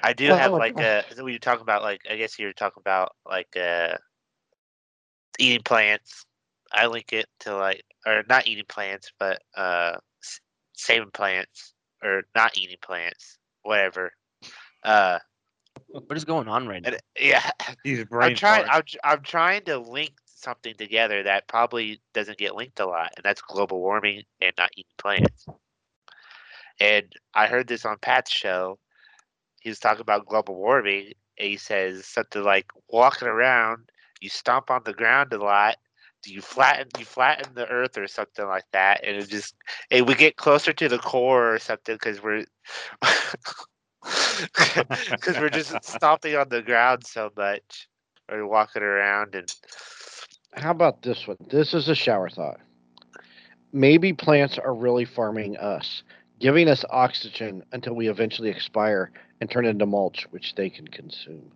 I 0.03 0.13
do 0.13 0.29
Well, 0.29 0.39
have 0.39 0.53
like 0.53 0.75
oh. 0.77 0.83
uh 0.83 1.03
when 1.23 1.33
you 1.33 1.39
talk 1.39 1.61
about 1.61 1.83
like 1.83 2.03
I 2.11 2.17
guess 2.17 2.39
you're 2.39 2.53
talking 2.53 2.81
about 2.81 3.15
like 3.29 3.57
uh 3.57 3.97
eating 5.39 5.63
plants. 5.63 6.25
I 6.73 6.87
link 6.87 7.13
it 7.13 7.27
to 7.41 7.57
like 7.57 7.85
or 8.07 8.23
not 8.29 8.47
eating 8.47 8.65
plants, 8.69 9.11
but 9.19 9.43
uh 9.57 9.97
saving 10.75 11.11
plants 11.13 11.75
or 12.03 12.25
not 12.35 12.57
eating 12.57 12.77
plants, 12.83 13.39
whatever. 13.63 14.13
Uh, 14.83 15.19
What 15.89 16.17
is 16.17 16.25
going 16.25 16.49
on 16.49 16.69
right 16.69 16.83
now? 16.83 16.91
and, 16.91 16.99
yeah, 17.19 17.51
I'm 18.21 18.35
trying. 18.35 18.67
I'm, 18.69 18.83
I'm 19.03 19.23
trying 19.23 19.65
to 19.65 19.79
link 19.79 20.13
something 20.27 20.75
together 20.75 21.23
that 21.23 21.49
probably 21.49 22.01
doesn't 22.13 22.39
get 22.39 22.55
linked 22.55 22.81
a 22.81 22.87
lot, 22.87 23.13
and 23.17 23.25
that's 23.25 23.41
global 23.41 23.81
warming 23.81 24.23
and 24.41 24.53
not 24.59 24.71
eating 24.77 24.91
plants. 24.99 25.47
And 26.81 27.11
I 27.35 27.47
heard 27.47 27.69
this 27.69 27.87
on 27.87 27.99
Pat's 27.99 28.31
show. 28.31 28.79
He 29.61 29.71
was 29.71 29.79
talking 29.79 30.03
about 30.03 30.27
global 30.27 30.57
warming, 30.57 31.13
and 31.39 31.49
he 31.49 31.57
says 31.57 32.05
something 32.05 32.43
like, 32.43 32.67
"Walking 32.89 33.29
around, 33.29 33.89
you 34.21 34.29
stomp 34.29 34.71
on 34.71 34.83
the 34.85 34.93
ground 34.93 35.33
a 35.33 35.39
lot. 35.39 35.77
You 36.27 36.41
flatten? 36.41 36.89
You 36.99 37.05
flatten 37.05 37.55
the 37.55 37.67
earth 37.69 37.97
or 37.99 38.07
something 38.07 38.47
like 38.47 38.65
that, 38.73 39.05
and 39.05 39.17
it 39.17 39.29
just 39.29 39.55
and 39.91 40.07
we 40.07 40.15
get 40.15 40.37
closer 40.37 40.73
to 40.73 40.89
the 40.89 40.99
core 40.99 41.55
or 41.55 41.59
something 41.59 41.95
because 41.97 42.23
we're." 42.23 42.45
Because 45.11 45.39
we're 45.39 45.49
just 45.49 45.83
stomping 45.85 46.37
on 46.37 46.49
the 46.51 46.63
ground 46.63 47.07
so 47.07 47.31
much, 47.37 47.89
or 48.31 48.47
walking 48.47 48.83
around, 48.83 49.35
and 49.35 49.53
How 50.55 50.71
about 50.71 51.03
this 51.03 51.27
one? 51.27 51.37
This 51.51 51.75
is 51.75 51.89
a 51.89 51.95
shower 51.95 52.29
thought. 52.29 52.61
Maybe 53.73 54.13
plants 54.13 54.59
are 54.59 54.75
really 54.75 55.05
farming 55.05 55.57
us, 55.57 56.03
giving 56.39 56.69
us 56.69 56.85
oxygen 56.91 57.65
until 57.73 57.95
we 57.95 58.09
eventually 58.09 58.51
expire 58.51 59.11
and 59.41 59.51
turn 59.51 59.67
into 59.67 59.87
mulch, 59.87 60.27
which 60.31 60.55
they 60.55 60.71
can 60.71 60.87
consume. 60.89 61.51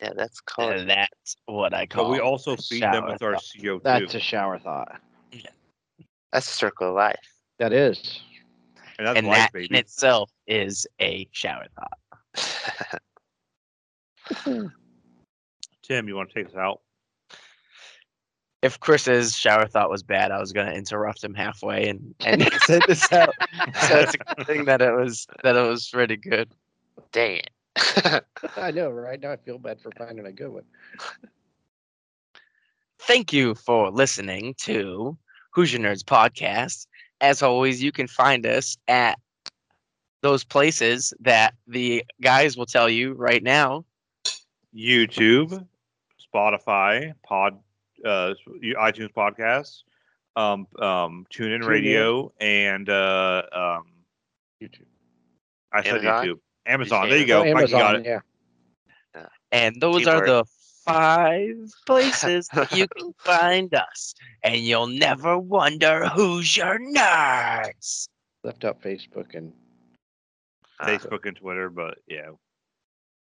Yeah, 0.00 0.12
that's 0.14 0.40
called. 0.40 0.74
And 0.74 0.90
that's 0.90 1.36
what 1.46 1.72
I 1.72 1.86
call. 1.86 2.04
But 2.04 2.10
we 2.10 2.20
also 2.20 2.56
feed 2.56 2.82
them 2.82 3.06
with 3.06 3.22
our 3.22 3.34
thought. 3.34 3.44
CO2. 3.58 3.82
That's 3.82 4.14
a 4.14 4.20
shower 4.20 4.58
thought. 4.58 5.00
Yeah. 5.32 5.50
That's 6.32 6.48
a 6.48 6.52
circle 6.52 6.88
of 6.90 6.94
life. 6.94 7.16
That 7.58 7.72
is. 7.72 8.20
and 8.98 9.06
that's 9.06 9.18
and 9.18 9.26
life, 9.26 9.38
that 9.38 9.52
baby. 9.52 9.68
in 9.70 9.76
itself 9.76 10.30
is 10.46 10.86
a 11.00 11.26
shower 11.32 11.66
thought. 11.74 13.00
Tim, 15.82 16.08
you 16.08 16.16
want 16.16 16.30
to 16.30 16.34
take 16.34 16.48
us 16.48 16.56
out? 16.56 16.80
If 18.62 18.80
Chris's 18.80 19.36
shower 19.36 19.66
thought 19.66 19.90
was 19.90 20.02
bad, 20.02 20.32
I 20.32 20.40
was 20.40 20.52
gonna 20.52 20.72
interrupt 20.72 21.22
him 21.22 21.34
halfway 21.34 21.88
and 21.88 22.14
and 22.20 22.42
say 22.62 22.80
this 22.86 23.10
out. 23.12 23.34
So 23.88 23.98
it's 23.98 24.14
a 24.14 24.18
good 24.18 24.46
thing 24.46 24.64
that 24.64 24.82
it 24.82 24.92
was 24.92 25.26
that 25.44 25.56
it 25.56 25.66
was 25.66 25.88
pretty 25.88 26.16
good. 26.16 26.50
Dang 27.12 27.36
it. 27.36 27.50
I 28.56 28.70
know, 28.70 28.90
right? 28.90 29.20
Now 29.20 29.32
I 29.32 29.36
feel 29.36 29.58
bad 29.58 29.80
for 29.80 29.90
finding 29.92 30.26
a 30.26 30.32
good 30.32 30.50
one. 30.50 30.64
Thank 33.00 33.32
you 33.32 33.54
for 33.54 33.90
listening 33.90 34.54
to 34.58 35.16
Hoosier 35.52 35.78
Nerds 35.78 36.02
podcast. 36.02 36.86
As 37.20 37.42
always, 37.42 37.82
you 37.82 37.92
can 37.92 38.06
find 38.06 38.46
us 38.46 38.76
at 38.88 39.18
those 40.22 40.44
places 40.44 41.14
that 41.20 41.54
the 41.66 42.04
guys 42.20 42.56
will 42.56 42.66
tell 42.66 42.88
you 42.88 43.12
right 43.12 43.42
now. 43.42 43.84
YouTube, 44.74 45.66
Spotify, 46.34 47.12
Pod, 47.24 47.58
uh, 48.04 48.34
iTunes 48.78 49.12
podcasts, 49.12 49.82
um, 50.36 50.66
um, 50.80 51.26
TuneIn 51.32 51.62
TuneIn. 51.62 51.66
Radio, 51.66 52.32
and 52.40 52.88
uh, 52.90 53.42
um, 53.52 53.84
YouTube. 54.62 54.86
I 55.72 55.82
said 55.82 56.04
Amazon? 56.04 56.26
YouTube, 56.26 56.38
Amazon. 56.66 57.04
say 57.04 57.10
There 57.10 57.18
you 57.18 57.26
go. 57.26 57.40
Oh, 57.44 57.52
Mike, 57.54 57.68
you 57.68 57.72
got 57.72 57.94
Amazon, 57.96 57.96
it. 57.96 58.06
yeah. 58.06 58.20
And 59.52 59.80
those 59.80 60.00
Keyword. 60.04 60.22
are 60.22 60.26
the 60.26 60.44
five 60.84 61.56
places 61.86 62.48
that 62.48 62.72
you 62.72 62.86
can 62.96 63.12
find 63.18 63.72
us. 63.74 64.14
And 64.42 64.56
you'll 64.56 64.88
never 64.88 65.38
wonder 65.38 66.06
who's 66.08 66.56
your 66.56 66.78
nerds. 66.78 68.08
Left 68.44 68.64
out 68.64 68.82
Facebook 68.82 69.34
and 69.34 69.52
Uh, 70.80 70.86
Facebook 70.86 71.24
and 71.26 71.36
Twitter, 71.36 71.70
but 71.70 71.98
yeah, 72.08 72.30